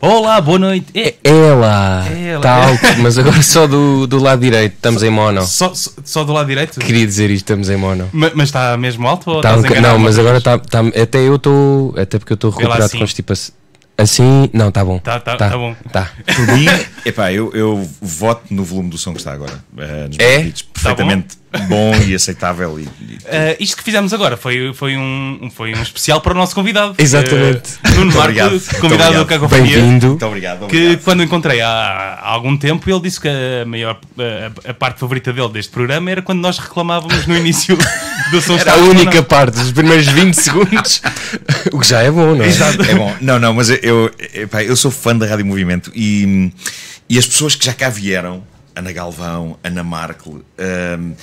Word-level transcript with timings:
Olá, 0.00 0.40
boa 0.40 0.58
noite. 0.58 0.86
É, 0.94 1.14
É 1.24 1.54
lá. 1.54 2.04
está 2.36 2.66
alto, 2.66 2.80
mas 3.00 3.18
agora 3.18 3.40
só 3.42 3.66
do, 3.66 4.06
do 4.06 4.18
lado 4.18 4.40
direito, 4.40 4.74
estamos 4.74 5.02
em 5.02 5.10
mono. 5.10 5.42
só, 5.46 5.74
só, 5.74 5.90
só 6.04 6.24
do 6.24 6.32
lado 6.32 6.46
direito? 6.46 6.78
Queria 6.80 7.06
dizer 7.06 7.30
isto, 7.30 7.44
estamos 7.44 7.70
em 7.70 7.76
mono. 7.76 8.08
Ma- 8.12 8.30
Mas 8.34 8.48
está 8.48 8.76
mesmo 8.76 9.06
alto 9.08 9.30
ou 9.30 9.40
Tá 9.40 9.56
um 9.56 9.62
não, 9.80 9.98
mas 9.98 10.18
agora 10.18 10.38
está. 10.38 10.58
Tá, 10.58 10.80
até 10.80 11.18
eu 11.20 11.36
estou. 11.36 11.94
Até 11.98 12.18
porque 12.18 12.32
eu 12.32 12.36
estou 12.36 12.50
recuperado 12.50 12.84
assim. 12.84 12.94
com 12.94 12.98
constipação. 13.00 13.54
Assim, 13.98 14.50
não, 14.52 14.68
está 14.68 14.84
bom. 14.84 14.98
Tá- 14.98 15.18
tá- 15.18 15.36
tá, 15.36 15.48
tá 15.48 15.56
bom. 15.56 15.74
Tá. 15.90 16.10
Por 16.36 16.46
mim, 16.54 16.66
epá, 17.06 17.32
eu, 17.32 17.50
eu 17.54 17.88
voto 18.02 18.42
no 18.50 18.62
volume 18.62 18.90
do 18.90 18.98
som 18.98 19.12
que 19.12 19.18
está 19.18 19.32
agora. 19.32 19.64
nos 19.72 20.18
É? 20.18 20.52
Perfeitamente 20.82 21.36
bom? 21.68 21.94
e 22.06 22.14
aceitável. 22.14 22.78
E, 22.78 22.82
e- 22.84 23.18
Ah, 23.26 23.56
isto 23.58 23.76
que 23.76 23.82
fizemos 23.82 24.12
agora 24.12 24.36
foi, 24.36 24.72
foi, 24.74 24.96
um, 24.96 25.50
foi 25.54 25.74
um 25.74 25.82
especial 25.82 26.20
para 26.20 26.32
o 26.32 26.36
nosso 26.36 26.54
convidado. 26.54 26.94
Exatamente. 26.98 27.70
Nuno 27.84 27.96
Muito 27.96 28.14
Marco, 28.16 28.20
obrigado. 28.30 28.80
Convidado 28.80 29.14
do. 29.18 29.26
Cacofonia. 29.26 29.62
Bem-vindo. 29.76 30.06
muito 30.08 30.26
obrigado. 30.26 30.58
Que 30.66 30.76
obrigado. 30.76 31.02
quando 31.04 31.22
encontrei 31.22 31.60
há, 31.60 31.68
há 31.68 32.28
algum 32.28 32.56
tempo, 32.56 32.88
ele 32.90 33.00
disse 33.00 33.20
que 33.20 33.28
a 33.28 33.64
maior 33.66 33.98
a, 34.66 34.70
a 34.70 34.74
parte 34.74 35.00
favorita 35.00 35.32
dele 35.32 35.48
deste 35.48 35.72
programa 35.72 36.10
era 36.10 36.22
quando 36.22 36.40
nós 36.40 36.58
reclamávamos 36.58 37.26
no 37.26 37.36
início 37.36 37.76
do 38.30 38.40
som 38.40 38.56
Era 38.58 38.74
a 38.74 38.76
bom 38.76 38.90
única 38.90 39.16
não. 39.16 39.24
parte, 39.24 39.58
os 39.58 39.72
primeiros 39.72 40.06
20 40.06 40.34
segundos. 40.34 41.00
o 41.72 41.80
que 41.80 41.86
já 41.88 42.02
é 42.02 42.10
bom, 42.10 42.34
não 42.34 42.44
é? 42.44 42.48
É 42.48 42.94
bom. 42.94 43.14
Não, 43.20 43.38
não, 43.38 43.54
mas 43.54 43.70
eu, 43.70 44.10
epá, 44.34 44.62
eu 44.62 44.76
sou 44.76 44.90
fã 44.90 45.16
da 45.16 45.26
Rádio 45.26 45.46
Movimento 45.46 45.90
e, 45.94 46.52
e 47.08 47.18
as 47.18 47.26
pessoas 47.26 47.54
que 47.54 47.64
já 47.64 47.72
cá 47.72 47.88
vieram, 47.88 48.42
Ana 48.76 48.92
Galvão, 48.92 49.58
Ana 49.64 49.82
Markle, 49.82 50.44
hum, 50.58 51.14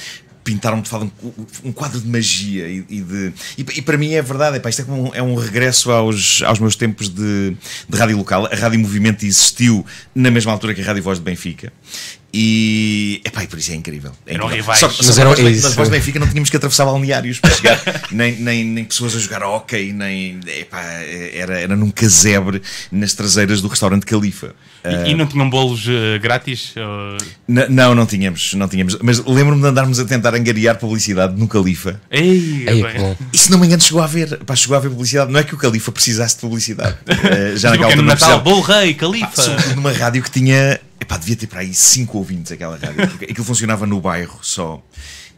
pintaram 0.44 0.82
de 0.82 0.90
fato 0.90 1.10
um, 1.24 1.70
um 1.70 1.72
quadro 1.72 2.00
de 2.02 2.08
magia 2.08 2.68
e, 2.68 2.86
e 2.90 3.02
de. 3.02 3.34
E, 3.58 3.66
e 3.78 3.82
para 3.82 3.98
mim 3.98 4.14
é 4.14 4.22
verdade, 4.22 4.58
epá, 4.58 4.70
isto 4.70 4.82
é, 4.82 4.86
como 4.86 5.10
um, 5.10 5.16
é 5.16 5.22
um 5.22 5.36
regresso 5.36 5.92
aos, 5.92 6.42
aos 6.44 6.60
meus 6.60 6.76
tempos 6.76 7.10
de, 7.10 7.56
de 7.88 7.98
rádio 7.98 8.18
local. 8.18 8.48
A 8.52 8.56
Rádio 8.56 8.80
Movimento 8.80 9.24
existiu 9.26 9.86
na 10.14 10.30
mesma 10.30 10.52
altura 10.52 10.74
que 10.74 10.82
a 10.82 10.86
Rádio 10.86 11.04
Voz 11.04 11.20
de 11.20 11.24
Benfica. 11.24 11.72
E, 12.36 13.22
epá, 13.24 13.44
e 13.44 13.48
por 13.48 13.60
isso 13.60 13.72
é 13.72 13.76
incrível. 13.76 14.12
É 14.26 14.34
Eram 14.34 14.48
rivais. 14.48 14.80
Só, 14.80 14.88
que- 14.88 15.06
Mas 15.06 15.16
só 15.16 15.22
eram- 15.22 15.36
de- 15.36 15.52
isso. 15.52 15.86
Benfica 15.90 16.20
não 16.20 16.28
tínhamos 16.28 16.50
que 16.50 16.58
atravessar 16.58 16.84
balneários 16.86 17.40
para 17.40 17.52
chegar, 17.52 17.80
nem, 18.12 18.36
nem, 18.38 18.64
nem 18.66 18.84
pessoas 18.84 19.16
a 19.16 19.20
jogar 19.20 19.44
hóquei, 19.44 19.94
nem. 19.94 20.40
Epá, 20.48 20.82
era, 20.82 21.60
era 21.60 21.76
num 21.76 21.92
casebre 21.92 22.62
nas 22.92 23.14
traseiras 23.14 23.62
do 23.62 23.68
restaurante 23.68 24.06
Califa. 24.06 24.56
E, 24.84 25.12
e 25.12 25.14
não 25.16 25.28
tinham 25.28 25.50
bolos 25.50 25.86
eh, 25.88 26.18
grátis? 26.20 26.74
não, 27.48 27.96
não 27.96 28.06
tínhamos, 28.06 28.54
não 28.56 28.68
tínhamos. 28.68 28.98
Mas 29.02 29.24
lembro-me 29.24 29.62
de 29.62 29.68
andarmos 29.68 30.00
a 30.00 30.06
tentar 30.06 30.34
angariar 30.34 30.78
publicidade 30.78 31.40
no 31.40 31.48
Califa. 31.48 32.02
Ei, 32.12 32.66
Ei, 32.68 32.82
bem. 32.84 32.92
que 32.94 32.98
bom. 33.00 33.16
E 33.32 33.38
se 33.38 33.52
não 33.52 33.60
me 33.60 33.68
engano, 33.68 33.82
chegou 33.82 34.02
a 34.02 34.06
haver, 34.06 34.40
pá, 34.44 34.56
chegou 34.56 34.76
a 34.76 34.80
haver 34.80 34.90
publicidade. 34.90 35.32
Não 35.32 35.40
é 35.40 35.44
que 35.44 35.54
o 35.54 35.58
Califa 35.58 35.92
precisasse 35.92 36.36
de 36.36 36.42
publicidade. 36.42 36.98
Eh, 37.24 37.54
já 37.56 37.72
Tipo 37.72 37.84
naquela 37.84 37.90
é 37.90 37.94
altura 37.94 38.04
Natal, 38.04 38.42
bolo 38.42 38.62
rei, 38.62 38.94
Pá, 38.94 39.00
califa. 39.02 39.42
sobretudo 39.42 39.76
numa 39.76 39.92
rádio 39.94 40.22
que 40.24 40.30
tinha. 40.32 40.80
Epá, 41.14 41.18
devia 41.18 41.36
ter 41.36 41.48
para 41.48 41.60
aí 41.62 41.74
5 41.74 42.18
ouvintes 42.18 42.52
aquela 42.52 42.78
rádio. 42.78 43.08
Porque 43.10 43.26
aquilo 43.26 43.46
funcionava 43.46 43.86
no 43.86 44.02
bairro 44.02 44.40
só. 44.42 44.84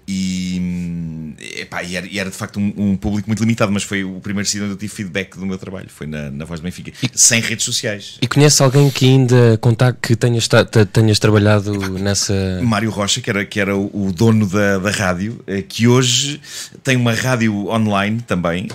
E, 0.08 0.60
hum, 0.62 1.34
epá, 1.40 1.82
e, 1.82 1.96
era, 1.96 2.06
e 2.06 2.20
era 2.20 2.30
de 2.30 2.36
facto 2.36 2.60
um, 2.60 2.74
um 2.78 2.96
público 2.96 3.28
muito 3.28 3.40
limitado, 3.40 3.72
mas 3.72 3.82
foi 3.82 4.04
o 4.04 4.20
primeiro 4.20 4.48
sítio 4.48 4.64
onde 4.64 4.74
eu 4.74 4.78
tive 4.78 4.94
feedback 4.94 5.36
do 5.36 5.46
meu 5.48 5.58
trabalho. 5.58 5.88
Foi 5.90 6.06
na, 6.06 6.30
na 6.30 6.46
Voz 6.46 6.60
do 6.60 6.64
Benfica. 6.64 6.92
Sem 7.14 7.42
redes 7.42 7.66
sociais. 7.66 8.18
E 8.22 8.28
conhece 8.28 8.62
alguém 8.62 8.90
que 8.92 9.06
ainda 9.06 9.58
contact, 9.60 10.00
que 10.02 10.16
tenhas, 10.16 10.48
tenhas 10.94 11.18
trabalhado 11.18 11.74
nessa. 11.98 12.62
Mário 12.62 12.92
Rocha, 12.92 13.20
que 13.20 13.30
era, 13.30 13.44
que 13.46 13.60
era 13.60 13.76
o, 13.76 14.12
dono 14.16 14.46
da, 14.46 14.78
da 14.78 14.92
rádio, 14.92 15.44
eh, 15.48 15.64
que 15.64 15.88
hoje 15.88 16.40
tem 16.84 16.96
uma 16.96 17.14
rádio 17.14 17.68
online 17.68 18.22
também, 18.22 18.68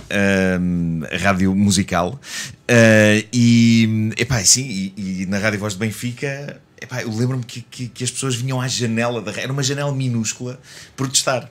hum, 0.61 1.03
a 1.11 1.17
rádio 1.17 1.55
musical. 1.55 2.21
eh, 2.67 3.25
e, 3.33 4.11
epá, 4.19 4.41
sim, 4.45 4.93
e, 4.97 5.23
e 5.23 5.27
na 5.27 5.39
Rádio 5.39 5.61
Voz 5.61 5.75
de 5.75 5.79
Benfica, 5.79 6.61
epá, 6.81 7.03
eu 7.03 7.11
lembro-me 7.15 7.45
que, 7.45 7.61
que, 7.63 7.89
que 7.89 8.05
as 8.05 8.11
pessoas 8.11 8.35
vinham 8.35 8.61
à 8.61 8.67
janela, 8.69 9.21
da, 9.21 9.31
ra- 9.33 9.43
era 9.43 9.53
uma 9.53 9.63
janela 9.63 9.93
minúscula, 9.93 10.59
protestar. 10.97 11.51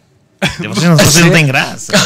Vocês 0.58 1.26
não, 1.26 1.32
têm 1.32 1.46
graça. 1.46 1.92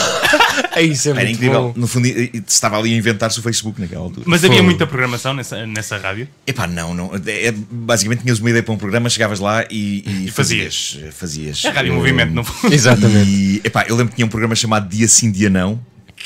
É 0.75 0.81
isso, 0.81 1.07
é 1.07 1.11
Era 1.11 1.21
muito 1.21 1.35
incrível. 1.35 1.61
bom. 1.71 1.73
No 1.75 1.87
fundo, 1.87 2.07
estava 2.07 2.77
ali 2.79 2.93
a 2.93 2.97
inventar-se 2.97 3.39
o 3.39 3.43
Facebook 3.43 3.79
naquela 3.79 4.01
altura. 4.01 4.23
Mas 4.27 4.43
havia 4.43 4.57
Fogo. 4.57 4.69
muita 4.69 4.87
programação 4.87 5.31
nessa, 5.33 5.65
nessa 5.67 5.97
rádio? 5.97 6.27
Epá, 6.47 6.65
não, 6.65 6.93
não. 6.95 7.11
É, 7.27 7.47
é- 7.47 7.51
basicamente 7.51 8.21
tinhas 8.23 8.39
uma 8.39 8.49
ideia 8.49 8.63
para 8.63 8.73
um 8.73 8.77
programa, 8.77 9.07
chegavas 9.09 9.39
lá 9.39 9.63
e, 9.69 10.03
e 10.05 10.25
E 10.27 10.31
fazias. 10.31 10.93
fazias. 10.93 11.13
fazias 11.13 11.65
É 11.65 11.69
a 11.69 11.73
Rádio 11.73 11.91
Eh, 11.93 11.95
Movimento, 11.95 12.31
não 12.33 12.43
foi? 12.43 12.73
Exatamente. 12.73 13.29
E 13.29 13.61
epá, 13.63 13.85
eu 13.87 13.95
lembro 13.95 14.09
que 14.09 14.15
tinha 14.15 14.25
um 14.25 14.29
programa 14.29 14.55
chamado 14.55 14.89
Dia 14.89 15.07
Sim, 15.07 15.29
Dia 15.31 15.49
Não, 15.49 15.79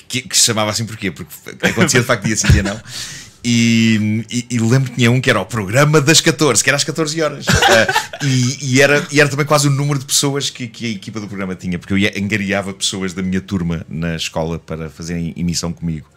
que, 0.08 0.22
que 0.22 0.38
se 0.38 0.46
chamava 0.46 0.72
assim 0.72 0.86
porquê? 0.86 1.12
Porque 1.12 1.30
acontecia 1.62 2.00
de 2.00 2.06
facto 2.06 2.24
Dia 2.24 2.36
Sim, 2.38 2.48
Dia 2.48 2.64
Não. 2.64 2.80
E, 3.50 4.26
e- 4.30 4.46
e 4.56 4.60
lembro 4.60 4.90
que 4.92 4.98
tinha 4.98 5.10
um 5.10 5.22
que 5.22 5.30
era 5.30 5.40
o 5.40 5.46
programa 5.46 6.02
das 6.02 6.20
14, 6.20 6.62
que 6.62 6.70
era 6.70 6.76
às 6.76 6.84
14 6.84 7.22
horas. 7.22 7.46
Ah, 7.68 8.24
e, 8.26 8.74
e 8.76 8.82
era, 8.82 9.06
e 9.12 9.20
era 9.20 9.30
também 9.30 9.46
quase 9.46 9.68
o 9.68 9.72
número 9.72 10.00
de 10.00 10.06
pessoas 10.06 10.50
que, 10.50 10.68
que 10.68 10.86
a 10.86 10.90
equipa 10.90 11.20
do 11.20 11.28
programa 11.28 11.54
tinha, 11.56 11.78
porque 11.78 11.94
eu 11.94 11.98
ia, 11.98 12.12
angariava 12.18 12.74
pessoas 12.74 13.14
da 13.14 13.22
minha 13.22 13.40
turma 13.42 13.86
na 13.88 14.16
escola 14.16 14.58
para 14.58 14.90
fazerem 14.90 15.34
emissão 15.38 15.72
comigo. 15.72 16.08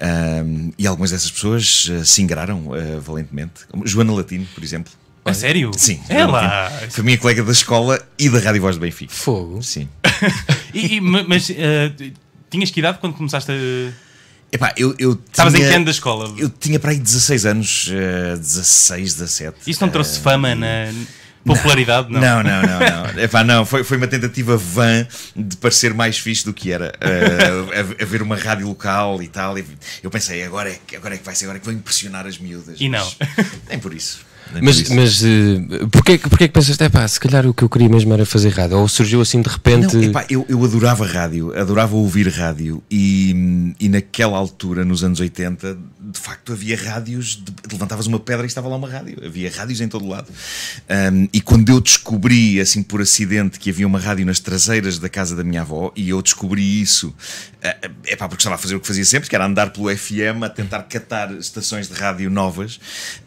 Ah, 0.00 0.42
e 0.76 0.86
algumas 0.86 1.10
dessas 1.12 1.30
pessoas 1.30 1.90
ah, 2.00 2.04
se 2.04 2.20
ingraram 2.22 2.70
ah, 2.74 2.98
valentemente. 3.00 3.52
Joana 3.84 4.12
Latino, 4.12 4.46
por 4.54 4.64
exemplo. 4.64 4.92
A 5.24 5.32
sério? 5.34 5.70
Sim, 5.76 6.00
É. 6.08 6.24
Latino. 6.24 6.90
Foi 6.90 7.04
minha 7.04 7.18
colega 7.18 7.42
da 7.42 7.52
escola 7.52 8.00
e 8.18 8.28
da 8.28 8.38
Rádio 8.38 8.60
Voz 8.62 8.74
de 8.76 8.80
Benfica. 8.80 9.12
Fogo. 9.14 9.62
Sim. 9.62 9.88
E, 10.74 10.96
e- 10.96 11.00
ma- 11.00 11.24
mas 11.26 11.48
eh, 11.50 11.90
tinhas 12.50 12.70
que 12.70 12.80
idade 12.80 12.98
quando 13.00 13.14
começaste 13.14 13.50
a. 13.50 13.92
Epá, 14.56 14.72
eu, 14.76 14.94
eu 14.98 15.12
Estavas 15.30 15.54
em 15.54 15.58
tinha- 15.58 15.68
que 15.70 15.74
ano 15.76 15.84
da 15.84 15.90
escola? 15.90 16.34
Eu 16.36 16.48
tinha 16.50 16.78
para 16.80 16.90
aí 16.90 16.98
16 16.98 17.46
anos, 17.46 17.90
eh, 17.92 18.36
16, 18.36 19.14
17. 19.14 19.56
Isto 19.66 19.80
não 19.82 19.88
trouxe 19.90 20.18
fama 20.20 20.54
na 20.54 20.92
popularidade? 21.44 22.10
Não. 22.12 22.20
Não, 22.20 22.42
não, 22.42 22.62
não, 22.62 22.78
não. 23.14 23.18
Epá, 23.22 23.44
não 23.44 23.64
foi, 23.64 23.84
foi 23.84 23.96
uma 23.96 24.06
tentativa 24.08 24.56
vã 24.56 25.06
de 25.34 25.56
parecer 25.58 25.94
mais 25.94 26.18
fixe 26.18 26.44
do 26.44 26.52
que 26.52 26.72
era. 26.72 26.92
a, 27.00 28.02
a 28.02 28.04
ver 28.06 28.22
uma 28.22 28.36
rádio 28.36 28.66
local 28.66 29.22
e 29.22 29.28
tal. 29.28 29.58
E 29.58 29.64
eu 30.02 30.10
pensei, 30.10 30.42
agora 30.42 30.70
é, 30.70 30.78
que- 30.86 30.96
agora 30.96 31.14
é 31.14 31.18
que 31.18 31.24
vai 31.24 31.34
ser, 31.34 31.44
agora 31.44 31.58
é 31.58 31.60
que 31.60 31.66
vou 31.66 31.74
impressionar 31.74 32.26
as 32.26 32.38
miúdas. 32.38 32.76
E 32.80 32.88
não. 32.88 33.06
Nem 33.68 33.78
por 33.78 33.94
isso. 33.94 34.20
Mas, 34.62 34.88
mas 34.90 35.22
eh, 35.24 35.86
porquê, 35.90 36.18
que- 36.18 36.28
porquê 36.28 36.48
que 36.48 36.54
pensaste, 36.54 36.82
é 36.82 36.88
pá, 36.88 37.06
se 37.06 37.18
calhar 37.20 37.46
o 37.46 37.52
que 37.52 37.62
eu 37.62 37.68
queria 37.68 37.88
mesmo 37.88 38.12
era 38.14 38.24
fazer 38.24 38.50
rádio? 38.50 38.78
Ou 38.78 38.88
surgiu 38.88 39.20
assim 39.20 39.42
de 39.42 39.48
repente. 39.48 39.96
Não, 39.96 40.02
epá, 40.04 40.24
eu, 40.30 40.46
eu 40.48 40.64
adorava 40.64 41.04
rádio, 41.06 41.52
adorava 41.58 41.94
ouvir 41.96 42.28
rádio 42.28 42.82
e, 42.90 43.74
e 43.80 43.88
naquela 43.88 44.36
altura, 44.38 44.84
nos 44.84 45.02
anos 45.04 45.20
80, 45.20 45.76
de 46.00 46.18
facto 46.18 46.52
havia 46.52 46.76
rádios, 46.76 47.36
de- 47.36 47.52
levantavas 47.72 48.06
uma 48.06 48.20
pedra 48.20 48.44
e 48.44 48.46
estava 48.46 48.68
lá 48.68 48.76
uma 48.76 48.88
rádio, 48.88 49.18
havia 49.24 49.50
rádios 49.50 49.80
em 49.80 49.88
todo 49.88 50.06
lado. 50.08 50.28
Um, 51.12 51.28
e 51.32 51.40
quando 51.40 51.68
eu 51.70 51.80
descobri, 51.80 52.60
assim 52.60 52.82
por 52.82 53.00
acidente, 53.00 53.58
que 53.58 53.70
havia 53.70 53.86
uma 53.86 53.98
rádio 53.98 54.24
nas 54.24 54.38
traseiras 54.40 54.98
da 54.98 55.08
casa 55.08 55.34
da 55.34 55.42
minha 55.44 55.62
avó, 55.62 55.92
e 55.96 56.08
eu 56.10 56.22
descobri 56.22 56.80
isso, 56.80 57.12
é 57.60 57.76
epá, 58.06 58.28
porque 58.28 58.40
estava 58.42 58.54
a 58.54 58.58
fazer 58.58 58.76
o 58.76 58.80
que 58.80 58.86
fazia 58.86 59.04
sempre, 59.04 59.28
que 59.28 59.34
era 59.34 59.44
andar 59.44 59.70
pelo 59.70 59.94
FM 59.94 60.44
a 60.44 60.48
tentar 60.48 60.82
catar 60.84 61.32
estações 61.32 61.88
de 61.88 61.94
rádio 61.94 62.30
novas, 62.30 62.78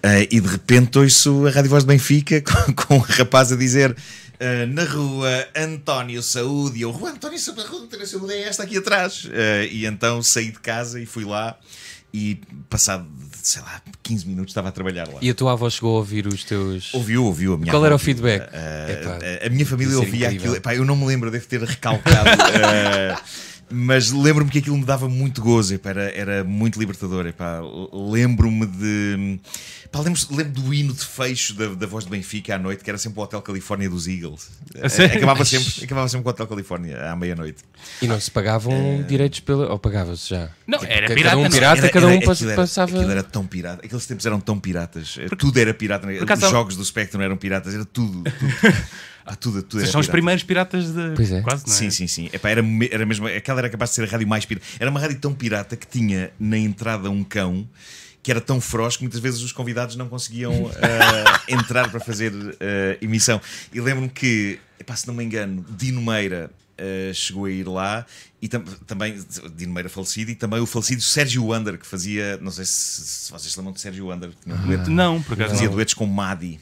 eh, 0.02 0.28
e 0.32 0.40
de 0.40 0.48
repente 0.48 0.98
ouço 1.10 1.48
a 1.48 1.50
Rádio 1.50 1.72
Voz 1.72 1.84
de 1.84 1.88
Benfica 1.88 2.40
com, 2.46 2.74
com 2.74 2.96
um 2.98 3.00
rapaz 3.00 3.52
a 3.52 3.56
dizer. 3.56 3.92
Uh, 4.40 4.68
na 4.72 4.84
rua 4.86 5.48
António 5.56 6.22
Saúde, 6.22 6.78
e 6.80 6.82
eu, 6.84 6.92
rua 6.92 7.10
António 7.10 7.38
Saúde, 7.40 7.62
a 7.62 7.68
rua 7.68 7.82
António 7.82 8.08
Saúde 8.08 8.34
é 8.34 8.44
esta 8.44 8.62
aqui 8.64 8.78
atrás. 8.78 9.26
Uh, 9.26 9.66
e 9.72 9.86
então 9.88 10.22
saí 10.22 10.52
de 10.52 10.60
casa 10.60 11.02
e 11.02 11.06
fui 11.08 11.26
lá, 11.26 11.58
e 12.14 12.40
passado, 12.70 13.06
sei 13.42 13.62
lá, 13.64 13.82
15 14.04 14.28
minutos 14.28 14.52
estava 14.52 14.70
a 14.70 14.72
trabalhar 14.72 15.08
lá. 15.08 15.16
E 15.20 15.30
a 15.30 15.34
tua 15.34 15.52
avó 15.54 15.68
chegou 15.70 15.96
a 15.96 15.98
ouvir 15.98 16.26
os 16.28 16.44
teus. 16.44 16.94
Ouviu, 16.94 17.26
ouviu 17.26 17.54
a 17.56 17.58
minha 17.58 17.72
Qual 17.72 17.82
avó 17.82 17.88
era 17.88 17.96
o 17.96 18.00
feedback? 18.00 18.44
Uh, 18.44 18.92
Epá, 18.92 19.20
a- 19.44 19.48
a 19.48 19.50
minha 19.50 19.66
família 19.66 19.92
isso 19.92 20.00
ouvia 20.00 20.28
incrível. 20.28 20.38
aquilo. 20.52 20.56
Epá, 20.58 20.76
eu 20.76 20.86
não 20.86 20.96
me 20.96 21.06
lembro, 21.08 21.30
devo 21.32 21.46
ter 21.48 21.62
recalcado. 21.64 22.30
uh, 22.30 23.20
mas 23.72 24.12
lembro-me 24.12 24.50
que 24.52 24.60
aquilo 24.60 24.78
me 24.78 24.86
dava 24.86 25.08
muito 25.10 25.42
gozo, 25.42 25.74
epá, 25.76 25.90
era, 25.92 26.12
era 26.16 26.44
muito 26.44 26.80
libertador. 26.80 27.26
epá. 27.28 27.60
Lembro-me 27.94 28.66
de. 28.66 29.40
Pá, 29.92 30.00
lembro, 30.02 30.22
lembro 30.32 30.54
do 30.62 30.74
hino 30.74 30.94
de 30.94 31.04
fecho 31.04 31.54
da, 31.56 31.68
da 31.74 31.88
voz 31.88 32.04
de 32.06 32.12
Benfica 32.12 32.56
à 32.56 32.60
noite, 32.60 32.84
que 32.84 32.90
era 32.90 32.98
sempre 33.00 33.20
o 33.20 33.24
Hotel 33.24 33.42
Califórnia 33.42 33.90
dos 33.90 34.08
Eagles. 34.08 34.50
sério? 34.90 35.18
Acabava 35.18 35.44
sempre, 35.46 35.84
acabava 35.84 36.08
sempre 36.08 36.24
com 36.24 36.30
o 36.30 36.32
Hotel 36.32 36.48
Califórnia 36.48 37.12
à 37.12 37.16
meia-noite. 37.16 37.64
E 38.02 38.08
não 38.08 38.20
se 38.20 38.30
pagavam 38.30 39.04
direitos 39.08 39.40
pela. 39.40 39.72
Ou 39.72 39.80
pagava-se 39.80 40.30
já? 40.30 40.50
Não, 40.68 40.80
Tipo, 40.80 40.92
era 40.92 41.08
ca- 41.08 41.14
pirata, 41.16 41.36
Cada 41.36 41.48
um 41.48 41.50
pirata, 41.50 41.80
Era- 41.82 41.90
cada 41.90 42.08
um 42.08 42.12
era- 42.12 42.22
pass- 42.26 42.38
aquilo 42.38 42.52
era- 42.52 42.62
passava. 42.62 42.96
Aquilo 42.98 43.12
era 43.12 43.24
tão 43.24 43.46
pirata. 43.48 43.86
Aqueles 43.86 44.06
tempos 44.06 44.26
eram 44.26 44.40
tão 44.40 44.60
piratas. 44.60 45.18
Tudo 45.38 45.60
era 45.60 45.74
pirata. 45.74 46.08
Os 46.08 46.50
jogos 46.52 46.76
do 46.76 46.86
Spectrum 46.86 47.22
eram 47.22 47.36
piratas. 47.38 47.74
Era 47.74 47.86
tudo. 47.86 48.24
tudo. 48.24 48.32
Ah, 49.32 49.36
tudo, 49.36 49.62
tudo 49.62 49.74
Vocês 49.74 49.84
era 49.84 49.92
são 49.92 50.02
os 50.02 50.08
pirata. 50.08 50.18
primeiros 50.18 50.44
piratas 50.44 50.92
de. 50.92 51.16
Pois 51.16 51.32
é. 51.32 51.42
Quase, 51.42 51.68
não 51.68 51.74
é? 51.74 51.78
Sim, 51.78 51.92
sim, 51.92 52.08
sim. 52.08 52.30
Epá, 52.34 52.50
era, 52.50 52.64
era 52.90 53.06
mesmo, 53.06 53.28
aquela 53.28 53.60
era 53.60 53.70
capaz 53.70 53.92
de 53.92 53.98
ser 53.98 54.04
a 54.04 54.08
rádio 54.08 54.28
mais 54.28 54.44
pirata. 54.44 54.66
Era 54.80 54.90
uma 54.90 55.00
rádio 55.00 55.20
tão 55.20 55.34
pirata 55.34 55.76
que 55.76 55.86
tinha 55.86 56.32
na 56.40 56.58
entrada 56.58 57.10
um 57.12 57.24
cão 57.24 57.68
que 58.22 58.32
era 58.32 58.42
tão 58.42 58.60
feroz 58.60 58.98
que 58.98 59.04
muitas 59.04 59.20
vezes 59.20 59.42
os 59.42 59.52
convidados 59.52 59.96
não 59.96 60.10
conseguiam 60.10 60.70
ah, 60.82 61.42
entrar 61.48 61.90
para 61.90 62.00
fazer 62.00 62.34
ah, 62.60 62.98
emissão. 63.02 63.40
E 63.72 63.80
lembro-me 63.80 64.10
que, 64.10 64.60
epá, 64.80 64.96
se 64.96 65.08
não 65.08 65.14
me 65.14 65.24
engano, 65.24 65.66
Dino 65.78 66.02
Meira 66.02 66.52
uh, 66.80 67.14
chegou 67.14 67.46
a 67.46 67.52
ir 67.52 67.68
lá 67.68 68.06
e 68.42 68.48
tam 68.48 68.64
também 68.88 69.18
Dino 69.56 69.74
Meira 69.74 69.90
falecido 69.90 70.32
e 70.32 70.36
também 70.36 70.60
o 70.60 70.66
falecido 70.66 71.02
Sérgio 71.02 71.46
Wander 71.46 71.78
que 71.78 71.86
fazia, 71.86 72.38
não 72.42 72.52
sei 72.52 72.66
se, 72.66 73.02
se 73.02 73.32
vocês 73.32 73.52
se 73.52 73.60
lembram 73.60 73.74
de 73.74 73.82
Sérgio 73.82 74.08
Wander, 74.08 74.30
que 74.30 74.38
tinha 74.44 74.56
um 74.56 74.62
dueto, 74.66 74.90
Não, 74.90 75.22
por 75.22 75.34
acaso. 75.34 75.52
fazia 75.52 75.68
não. 75.68 75.76
duetos 75.76 75.94
com 75.94 76.06
Madi. 76.06 76.60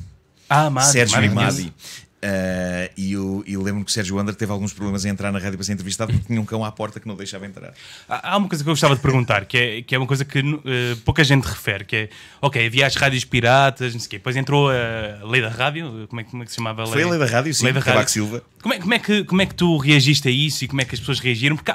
Ah, 0.50 0.70
Madi, 0.70 0.92
Sérgio 0.92 1.16
Madi 1.18 1.28
e. 1.28 1.30
Madi. 1.36 1.74
Uh, 2.18 2.90
e 2.98 3.14
eu, 3.14 3.44
e 3.46 3.54
eu 3.54 3.62
lembro 3.62 3.86
que 3.86 3.92
o 3.92 3.94
Sérgio 3.94 4.16
Wander 4.16 4.34
teve 4.34 4.52
alguns 4.52 4.74
problemas 4.74 5.06
em 5.06 5.10
entrar 5.10 5.32
na 5.32 5.38
rádio 5.38 5.56
para 5.56 5.64
ser 5.64 5.74
entrevistado 5.74 6.12
porque 6.12 6.26
tinha 6.26 6.42
um 6.42 6.46
cão 6.46 6.66
à 6.66 6.72
porta 6.72 7.00
que 7.00 7.08
não 7.08 7.16
deixava 7.16 7.46
entrar. 7.46 7.74
Há 8.10 8.32
há 8.34 8.38
uma 8.38 8.50
coisa 8.50 8.64
que 8.64 8.70
eu 8.70 8.74
gostava 8.74 8.96
de 8.96 9.02
perguntar, 9.02 9.46
que 9.46 9.56
é, 9.58 9.82
que 9.84 9.94
é 9.94 9.98
uma 10.00 10.08
coisa 10.08 10.26
que 10.26 10.40
eh, 10.40 10.98
pouca 11.06 11.24
gente 11.24 11.44
refere, 11.46 11.86
que 11.86 11.96
é, 11.96 12.10
ok, 12.42 12.66
havia 12.66 12.88
as 12.88 12.96
rádios 12.96 13.24
piratas, 13.24 13.94
não 13.94 14.00
sei 14.00 14.08
o 14.08 14.10
quê, 14.10 14.18
depois 14.18 14.36
entrou 14.36 14.68
a 14.72 15.24
lei 15.28 15.42
da 15.44 15.50
rádio, 15.50 16.08
como 16.10 16.20
é, 16.20 16.24
que- 16.24 16.32
como 16.32 16.42
é 16.42 16.46
que 16.48 16.52
se 16.52 16.56
chamava 16.58 16.82
a 16.82 16.86
lei? 16.86 16.94
Foi 16.94 17.04
a 17.04 17.08
lei 17.10 17.20
da 17.20 17.26
rádio, 17.28 17.54
sim, 17.54 17.66
Lei 17.66 17.74
da 17.74 17.80
rádio. 17.82 18.10
Silva. 18.10 18.44
Como 18.68 18.74
é, 18.74 18.80
como, 18.80 18.94
é 18.94 19.00
que, 19.00 19.24
como 19.24 19.42
é 19.42 19.46
que 19.46 19.56
tu 19.56 19.78
reagiste 19.78 20.28
a 20.28 20.32
isso 20.32 20.66
e 20.66 20.68
como 20.68 20.82
é 20.82 20.86
que 20.86 20.94
as 20.94 21.00
pessoas 21.00 21.20
reagiram? 21.20 21.56
Porque 21.56 21.72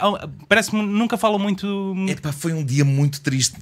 parece-me 0.46 0.82
nunca 0.82 1.16
falam 1.16 1.38
muito. 1.38 1.94
Epá, 2.06 2.32
foi 2.32 2.52
um 2.52 2.62
dia 2.62 2.84
muito 2.84 3.22
triste, 3.22 3.56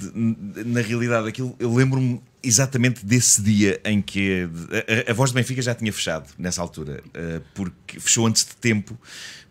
na 0.67 0.81
realidade. 0.81 1.29
Aquilo, 1.29 1.55
eu 1.61 1.73
lembro-me 1.73 2.21
exatamente 2.43 3.07
desse 3.07 3.41
dia 3.41 3.81
em 3.85 4.03
que 4.03 4.49
a, 4.73 5.09
a- 5.09 5.13
a 5.13 5.15
voz 5.15 5.31
do 5.31 5.35
Benfica 5.37 5.63
já 5.63 5.75
tinha 5.77 5.93
fechado 5.93 6.29
nessa 6.37 6.61
altura, 6.61 7.05
eh, 7.15 7.41
porque 7.55 8.01
fechou 8.01 8.27
antes 8.27 8.45
de 8.45 8.57
tempo, 8.57 8.99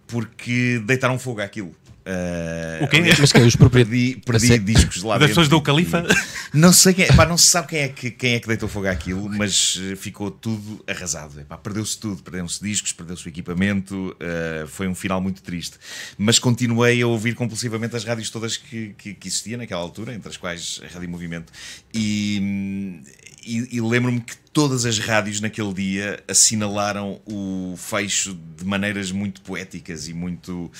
porque 0.07 0.81
deitaram 0.85 1.17
fogo 1.17 1.39
àquilo. 1.41 1.73
Eh, 2.11 2.79
O 2.83 2.87
quê? 2.87 2.97
aliás, 2.97 3.19
Mas 3.19 3.31
quem? 3.31 3.45
Os 3.45 3.55
proprietários. 3.55 4.15
Perdi, 4.25 4.49
perdi 4.49 4.73
discos 4.73 5.03
lá 5.03 5.13
Das 5.17 5.27
dentro 5.27 5.41
pessoas 5.43 5.47
do 5.47 5.57
e- 5.57 5.61
Califa? 5.61 6.03
Não 6.51 6.73
sei 6.73 6.93
quem, 6.95 7.05
epá, 7.05 7.23
não 7.27 7.37
se 7.37 7.45
sabe 7.47 7.67
quem 7.67 7.79
é, 7.81 7.87
que, 7.89 8.09
quem 8.09 8.33
é 8.33 8.39
que 8.39 8.47
deitou 8.47 8.67
fogo 8.67 8.87
àquilo, 8.87 9.29
mas 9.29 9.79
eh, 9.91 9.95
ficou 9.95 10.31
tudo 10.31 10.83
arrasado. 10.87 11.45
Perdeu-se 11.61 11.97
tudo, 11.99 12.23
perderam-se 12.23 12.59
discos, 12.63 12.91
perdeu-se 12.91 13.25
o 13.27 13.29
equipamento, 13.29 14.15
eh, 14.19 14.65
foi 14.67 14.87
um 14.87 14.95
final 14.95 15.21
muito 15.21 15.41
triste. 15.43 15.77
Mas 16.17 16.39
continuei 16.39 16.99
a 17.03 17.07
ouvir 17.07 17.35
compulsivamente 17.35 17.95
as 17.95 18.03
rádios 18.03 18.29
todas 18.31 18.57
que, 18.57 18.95
que, 18.97 19.13
que 19.13 19.27
existiam 19.27 19.59
naquela 19.59 19.81
altura, 19.81 20.13
entre 20.15 20.29
as 20.29 20.37
quais 20.37 20.81
a 20.83 20.91
Rádio 20.91 21.09
Movimento. 21.09 21.53
E, 21.93 22.39
hum, 22.41 23.01
e, 23.45 23.77
e 23.77 23.81
lembro-me 23.81 24.21
que 24.21 24.35
todas 24.51 24.85
as 24.85 24.99
rádios 24.99 25.39
naquele 25.39 25.73
dia 25.73 26.23
assinalaram 26.27 27.21
o 27.25 27.75
fecho 27.77 28.37
de 28.57 28.65
maneiras 28.65 29.11
muito 29.11 29.41
poéticas 29.41 30.07
e 30.07 30.13
muito, 30.13 30.71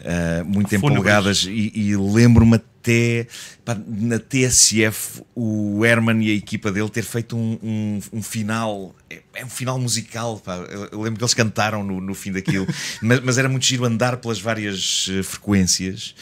eh, 0.00 0.42
muito 0.44 0.74
empolgadas. 0.74 1.44
E, 1.44 1.72
e 1.74 1.96
lembro-me 1.96 2.56
até 2.56 3.26
pá, 3.64 3.76
na 3.86 4.18
TSF 4.18 5.22
o 5.34 5.84
Herman 5.84 6.22
e 6.22 6.30
a 6.30 6.34
equipa 6.34 6.70
dele 6.70 6.88
ter 6.90 7.02
feito 7.02 7.36
um, 7.36 7.58
um, 7.62 8.00
um 8.12 8.22
final 8.22 8.94
é, 9.08 9.22
é 9.34 9.44
um 9.44 9.50
final 9.50 9.78
musical 9.78 10.38
pá. 10.38 10.56
Eu, 10.92 11.00
lembro 11.00 11.18
que 11.18 11.24
eles 11.24 11.34
cantaram 11.34 11.82
no, 11.82 12.00
no 12.00 12.14
fim 12.14 12.30
daquilo. 12.30 12.66
Mas, 13.02 13.20
mas 13.20 13.38
era 13.38 13.48
muito 13.48 13.64
giro 13.64 13.84
andar 13.84 14.18
pelas 14.18 14.40
várias 14.40 15.08
eh, 15.10 15.22
frequências 15.22 16.14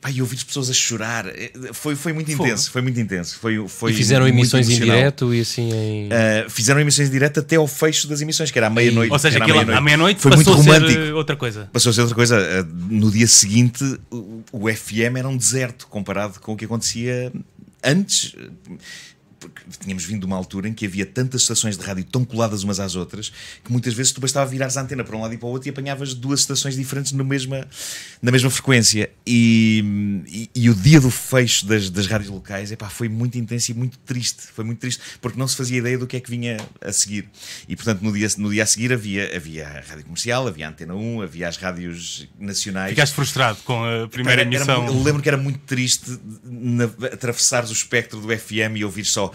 pá, 0.00 0.10
e 0.10 0.20
ouvir 0.20 0.36
as 0.36 0.44
pessoas 0.44 0.70
a 0.70 0.72
chorar 0.72 1.26
Eh, 1.28 1.50
foi, 1.72 1.94
foi 1.94 2.12
muito 2.12 2.30
Fogo. 2.32 2.46
intenso 2.46 2.70
foi 2.70 2.80
muito 2.82 2.98
intenso 2.98 3.38
foi, 3.38 3.62
foi 3.68 3.92
E 3.92 3.94
fizeram 3.94 4.22
muito 4.24 4.34
emissões 4.36 4.68
em 4.68 4.72
emocional. 4.72 4.96
direto 4.96 5.34
e 5.34 5.40
assim 5.40 5.70
em. 5.72 6.06
Uh, 6.08 6.48
fizeram 6.50 6.80
emissões 6.80 7.08
em 7.08 7.12
direto 7.12 7.40
até 7.40 7.56
ao 7.56 7.66
fecho 7.66 8.08
das 8.08 8.20
emissões, 8.20 8.50
que 8.50 8.58
era 8.58 8.66
à 8.68 8.70
meia-noite. 8.70 9.12
Ou 9.12 9.18
seja, 9.18 9.38
aquilo 9.38 9.58
à 9.60 9.80
meia-noite 9.80 10.20
Foi 10.20 10.30
passou 10.32 10.54
muito 10.56 10.60
a 10.60 10.64
ser 10.74 10.78
romântico. 10.80 11.00
eh, 11.02 11.12
outra 11.14 11.36
coisa. 11.36 11.68
Passou 11.72 11.90
a 11.90 11.92
ser 11.92 12.00
outra 12.00 12.14
coisa. 12.16 12.36
Uh, 12.38 12.66
No 12.94 13.10
dia 13.10 13.26
seguinte, 13.26 13.84
o, 14.10 14.42
o 14.52 14.68
FM 14.74 15.16
era 15.18 15.28
um 15.28 15.36
deserto 15.36 15.86
comparado 15.86 16.40
com 16.40 16.52
o 16.52 16.56
que 16.56 16.64
acontecia 16.64 17.32
antes. 17.84 18.34
Porque 19.40 19.62
tínhamos 19.80 20.04
vindo 20.04 20.20
de 20.20 20.26
uma 20.26 20.36
altura 20.36 20.68
em 20.68 20.74
que 20.74 20.84
havia 20.84 21.06
tantas 21.06 21.42
estações 21.42 21.76
de 21.78 21.82
rádio 21.82 22.04
tão 22.04 22.24
coladas 22.26 22.62
umas 22.62 22.78
às 22.78 22.94
outras 22.94 23.32
que 23.64 23.72
muitas 23.72 23.94
vezes 23.94 24.12
tu 24.12 24.20
bastava 24.20 24.48
virares 24.50 24.76
a 24.76 24.82
antena 24.82 25.02
para 25.02 25.16
um 25.16 25.22
lado 25.22 25.32
e 25.32 25.38
para 25.38 25.46
o 25.46 25.50
outro 25.50 25.66
e 25.66 25.70
apanhavas 25.70 26.12
duas 26.14 26.40
estações 26.40 26.76
diferentes 26.76 27.12
no 27.12 27.24
mesma, 27.24 27.66
na 28.20 28.30
mesma 28.30 28.50
frequência. 28.50 29.10
E, 29.26 29.82
e, 30.28 30.50
e 30.54 30.68
o 30.70 30.74
dia 30.74 31.00
do 31.00 31.10
fecho 31.10 31.64
das, 31.66 31.88
das 31.88 32.06
rádios 32.06 32.30
locais 32.30 32.70
epá, 32.70 32.90
foi 32.90 33.08
muito 33.08 33.38
intenso 33.38 33.70
e 33.70 33.74
muito 33.74 33.98
triste. 33.98 34.42
Foi 34.54 34.64
muito 34.64 34.78
triste 34.80 35.00
porque 35.20 35.38
não 35.38 35.48
se 35.48 35.56
fazia 35.56 35.78
ideia 35.78 35.96
do 35.96 36.06
que 36.06 36.16
é 36.16 36.20
que 36.20 36.30
vinha 36.30 36.58
a 36.80 36.92
seguir. 36.92 37.28
E 37.68 37.74
portanto, 37.74 38.02
no 38.02 38.12
dia, 38.12 38.28
no 38.36 38.50
dia 38.50 38.62
a 38.62 38.66
seguir 38.66 38.92
havia, 38.92 39.34
havia 39.34 39.66
a 39.66 39.80
rádio 39.80 40.04
comercial, 40.04 40.46
havia 40.46 40.66
a 40.66 40.70
Antena 40.70 40.94
1, 40.94 41.22
havia 41.22 41.48
as 41.48 41.56
rádios 41.56 42.28
nacionais. 42.38 42.90
Ficaste 42.90 43.14
frustrado 43.14 43.58
com 43.64 43.82
a 43.84 44.06
primeira 44.08 44.42
Era- 44.42 44.50
era 44.50 44.56
emissão. 44.64 44.82
mu- 44.82 44.88
eu 45.00 45.02
lembro 45.02 45.22
que 45.22 45.28
era 45.28 45.38
muito 45.38 45.60
triste 45.60 46.18
na, 46.44 46.84
atravessares 46.84 47.70
o 47.70 47.72
espectro 47.72 48.20
do 48.20 48.28
FM 48.36 48.76
e 48.76 48.84
ouvir 48.84 49.04
só. 49.04 49.29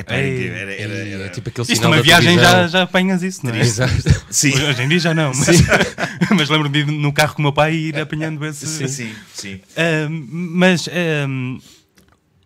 Epá, 0.00 0.14
Ei, 0.16 0.46
era, 0.48 0.74
era- 0.74 0.94
era- 0.94 1.24
é 1.26 1.28
tipo 1.28 1.48
aquele 1.48 1.72
Isto 1.72 1.82
numa 1.82 2.00
viagem 2.00 2.38
já, 2.38 2.50
televisão. 2.50 2.68
já 2.68 2.82
apanhas 2.84 3.22
isso, 3.22 3.44
não 3.44 3.52
é? 3.52 3.58
Exato. 3.60 3.92
Sim, 4.30 4.52
Hoje 4.54 4.82
em 4.82 4.88
dia 4.88 4.98
já 5.00 5.12
não, 5.12 5.32
mas, 5.34 5.48
mas 6.36 6.48
lembro-me 6.48 6.72
de 6.72 6.78
ir 6.80 6.86
no 6.86 7.12
carro 7.12 7.34
com 7.34 7.40
o 7.40 7.42
meu 7.42 7.52
pai 7.52 7.74
e 7.74 7.88
ir 7.88 7.98
apanhando 7.98 8.44
esse. 8.46 8.64
sim, 8.66 8.86
sim, 8.86 9.14
sim. 9.34 9.60
Mas 10.30 10.88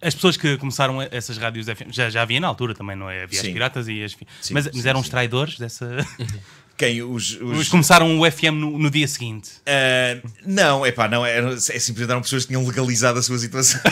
as 0.01 0.15
pessoas 0.15 0.37
que 0.39 0.57
começaram 0.57 1.01
essas 1.03 1.37
rádios 1.37 1.67
já, 1.91 2.09
já 2.09 2.23
havia 2.23 2.41
na 2.41 2.49
altura 2.49 2.75
também, 2.75 2.97
não 2.97 3.09
é? 3.11 3.23
Havia 3.25 3.39
as 3.41 3.47
Sim. 3.47 3.53
piratas 3.53 3.87
e 3.87 4.03
as. 4.03 4.13
Sim, 4.13 4.55
mas, 4.55 4.65
sim, 4.65 4.71
mas 4.75 4.87
eram 4.87 5.01
os 5.01 5.09
traidores 5.11 5.59
dessa. 5.59 5.87
Quem? 6.77 7.03
Os, 7.03 7.39
os- 7.41 7.59
Os 7.59 7.69
começaram 7.69 8.19
o 8.19 8.31
FM 8.31 8.55
no, 8.55 8.79
no 8.79 8.91
dia 8.91 9.07
seguinte. 9.07 9.51
Ah, 9.67 10.19
não, 10.45 10.85
epá, 10.87 11.07
não, 11.09 11.25
é, 11.25 11.39
é 11.39 11.57
simplesmente 11.59 12.11
eram 12.11 12.23
pessoas 12.23 12.43
que 12.43 12.49
tinham 12.49 12.67
legalizado 12.67 13.19
a 13.19 13.23
sua 13.23 13.39
situação. 13.39 13.81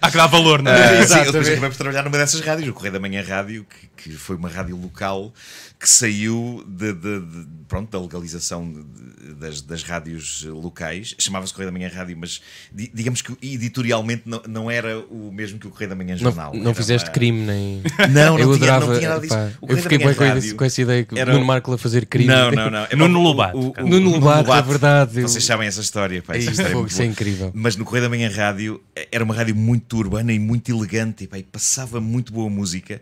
Há 0.00 0.10
que 0.10 0.16
dar 0.16 0.26
valor, 0.26 0.62
não 0.62 0.70
Ah, 0.72 0.76
é? 0.76 1.06
sim, 1.06 1.18
eu 1.18 1.24
depois 1.26 1.48
acabei 1.48 1.70
por 1.70 1.76
trabalhar 1.76 2.02
numa 2.04 2.16
dessas 2.18 2.40
rádios, 2.40 2.68
o 2.68 2.72
Correio 2.72 2.92
da 2.92 3.00
Manhã 3.00 3.22
Rádio, 3.26 3.66
que, 3.96 4.10
que 4.10 4.16
foi 4.16 4.36
uma 4.36 4.48
rádio 4.48 4.76
local 4.76 5.32
que 5.78 5.88
saiu 5.88 6.64
de, 6.66 6.92
de- 6.92 7.20
de- 7.20 7.46
pronto, 7.68 7.90
da 7.90 8.00
legalização 8.00 8.68
de- 8.70 8.82
de- 8.82 9.34
das, 9.34 9.60
das 9.60 9.82
rádios 9.84 10.42
locais. 10.44 11.14
Chamava-se 11.18 11.52
Correio 11.52 11.70
da 11.70 11.78
Manhã 11.78 11.88
Rádio, 11.92 12.16
mas 12.18 12.40
di- 12.72 12.90
digamos 12.92 13.22
que 13.22 13.32
editorialmente 13.42 14.22
não, 14.26 14.42
não 14.48 14.70
era 14.70 14.98
o 14.98 15.30
mesmo 15.32 15.58
que 15.58 15.66
o 15.68 15.70
Correio 15.70 15.90
da 15.90 15.96
Manhã 15.96 16.14
Não, 16.14 16.18
Jornal. 16.18 16.52
não 16.54 16.62
Era 16.62 16.74
fizeste 16.74 17.08
uma- 17.08 17.14
crime 17.14 17.40
nem. 17.46 17.82
Não, 18.10 18.36
não, 18.36 18.38
eu 18.38 18.56
tinha, 18.58 18.72
adorava. 18.74 18.86
não 18.92 18.98
tinha 18.98 19.08
nada 19.10 19.20
disso. 19.20 19.34
pá, 19.34 19.50
O 19.60 19.70
eu 19.70 19.76
fiquei 19.78 19.98
da 19.98 20.04
Manhã 20.06 20.16
bem 20.18 20.28
Rádio 20.28 20.56
com 20.56 20.64
essa 20.64 20.82
ideia 20.82 21.04
que 21.14 21.20
era 21.20 21.32
Nuno 21.32 21.44
um- 21.44 21.46
Marco 21.46 21.72
a 21.72 21.78
fazer 21.78 22.06
crime. 22.06 22.26
Não, 22.28 22.50
não, 22.50 22.70
não. 22.70 22.86
Nuno 22.96 23.18
O- 23.18 23.22
Lobato, 23.22 23.58
o- 23.58 23.74
o-. 23.82 23.86
Nuno 23.88 24.10
Lobato, 24.10 24.52
é 24.52 24.62
verdade. 24.62 25.22
Vocês 25.22 25.44
sabem 25.44 25.66
essa 25.68 25.80
história, 25.80 26.22
pá, 26.22 26.36
essa 26.36 26.46
Ei, 26.46 26.50
história 26.52 26.74
é 26.76 26.82
isso 26.86 27.02
é 27.02 27.04
incrível. 27.06 27.50
Mas 27.54 27.76
no 27.76 27.84
Correio 27.84 28.04
da 28.04 28.08
Manhã 28.08 28.28
Rádio 28.30 28.80
eh, 28.94 29.08
era 29.12 29.24
uma 29.24 29.34
rádio 29.34 29.54
muito 29.56 29.96
urbana 29.96 30.32
e 30.32 30.38
muito 30.38 30.70
elegante 30.70 31.24
e, 31.24 31.26
pá, 31.26 31.38
e 31.38 31.42
passava 31.42 32.00
muito 32.00 32.32
boa 32.32 32.48
música. 32.50 33.00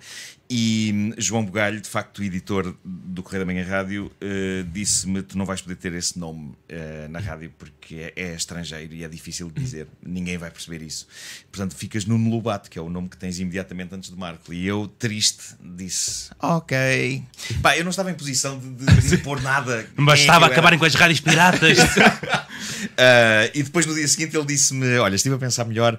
E 0.48 0.92
hum, 0.94 1.12
João 1.18 1.44
Bugalho, 1.44 1.80
de 1.80 1.88
facto, 1.88 2.22
editor 2.22 2.74
do 2.84 3.22
Correio 3.22 3.44
da 3.44 3.52
Manhã 3.52 3.64
Rádio, 3.64 4.12
eh, 4.20 4.64
disse-me: 4.72 5.22
Tu 5.22 5.36
não 5.36 5.44
vais 5.44 5.60
poder 5.60 5.74
ter 5.74 5.92
esse 5.94 6.16
nome 6.18 6.54
eh, 6.68 7.08
na 7.10 7.18
rádio 7.18 7.52
porque 7.58 8.12
é, 8.16 8.30
é 8.30 8.34
estrangeiro 8.34 8.94
e 8.94 9.02
é 9.02 9.08
difícil 9.08 9.50
de 9.50 9.60
dizer. 9.60 9.88
Ninguém 10.00 10.38
vai 10.38 10.50
perceber 10.50 10.82
isso. 10.82 11.08
Portanto, 11.50 11.74
ficas 11.74 12.04
Nuno 12.04 12.30
Lobato, 12.30 12.70
que 12.70 12.78
é 12.78 12.82
o 12.82 12.88
nome 12.88 13.08
que 13.08 13.16
tens 13.16 13.40
imediatamente 13.40 13.92
antes 13.94 14.08
de 14.08 14.16
Marco. 14.16 14.52
E 14.52 14.64
eu, 14.64 14.86
triste, 14.86 15.56
disse: 15.60 16.30
Ok. 16.38 17.24
Pá, 17.60 17.76
eu 17.76 17.82
não 17.82 17.90
estava 17.90 18.12
em 18.12 18.14
posição 18.14 18.56
de, 18.58 18.68
de, 18.68 19.16
de 19.16 19.22
nada. 19.42 19.88
Quem 19.96 20.06
é 20.06 20.28
eu 20.28 20.32
era? 20.32 20.46
acabarem 20.46 20.78
com 20.78 20.84
as 20.84 20.94
rádios 20.94 21.20
piratas. 21.20 21.78
Uh, 21.78 23.50
e 23.52 23.64
depois 23.64 23.84
no 23.84 23.94
dia 23.94 24.06
seguinte 24.06 24.36
ele 24.36 24.46
disse-me: 24.46 24.96
Olha, 24.98 25.16
estive 25.16 25.34
a 25.34 25.38
pensar 25.38 25.64
melhor, 25.64 25.98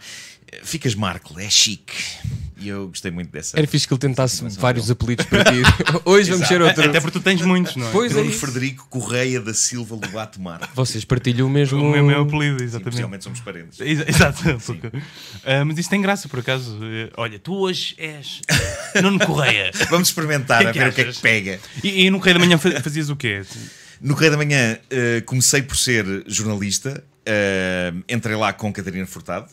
ficas 0.63 0.95
Marco, 0.95 1.37
é 1.37 1.49
chique. 1.49 1.93
E 2.59 2.67
eu 2.69 2.87
gostei 2.87 3.11
muito 3.11 3.29
dessa. 3.31 3.57
Era 3.57 3.67
fixe 3.67 3.87
que 3.87 3.93
ele 3.93 3.99
tentasse 3.99 4.43
vários 4.57 4.89
apelidos 4.89 5.25
para 5.25 5.43
ti. 5.45 5.61
Hoje 6.05 6.31
vamos 6.31 6.47
ser 6.47 6.61
outro. 6.61 6.83
Até 6.89 6.99
porque 6.99 7.19
tu 7.19 7.23
tens 7.23 7.41
muitos, 7.41 7.75
não 7.75 7.87
é? 7.87 7.91
Pois 7.91 8.11
é. 8.11 8.15
Bruno 8.15 8.29
isso. 8.31 8.39
Frederico 8.39 8.87
Correia 8.89 9.39
da 9.41 9.53
Silva 9.53 9.95
Lobato 9.95 10.41
Marco. 10.41 10.67
Vocês 10.73 11.05
partilham 11.05 11.47
o 11.47 11.49
mesmo. 11.49 11.79
O 11.79 11.91
meu, 11.91 12.05
meu 12.05 12.21
apelido, 12.21 12.63
exatamente. 12.63 12.91
possivelmente 12.91 13.23
somos 13.23 13.39
parentes. 13.41 13.79
Exa- 13.79 14.05
Exato. 14.07 14.41
porque- 14.65 14.91
Ah, 15.45 15.63
mas 15.65 15.77
isso 15.77 15.89
tem 15.89 16.01
graça, 16.01 16.27
por 16.27 16.39
acaso. 16.39 16.79
Eh, 16.83 17.11
Olha, 17.17 17.37
tu 17.39 17.53
hoje 17.55 17.93
és 17.97 18.41
Nuno 19.01 19.19
Correia. 19.19 19.71
Vamos 19.89 20.07
experimentar 20.09 20.61
Que 20.61 20.67
a 20.67 20.71
que 20.73 20.79
ver 20.79 20.89
o 20.89 20.93
que 20.93 21.01
é 21.01 21.03
achas? 21.05 21.15
que 21.17 21.21
pega. 21.21 21.59
E, 21.83 22.05
e 22.05 22.09
no 22.09 22.17
Correio 22.19 22.39
da 22.39 22.45
Manhã 22.45 22.57
fa- 22.57 22.81
fazias 22.81 23.09
o 23.09 23.15
quê? 23.15 23.41
No 24.01 24.13
Correio 24.13 24.31
da 24.31 24.37
Manhã 24.37 24.77
uh, 24.91 25.23
comecei 25.25 25.61
por 25.61 25.75
ser 25.77 26.05
jornalista. 26.27 27.03
uh, 27.27 28.03
entrei 28.09 28.35
lá 28.35 28.53
com 28.53 28.71
Catarina 28.73 29.05
Furtado. 29.05 29.47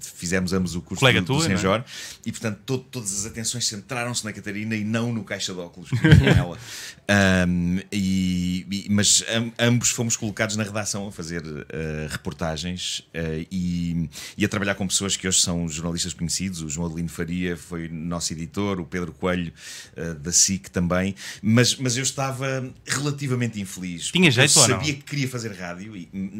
Fizemos 0.00 0.52
ambos 0.52 0.74
o 0.74 0.80
curso 0.80 1.00
Colega 1.00 1.20
do, 1.20 1.26
do 1.26 1.42
é? 1.42 1.84
E 2.24 2.30
portanto 2.32 2.58
to- 2.64 2.78
todas 2.78 3.12
as 3.20 3.26
atenções 3.26 3.66
centraram-se 3.66 4.24
na 4.24 4.32
Catarina 4.32 4.74
e 4.74 4.84
não 4.84 5.12
no 5.12 5.24
caixa 5.24 5.52
de 5.52 5.60
óculos 5.60 5.90
com 5.90 5.96
ela. 6.28 6.58
Um, 7.10 7.80
e- 7.90 8.64
e- 8.70 8.86
mas 8.88 9.24
am- 9.34 9.52
ambos 9.58 9.90
fomos 9.90 10.16
colocados 10.16 10.54
na 10.54 10.62
redação 10.62 11.08
a 11.08 11.10
fazer 11.10 11.42
uh, 11.44 11.66
reportagens 12.08 13.00
uh, 13.12 13.44
e, 13.50 14.08
e 14.38 14.44
a 14.44 14.48
trabalhar 14.48 14.76
com 14.76 14.86
pessoas 14.86 15.16
que 15.16 15.26
hoje 15.26 15.40
são 15.40 15.68
jornalistas 15.68 16.14
conhecidos. 16.14 16.62
O 16.62 16.68
João 16.68 16.86
Adelino 16.86 17.08
Faria 17.08 17.56
foi 17.56 17.88
nosso 17.88 18.32
editor, 18.32 18.78
o 18.78 18.84
Pedro 18.86 19.12
Coelho 19.12 19.52
uh, 19.96 20.14
da 20.20 20.30
SIC 20.30 20.68
também. 20.68 21.16
Mas, 21.42 21.74
mas 21.74 21.96
eu 21.96 22.04
estava 22.04 22.72
relativamente 22.86 23.60
infeliz. 23.60 24.12
Tinha 24.12 24.30
jeito 24.30 24.56
eu 24.56 24.66
sabia 24.66 24.94
que 24.94 25.02
queria 25.02 25.26
fazer 25.28 25.50
rádio, 25.52 25.92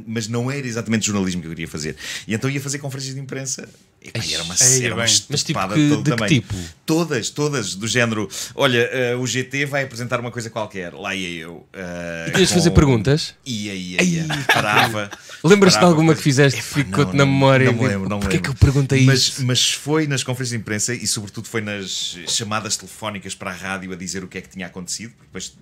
mas 0.06 0.28
não 0.28 0.48
era 0.48 0.64
exatamente 0.68 1.04
jornalismo 1.04 1.40
que 1.40 1.48
eu 1.48 1.50
queria 1.50 1.66
fazer. 1.68 1.96
E 2.28 2.34
então 2.34 2.48
ia 2.48 2.60
fazer 2.60 2.78
conferências 2.78 3.16
de 3.16 3.20
imprensa 3.20 3.49
that's 3.56 3.70
it. 3.74 3.89
E, 4.02 4.10
pá, 4.10 4.20
era 4.32 4.42
uma, 4.44 4.54
Ei, 4.58 4.84
era 4.86 4.94
uma. 4.94 5.02
Mas 5.02 5.42
tipo 5.44 5.60
que- 5.74 5.96
de 5.98 6.02
tamanho. 6.10 6.28
tipo? 6.28 6.54
Todas, 6.86 7.28
todas, 7.28 7.74
do 7.74 7.86
género. 7.86 8.28
Olha, 8.54 8.78
eh, 8.90 9.14
o 9.14 9.26
GT 9.26 9.66
vai 9.66 9.84
apresentar 9.84 10.18
uma 10.20 10.30
coisa 10.30 10.48
qualquer, 10.48 10.92
lá 10.94 11.14
ia 11.14 11.28
eu. 11.42 11.66
eh, 11.72 12.26
E 12.28 12.32
com- 12.32 12.46
fazer 12.46 12.70
perguntas? 12.70 13.34
Ia, 13.44 13.74
ia, 13.74 14.02
ia. 14.02 14.26
Parava. 14.46 15.10
Lembras-te 15.44 15.78
de 15.78 15.84
alguma 15.84 16.14
que 16.14 16.22
fizeste 16.22 16.60
que 16.60 16.66
ficou-te 16.66 17.14
na 17.14 17.26
memória? 17.26 17.66
Não 17.66 17.72
me 17.74 17.78
Tipo, 17.78 17.88
lembro, 17.90 18.08
não 18.08 18.18
me 18.18 18.24
lembro. 18.24 18.40
que 18.42 18.48
eu 18.48 18.54
perguntei 18.54 19.04
mas, 19.04 19.20
isso? 19.20 19.44
Mas 19.46 19.70
foi 19.70 20.06
nas 20.06 20.24
conferências 20.24 20.50
de 20.50 20.62
imprensa 20.62 20.94
e, 20.94 21.06
sobretudo, 21.06 21.46
foi 21.46 21.60
nas 21.60 22.16
chamadas 22.26 22.76
telefónicas 22.78 23.34
para 23.34 23.50
a 23.50 23.54
rádio 23.54 23.92
a 23.92 23.96
dizer 23.96 24.24
o 24.24 24.28
que 24.28 24.38
é 24.38 24.40
que 24.40 24.48
tinha 24.48 24.66
acontecido. 24.66 25.10
porque 25.10 25.26
Depois 25.26 25.52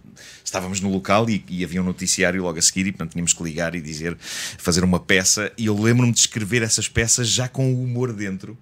estávamos 0.44 0.80
no 0.80 0.90
local 0.90 1.28
e, 1.28 1.44
e 1.48 1.64
havia 1.64 1.82
um 1.82 1.84
noticiário 1.84 2.42
logo 2.42 2.58
a 2.58 2.62
seguir 2.62 2.86
e, 2.86 2.92
portanto, 2.92 3.12
tínhamos 3.12 3.32
que 3.32 3.42
ligar 3.42 3.74
e 3.74 3.80
dizer, 3.80 4.16
fazer 4.58 4.84
uma 4.84 5.00
peça. 5.00 5.52
E 5.58 5.66
eu 5.66 5.76
lembro-me 5.80 6.12
de 6.12 6.20
escrever 6.20 6.62
essas 6.62 6.88
peças 6.88 7.28
já 7.28 7.48
com 7.48 7.72
o 7.74 7.82
humor 7.82 8.12
dentro 8.12 8.27
dentro 8.28 8.56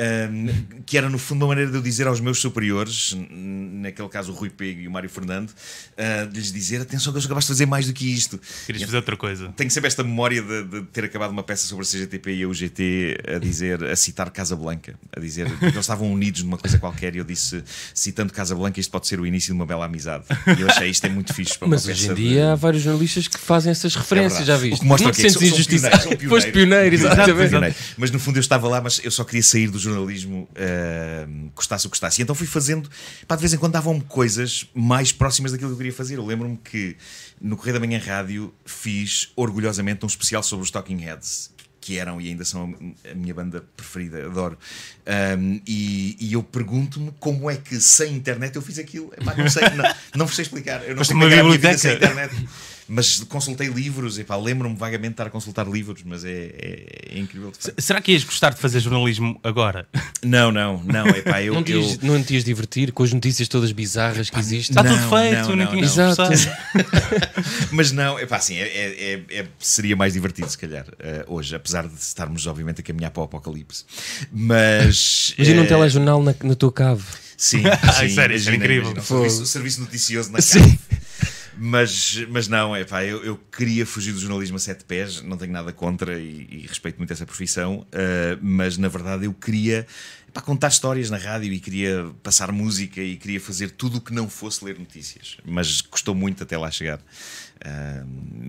ahm, 0.00 0.48
que 0.86 0.96
era 0.96 1.08
no 1.08 1.18
fundo 1.18 1.42
uma 1.42 1.48
maneira 1.48 1.70
de 1.70 1.76
eu 1.76 1.82
dizer 1.82 2.06
aos 2.06 2.20
meus 2.20 2.40
superiores, 2.40 3.16
naquele 3.30 4.08
caso 4.08 4.32
o 4.32 4.34
Rui 4.34 4.50
Pego 4.50 4.80
e 4.80 4.88
o 4.88 4.90
Mário 4.90 5.08
Fernando, 5.10 5.52
ah, 5.96 6.24
de 6.24 6.38
lhes 6.38 6.52
dizer: 6.52 6.80
atenção, 6.80 7.12
que 7.12 7.18
eu 7.18 7.22
sou 7.22 7.28
capaz 7.28 7.44
de 7.44 7.48
fazer 7.48 7.66
mais 7.66 7.86
do 7.86 7.92
que 7.92 8.10
isto. 8.12 8.40
Querias 8.66 8.84
fazer 8.84 8.96
outra 8.96 9.16
coisa. 9.16 9.48
Tenho 9.56 9.70
sempre 9.70 9.88
esta 9.88 10.02
memória 10.02 10.42
de, 10.42 10.64
de 10.64 10.82
ter 10.86 11.04
acabado 11.04 11.30
uma 11.30 11.42
peça 11.42 11.66
sobre 11.66 11.84
a 11.84 11.88
CGTP 11.88 12.34
e 12.36 12.42
a 12.42 12.48
UGT 12.48 13.18
a 13.36 13.38
dizer, 13.38 13.84
a 13.84 13.96
citar 13.96 14.30
Casablanca, 14.30 14.94
a 15.14 15.20
dizer 15.20 15.46
que 15.58 15.64
eles 15.66 15.76
estavam 15.76 16.10
unidos 16.12 16.42
numa 16.42 16.56
coisa 16.58 16.78
qualquer 16.78 17.14
e 17.14 17.18
eu 17.18 17.24
disse, 17.24 17.62
citando 17.94 18.32
Casablanca, 18.32 18.80
isto 18.80 18.90
pode 18.90 19.06
ser 19.06 19.20
o 19.20 19.26
início 19.26 19.48
de 19.48 19.52
uma 19.60 19.66
bela 19.66 19.84
amizade. 19.84 20.24
E 20.58 20.60
eu 20.60 20.68
achei 20.68 20.88
isto 20.88 21.04
é 21.04 21.08
muito 21.08 21.34
fixe 21.34 21.58
para 21.58 21.68
Mas 21.68 21.86
hoje 21.86 22.06
em 22.10 22.14
de- 22.14 22.28
dia 22.28 22.52
há 22.52 22.54
vários 22.54 22.82
jornalistas 22.82 23.28
que 23.28 23.38
fazem 23.38 23.70
essas 23.70 23.94
referências, 23.94 24.42
É 24.42 24.44
já 24.44 24.56
viste? 24.56 24.76
O 24.76 24.80
que 24.80 24.86
mostra 24.86 25.04
não 25.06 25.10
o 25.10 25.14
te 25.14 25.22
quê? 25.22 25.30
sentes 25.30 25.50
Foste 25.50 26.16
pioneiros. 26.16 26.44
pioneiro, 26.52 26.94
Exato, 26.94 27.14
exatamente. 27.20 27.50
pioneiro. 27.50 27.74
Mas 27.96 28.10
no 28.10 28.18
fundo 28.18 28.36
eu 28.36 28.40
estava 28.40 28.68
lá, 28.68 28.80
mas 28.80 29.00
eu 29.04 29.10
só 29.10 29.24
queria 29.24 29.42
sair 29.42 29.68
do 29.68 29.78
jornalismo, 29.78 29.89
uh, 29.98 31.50
custasse 31.54 31.86
o 31.86 31.88
que 31.88 31.92
custasse. 31.92 32.20
E 32.20 32.22
então 32.22 32.34
fui 32.34 32.46
fazendo, 32.46 32.88
pá, 33.26 33.34
de 33.36 33.40
vez 33.40 33.52
em 33.52 33.58
quando 33.58 33.72
davam-me 33.72 34.00
coisas 34.02 34.66
mais 34.74 35.12
próximas 35.12 35.52
daquilo 35.52 35.70
que 35.70 35.74
eu 35.74 35.78
queria 35.78 35.92
fazer. 35.92 36.16
Eu 36.16 36.26
lembro-me 36.26 36.56
que 36.56 36.96
no 37.40 37.56
Correio 37.56 37.74
da 37.74 37.80
Manhã 37.80 37.98
Rádio 37.98 38.52
fiz 38.64 39.30
orgulhosamente 39.34 40.04
um 40.04 40.08
especial 40.08 40.42
sobre 40.42 40.64
os 40.64 40.70
Talking 40.70 40.98
Heads. 40.98 41.50
Que 41.82 41.98
eram 41.98 42.20
e 42.20 42.28
ainda 42.28 42.44
são 42.44 42.74
a 43.10 43.14
minha 43.14 43.32
banda 43.32 43.64
preferida, 43.74 44.26
adoro. 44.26 44.58
Um, 45.38 45.60
e, 45.66 46.14
e 46.20 46.34
eu 46.34 46.42
pergunto-me 46.42 47.10
como 47.18 47.50
é 47.50 47.56
que 47.56 47.80
sem 47.80 48.14
internet 48.14 48.54
eu 48.54 48.60
fiz 48.60 48.78
aquilo. 48.78 49.10
Epá, 49.18 49.34
não 49.34 49.48
sei, 49.48 49.62
não, 49.70 49.94
não 50.14 50.26
vos 50.26 50.36
sei 50.36 50.42
explicar. 50.42 50.82
Eu 50.82 50.90
não 50.90 50.98
Foste 50.98 51.14
sei 51.14 51.16
uma 51.16 51.26
biblioteca. 51.26 51.78
sem 51.78 51.94
internet. 51.94 52.34
Mas 52.92 53.20
consultei 53.20 53.68
livros, 53.68 54.18
epá, 54.18 54.36
lembro-me 54.36 54.74
vagamente 54.74 55.10
de 55.10 55.12
estar 55.14 55.26
a 55.28 55.30
consultar 55.30 55.64
livros, 55.68 56.02
mas 56.04 56.24
é, 56.24 56.28
é- 56.30 57.08
é 57.14 57.18
incrível. 57.20 57.52
Será 57.78 58.00
que 58.00 58.10
ias 58.10 58.24
gostar 58.24 58.50
de 58.52 58.58
fazer 58.60 58.80
jornalismo 58.80 59.38
agora? 59.44 59.86
Não, 60.24 60.50
não, 60.50 60.82
não, 60.82 61.06
epá, 61.06 61.40
eu, 61.40 61.54
Não 61.54 61.62
te, 61.62 61.70
eu- 61.70 61.80
ias, 61.82 61.98
não 62.00 62.20
te 62.20 62.34
ias 62.34 62.42
divertir 62.42 62.90
com 62.90 63.04
as 63.04 63.12
notícias 63.12 63.46
todas 63.46 63.70
bizarras 63.70 64.28
que 64.28 64.38
existem? 64.40 64.72
Está 64.76 64.82
Não, 64.82 64.96
tudo 64.98 65.08
feito, 65.08 65.48
não, 65.50 65.56
não, 65.56 65.66
tinhas 65.68 65.96
não. 65.96 66.10
Exato. 66.10 66.32
Mas 67.70 67.92
não, 67.92 68.18
epá, 68.18 68.36
assim, 68.38 68.56
é, 68.56 68.62
é- 68.66 69.12
é- 69.30 69.38
é- 69.38 69.46
seria 69.58 69.94
mais 69.94 70.14
divertido 70.14 70.48
se 70.50 70.58
calhar 70.58 70.86
eh, 70.98 71.24
hoje, 71.28 71.54
apesar 71.54 71.86
de 71.86 71.94
estarmos 71.94 72.46
obviamente 72.46 72.80
a 72.80 72.84
caminhar 72.84 73.10
para 73.12 73.20
o 73.20 73.24
apocalipse. 73.24 73.84
Mas. 74.32 75.32
Imagina 75.38 75.60
um 75.62 75.64
eh, 75.64 75.68
telejornal 75.68 76.22
na, 76.22 76.34
na 76.42 76.54
tua 76.54 76.72
cave. 76.72 77.04
Sim, 77.36 77.62
Ah, 77.82 77.92
sim, 77.92 78.06
isso 78.06 78.20
era 78.20 78.32
imagina, 78.34 78.56
incrível. 78.56 78.90
imagina, 78.90 79.00
o 79.00 79.04
serviço, 79.04 79.46
serviço 79.46 79.80
noticioso 79.80 80.32
na 80.32 80.40
Sim. 80.40 80.78
Mas, 81.62 82.24
mas 82.30 82.48
não, 82.48 82.74
é 82.74 82.84
pá, 82.84 83.04
eu, 83.04 83.22
eu 83.22 83.36
queria 83.36 83.84
fugir 83.84 84.12
do 84.12 84.18
jornalismo 84.18 84.56
a 84.56 84.58
sete 84.58 84.82
pés, 84.82 85.20
não 85.20 85.36
tenho 85.36 85.52
nada 85.52 85.70
contra 85.74 86.18
e, 86.18 86.48
e 86.50 86.66
respeito 86.66 86.96
muito 86.96 87.12
essa 87.12 87.26
profissão, 87.26 87.86
ah, 87.92 88.38
mas 88.40 88.78
na 88.78 88.88
verdade 88.88 89.26
eu 89.26 89.34
queria 89.34 89.86
contar 90.42 90.68
histórias 90.68 91.10
na 91.10 91.18
rádio 91.18 91.52
e 91.52 91.60
queria 91.60 92.10
passar 92.22 92.50
música 92.50 93.02
e 93.02 93.16
queria 93.16 93.38
fazer 93.40 93.72
tudo 93.72 93.98
o 93.98 94.00
que 94.00 94.14
não 94.14 94.26
fosse 94.26 94.64
ler 94.64 94.78
notícias, 94.78 95.36
mas 95.44 95.82
custou 95.82 96.14
muito 96.14 96.42
até 96.44 96.56
lá 96.56 96.70
chegar. 96.70 96.98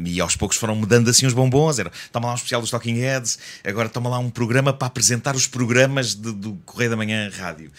E 0.06 0.22
aos 0.22 0.36
poucos 0.36 0.56
foram 0.58 0.76
mudando 0.76 1.10
assim 1.10 1.26
os 1.26 1.34
bombons. 1.34 1.80
Era, 1.80 1.92
toma 2.12 2.28
lá 2.28 2.34
um 2.34 2.36
especial 2.36 2.62
dos 2.62 2.70
Talking 2.70 2.96
Heads, 2.96 3.40
agora 3.66 3.90
toma 3.90 4.10
lá 4.10 4.20
um 4.20 4.30
programa 4.30 4.72
para 4.72 4.88
apresentar 4.88 5.36
os 5.36 5.48
programas 5.48 6.16
de- 6.16 6.32
do 6.32 6.54
Correio 6.66 6.92
da 6.92 6.96
Manhã 6.96 7.30
Rádio. 7.30 7.72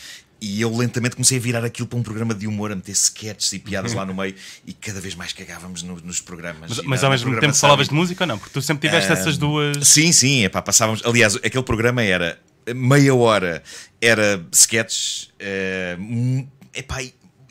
E 0.45 0.61
eu 0.61 0.77
lentamente 0.77 1.15
comecei 1.15 1.39
a 1.39 1.41
virar 1.41 1.65
aquilo 1.65 1.87
para 1.87 1.97
um 1.97 2.03
programa 2.03 2.35
de 2.35 2.49
humor, 2.49 2.73
a 2.73 2.75
meter 2.75 2.91
sketches 2.91 3.53
e 3.53 3.61
piadas 3.61 3.93
lá 3.95 4.05
no 4.05 4.13
meio, 4.13 4.35
e 4.67 4.73
cada 4.73 5.01
vez 5.01 5.15
mais 5.15 5.33
cagávamos 5.33 5.85
no- 5.85 6.01
nos 6.01 6.21
programas. 6.21 6.69
Mas, 6.79 6.85
mas 6.85 7.01
na- 7.03 7.07
ao 7.07 7.13
mesmo 7.13 7.31
tempo 7.39 7.55
falavas 7.55 7.89
de 7.89 7.95
música 7.95 8.25
ou 8.25 8.29
não? 8.29 8.37
Porque 8.39 8.53
tu 8.53 8.61
sempre 8.61 8.89
tiveste 8.89 9.13
essas 9.13 9.39
duas. 9.39 9.87
Sim, 9.87 10.11
sim, 10.11 10.43
epá, 10.45 10.61
passávamos. 10.61 11.01
Aliás, 11.05 11.37
aquele 11.37 11.63
programa 11.63 12.03
era 12.03 12.41
meia 12.75 13.15
hora, 13.15 13.63
era 14.01 14.45
sketches, 14.53 15.31
hum, 16.01 16.45
epá, 16.75 16.97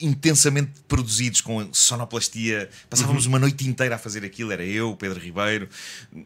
intensamente 0.02 0.72
produzidos 0.88 1.42
com 1.42 1.74
sonoplastia. 1.74 2.70
Passávamos 2.90 3.26
uma 3.26 3.40
noite 3.40 3.68
inteira 3.68 3.96
a 3.96 3.98
fazer 3.98 4.26
aquilo. 4.26 4.52
Era 4.52 4.64
eu, 4.64 4.92
o 4.92 4.96
Pedro 4.96 5.20
Ribeiro, 5.20 5.70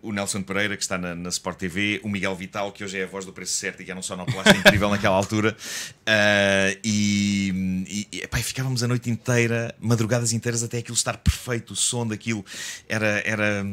o 0.01 0.11
Nelson 0.11 0.41
Pereira, 0.41 0.75
que 0.75 0.83
está 0.83 0.97
na, 0.97 1.13
na 1.13 1.29
Sport 1.29 1.57
TV, 1.57 2.01
o 2.03 2.09
Miguel 2.09 2.35
Vital, 2.35 2.71
que 2.71 2.83
hoje 2.83 2.99
é 2.99 3.03
a 3.03 3.07
voz 3.07 3.25
do 3.25 3.33
preço 3.33 3.53
certo 3.53 3.81
e 3.81 3.85
que 3.85 3.91
era 3.91 3.99
um 3.99 4.03
sonoplasta 4.03 4.55
incrível 4.57 4.89
naquela 4.89 5.15
altura. 5.15 5.55
Ah, 6.05 6.75
e, 6.83 8.07
e, 8.11 8.21
epá, 8.23 8.39
e 8.39 8.43
ficávamos 8.43 8.83
a 8.83 8.87
noite 8.87 9.09
inteira, 9.09 9.75
madrugadas 9.79 10.33
inteiras, 10.33 10.63
até 10.63 10.77
aquilo 10.77 10.95
estar 10.95 11.17
perfeito, 11.17 11.73
o 11.73 11.75
som 11.75 12.07
daquilo 12.07 12.45
era. 12.87 13.21
era 13.25 13.65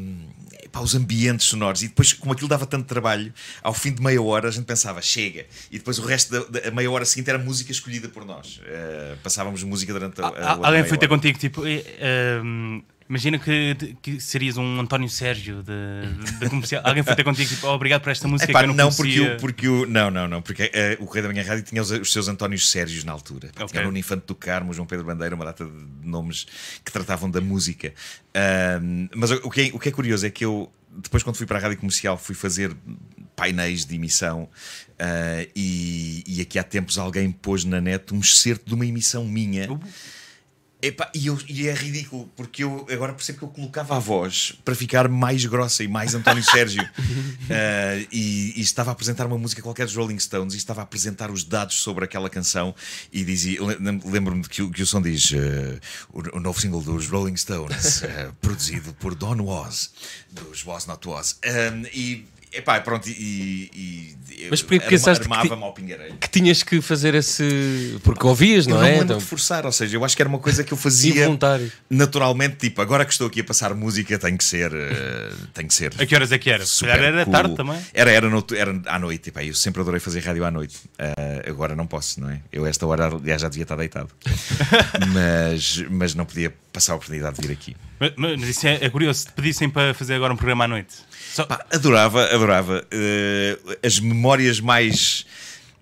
epá, 0.63 0.81
os 0.81 0.95
ambientes 0.95 1.47
sonoros. 1.47 1.83
E 1.83 1.89
depois, 1.89 2.13
como 2.13 2.33
aquilo 2.33 2.49
dava 2.49 2.67
tanto 2.67 2.87
trabalho, 2.87 3.33
ao 3.63 3.75
fim 3.75 3.93
de 3.93 4.03
meia 4.03 4.23
hora 4.23 4.49
a 4.49 4.51
gente 4.51 4.65
pensava, 4.65 5.03
chega. 5.03 5.47
E 5.71 5.79
depois 5.79 5.99
o 5.99 6.05
resto 6.05 6.33
da, 6.33 6.61
da 6.61 6.71
meia 6.71 6.91
hora 6.91 7.05
seguinte 7.05 7.29
era 7.29 7.39
música 7.39 7.71
escolhida 7.71 8.09
por 8.09 8.25
nós. 8.25 8.61
Ah, 8.67 9.17
passávamos 9.23 9.63
música 9.63 9.92
durante 9.93 10.21
a, 10.21 10.25
a 10.25 10.29
outra 10.29 10.67
Alguém 10.69 10.85
foi 10.85 10.99
ter 10.99 11.09
contigo, 11.09 11.39
tipo, 11.39 11.63
ehm, 11.67 12.81
imagina 13.13 13.39
que, 13.39 13.95
que 14.01 14.19
serias 14.19 14.57
um 14.57 14.81
António 14.81 15.09
Sérgio 15.09 15.63
de, 15.63 16.39
de 16.41 16.49
comercial. 16.49 16.81
Alguém 16.85 17.03
foi 17.03 17.15
ter 17.15 17.25
contigo, 17.25 17.49
tipo, 17.51 17.67
oh, 17.67 17.75
obrigado 17.75 18.01
por 18.01 18.11
esta 18.11 18.27
música 18.27 18.51
Epá, 18.51 18.61
que 18.61 18.65
eu 18.65 18.69
não, 18.69 18.87
não, 18.87 18.93
porque, 18.93 19.21
o, 19.21 19.37
porque 19.37 19.69
o. 19.69 19.87
Não, 19.87 20.11
não, 20.11 20.27
não. 20.27 20.41
Porque 20.41 20.71
eh, 20.73 20.97
o 20.99 21.05
Correio 21.05 21.29
da 21.29 21.33
Manhã 21.35 21.47
Rádio 21.47 21.63
tinha 21.63 21.83
os, 21.83 21.91
os 21.91 22.11
seus 22.11 22.27
Antónios 22.27 22.71
Sérgios 22.71 23.05
na 23.05 23.13
altura. 23.13 23.51
Ok. 23.57 23.67
Tinha 23.67 23.83
o 23.83 23.85
Nuno 23.85 23.99
Infante 23.99 24.25
do 24.27 24.35
Carmo, 24.35 24.73
João 24.73 24.87
Pedro 24.87 25.05
Bandeira, 25.05 25.35
uma 25.35 25.45
data 25.45 25.63
de 25.63 26.09
nomes 26.09 26.47
que 26.83 26.91
tratavam 26.91 27.31
da 27.31 27.41
música. 27.41 27.93
Ahm, 28.35 29.09
mas 29.15 29.31
o 29.31 29.51
que, 29.51 29.61
é, 29.61 29.71
o 29.75 29.79
que 29.79 29.91
é 29.91 29.93
curioso 29.93 30.27
é 30.27 30.31
que 30.31 30.47
eu, 30.47 30.73
depois, 30.91 31.23
quando 31.23 31.37
fui 31.37 31.47
para 31.47 31.59
a 31.59 31.61
rádio 31.61 31.77
comercial, 31.77 32.17
fui 32.17 32.35
fazer 32.35 32.75
painéis 33.37 33.85
de 33.85 33.95
emissão. 33.95 34.49
ah, 34.99 35.47
e, 35.55 36.25
e 36.27 36.41
aqui 36.41 36.59
há 36.59 36.65
tempos 36.65 36.97
alguém 36.97 37.31
pôs 37.31 37.63
na 37.63 37.79
net 37.79 38.15
um 38.15 38.21
excerto 38.21 38.65
de 38.67 38.75
uma 38.75 38.87
emissão 38.87 39.27
minha. 39.27 39.71
Uh. 39.71 39.79
Epá, 40.85 41.09
e, 41.15 41.29
eu- 41.29 41.39
e 41.49 41.69
é 41.69 41.75
ridículo, 41.75 42.29
porque 42.35 42.65
eu 42.65 42.85
agora 42.91 43.13
percebo 43.13 43.39
que 43.39 43.45
eu 43.45 43.49
colocava 43.49 43.95
a 43.97 44.01
voz 44.01 44.53
para 44.65 44.75
ficar 44.75 45.09
mais 45.09 45.45
grossa 45.47 45.85
e 45.85 45.89
mais 45.89 46.13
António 46.13 46.43
Sérgio. 46.43 46.83
Ah, 47.49 48.05
e, 48.11 48.53
e 48.57 48.61
estava 48.61 48.91
a 48.91 48.93
apresentar 48.93 49.27
uma 49.27 49.39
música 49.39 49.63
qualquer 49.63 49.87
dos 49.87 49.95
Rolling 49.95 50.19
Stones 50.19 50.55
e 50.55 50.57
estava 50.57 50.81
a 50.81 50.85
apresentar 50.85 51.31
os 51.31 51.45
dados 51.45 51.77
sobre 51.77 52.05
aquela 52.05 52.29
canção. 52.29 52.75
E 53.13 53.25
dizia: 53.25 53.63
lem- 53.65 54.01
lembro-me 54.05 54.43
que, 54.43 54.61
o- 54.61 54.71
que 54.73 54.83
o 54.83 54.87
som 54.87 55.01
diz: 55.01 55.33
eh, 55.33 55.79
o, 56.13 56.37
o 56.37 56.41
novo 56.41 56.61
single 56.61 56.83
dos 56.83 57.07
Rolling 57.09 57.37
Stones, 57.37 58.03
eh, 58.03 58.31
produzido 58.41 58.93
por 58.95 59.15
Don 59.15 59.41
Was, 59.41 59.93
dos 60.33 60.67
Was 60.67 60.87
Not 60.87 61.07
Was. 61.07 61.39
E 61.95 62.27
epá, 62.53 62.81
pronto, 62.81 63.09
e. 63.09 63.71
e, 63.75 64.49
Mas 64.51 64.61
porquê 64.63 64.79
que 64.81 64.95
arma- 64.95 65.37
armava-me 65.37 65.63
ao 65.63 65.73
pingarelho. 65.73 66.15
Que 66.17 66.29
tinhas 66.29 66.63
que 66.63 66.81
fazer 66.81 67.15
esse. 67.15 67.99
Porque 68.03 68.27
ouvias, 68.27 68.67
não 68.67 68.77
não 68.79 68.85
é? 68.85 68.91
lembro 68.93 69.05
Então, 69.05 69.21
forçar, 69.21 69.65
ou 69.67 69.73
seja, 69.73 69.97
eu 69.97 70.05
acho 70.05 70.17
que 70.17 70.23
era 70.23 70.29
uma 70.29 70.39
coisa 70.39 70.65
que 70.65 70.73
eu 70.73 70.77
fazia 70.77 71.23
involuntário. 71.23 71.71
naturalmente, 71.89 72.57
tipo, 72.57 72.81
agora 72.83 73.05
que 73.05 73.13
estou 73.13 73.27
aqui 73.27 73.41
a 73.41 73.45
passar 73.45 73.75
música, 73.75 74.19
tem 74.19 74.37
que 74.37 74.45
ser. 74.45 74.73
eh, 74.75 75.33
tem 75.55 75.67
que 75.67 75.75
ser. 75.75 75.93
A 75.99 76.05
que 76.07 76.15
horas 76.15 76.33
é 76.33 76.39
que 76.39 76.51
era? 76.51 76.65
Se 76.65 76.73
super 76.73 76.93
calhar 76.97 77.13
era 77.13 77.25
cool. 77.25 77.33
tarde 77.33 77.55
também. 77.57 77.81
Era, 77.95 78.11
era, 78.11 78.29
no- 78.29 78.45
era 78.55 78.81
à 78.87 78.99
noite. 78.99 79.29
Epá, 79.29 79.45
eu 79.45 79.55
sempre 79.55 79.81
adorei 79.83 80.01
fazer 80.01 80.21
rádio 80.21 80.45
à 80.45 80.51
noite. 80.51 80.77
Ah, 80.99 81.15
agora 81.49 81.75
não 81.77 81.87
posso, 81.87 82.21
não 82.21 82.31
é? 82.31 82.41
Eu, 82.53 82.65
a 82.65 82.69
esta 82.69 82.87
hora, 82.87 83.07
aliás, 83.07 83.43
já 83.43 83.49
devia 83.49 83.63
estar 83.65 83.77
deitado. 83.77 84.09
mas, 85.13 85.85
mas 85.91 86.15
não 86.15 86.25
podia 86.25 86.53
passar 86.73 86.93
a 86.93 86.97
oportunidade 86.97 87.37
de 87.41 87.47
vir 87.47 87.53
aqui. 87.53 87.77
Mas, 88.01 88.13
mas 88.17 88.43
isso 88.49 88.67
é, 88.67 88.79
é 88.85 88.91
curioso, 88.91 89.21
se 89.21 89.27
te 89.27 89.33
pedissem 89.33 89.69
para 89.69 89.95
fazer 89.95 90.15
agora 90.15 90.33
um 90.33 90.37
programa 90.37 90.65
à 90.65 90.69
noite. 90.69 90.95
Só, 91.35 91.45
Pá, 91.45 91.65
adorava, 91.73 92.25
adorava. 92.27 92.87
Eh, 92.91 93.59
as 93.83 93.99
memórias 94.01 94.61
mais 94.61 95.25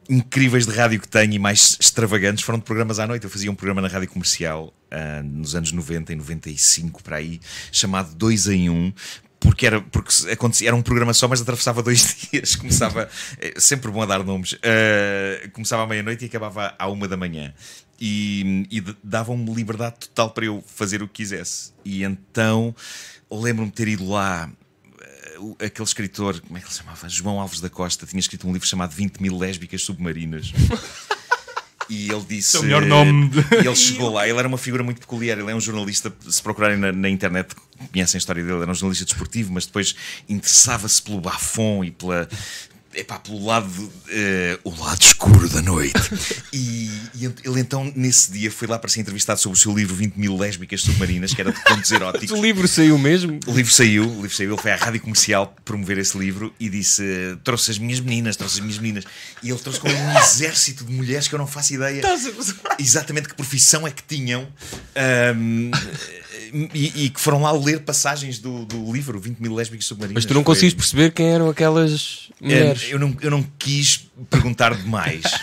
incríveis 0.08 0.66
de 0.66 0.72
rádio 0.72 1.00
que 1.00 1.08
tenho 1.08 1.32
e 1.34 1.38
mais 1.38 1.76
extravagantes 1.80 2.42
foram 2.42 2.58
de 2.58 2.64
programas 2.64 2.98
à 2.98 3.06
noite. 3.06 3.24
Eu 3.24 3.30
fazia 3.30 3.50
um 3.50 3.54
programa 3.54 3.80
na 3.80 3.88
rádio 3.88 4.08
comercial 4.08 4.74
ah, 4.90 5.22
nos 5.22 5.54
anos 5.54 5.70
90 5.70 6.12
e 6.12 6.16
95 6.16 7.02
para 7.02 7.16
aí, 7.16 7.40
chamado 7.70 8.14
2 8.16 8.48
em 8.48 8.70
1. 8.70 8.74
Um, 8.74 8.92
porque 9.38 9.66
era, 9.66 9.80
porque 9.80 10.12
acontecia, 10.30 10.68
era 10.68 10.76
um 10.76 10.82
programa 10.82 11.14
só, 11.14 11.26
mas 11.26 11.40
atravessava 11.40 11.82
dois 11.82 12.28
dias. 12.30 12.56
Começava, 12.56 13.08
é 13.38 13.58
sempre 13.58 13.90
bom 13.90 14.02
a 14.02 14.06
dar 14.06 14.22
nomes. 14.22 14.58
eh, 14.62 15.48
começava 15.54 15.84
à 15.84 15.86
meia-noite 15.86 16.24
e 16.24 16.26
acabava 16.26 16.74
à 16.78 16.88
uma 16.88 17.08
da 17.08 17.16
manhã. 17.16 17.54
E, 17.98 18.66
e 18.70 18.82
davam-me 19.02 19.54
liberdade 19.54 19.96
total 20.00 20.30
para 20.30 20.44
eu 20.44 20.62
fazer 20.66 21.02
o 21.02 21.08
que 21.08 21.22
quisesse. 21.22 21.72
E 21.84 22.02
então 22.02 22.74
lembro-me 23.30 23.70
de 23.70 23.76
ter 23.76 23.88
ido 23.88 24.08
lá 24.08 24.50
aquele 25.58 25.84
escritor, 25.86 26.40
como 26.40 26.56
é 26.56 26.60
que 26.60 26.66
ele 26.66 26.72
se 26.72 26.78
chamava? 26.80 27.08
João 27.08 27.40
Alves 27.40 27.60
da 27.60 27.68
Costa, 27.70 28.06
tinha 28.06 28.20
escrito 28.20 28.46
um 28.48 28.52
livro 28.52 28.66
chamado 28.66 28.92
20 28.92 29.18
mil 29.20 29.36
lésbicas 29.36 29.82
submarinas. 29.82 30.52
E 31.88 32.08
ele 32.08 32.24
disse. 32.28 32.56
É 32.56 32.60
o 32.60 32.62
melhor 32.62 32.82
nome 32.86 33.30
de- 33.30 33.40
E 33.56 33.66
ele 33.66 33.74
chegou 33.74 34.12
lá, 34.12 34.28
ele 34.28 34.38
era 34.38 34.46
uma 34.46 34.58
figura 34.58 34.82
muito 34.84 35.00
peculiar. 35.00 35.36
Ele 35.38 35.50
é 35.50 35.54
um 35.54 35.60
jornalista, 35.60 36.12
se 36.28 36.40
procurarem 36.40 36.76
na, 36.76 36.92
na 36.92 37.08
internet, 37.08 37.54
conhecem 37.92 38.16
a 38.16 38.20
história 38.20 38.44
dele, 38.44 38.62
era 38.62 38.70
um 38.70 38.74
jornalista 38.74 39.04
desportivo, 39.04 39.52
mas 39.52 39.66
depois 39.66 39.96
interessava-se 40.28 41.02
pelo 41.02 41.20
bafon 41.20 41.82
e 41.84 41.90
pela. 41.90 42.28
Epá, 42.92 43.20
pelo 43.20 43.44
lado, 43.44 43.92
eh, 44.08 44.58
o 44.64 44.70
lado 44.70 45.00
escuro 45.00 45.48
da 45.48 45.62
noite. 45.62 45.94
E, 46.52 46.90
e 47.14 47.26
ele 47.44 47.60
então, 47.60 47.92
nesse 47.94 48.32
dia, 48.32 48.50
foi 48.50 48.66
lá 48.66 48.76
para 48.76 48.90
ser 48.90 49.00
entrevistado 49.00 49.38
sobre 49.38 49.56
o 49.56 49.60
seu 49.60 49.72
livro 49.72 49.94
20 49.94 50.16
mil 50.16 50.36
lésbicas 50.36 50.82
submarinas, 50.82 51.32
que 51.32 51.40
era 51.40 51.52
de 51.52 51.62
contos 51.62 51.90
eróticos. 51.92 52.30
O 52.36 52.42
livro 52.42 52.66
saiu 52.66 52.98
mesmo. 52.98 53.38
O 53.46 53.52
livro 53.52 53.72
saiu, 53.72 54.04
o 54.04 54.22
livro 54.22 54.34
saiu, 54.34 54.52
ele 54.52 54.60
foi 54.60 54.72
à 54.72 54.76
rádio 54.76 55.00
comercial 55.00 55.54
promover 55.64 55.98
esse 55.98 56.18
livro 56.18 56.52
e 56.58 56.68
disse: 56.68 57.04
trouxe 57.44 57.70
as 57.70 57.78
minhas 57.78 58.00
meninas, 58.00 58.34
trouxe 58.34 58.56
as 58.56 58.60
minhas 58.60 58.78
meninas. 58.78 59.04
E 59.42 59.50
ele 59.50 59.58
trouxe 59.60 59.78
com 59.78 59.88
ele 59.88 59.96
um 59.96 60.18
exército 60.18 60.84
de 60.84 60.92
mulheres 60.92 61.28
que 61.28 61.34
eu 61.34 61.38
não 61.38 61.46
faço 61.46 61.72
ideia 61.74 62.02
exatamente 62.78 63.28
que 63.28 63.34
profissão 63.34 63.86
é 63.86 63.90
que 63.92 64.02
tinham. 64.02 64.48
ahm, 64.96 65.70
e, 66.74 67.04
e 67.04 67.10
que 67.10 67.20
foram 67.20 67.42
lá 67.42 67.52
ler 67.52 67.80
passagens 67.80 68.38
do, 68.38 68.64
do 68.64 68.92
livro 68.92 69.20
20 69.20 69.38
mil 69.38 69.54
lésbicas 69.54 69.86
submarinas. 69.86 70.24
Mas 70.24 70.24
tu 70.24 70.34
não 70.34 70.42
conseguiste 70.42 70.76
perceber 70.76 71.12
quem 71.12 71.26
eram 71.26 71.48
aquelas 71.48 72.29
mulheres. 72.40 72.86
eu, 72.88 72.98
não, 72.98 73.16
eu 73.20 73.30
não 73.30 73.42
quis 73.58 74.08
perguntar 74.28 74.74
demais. 74.74 75.22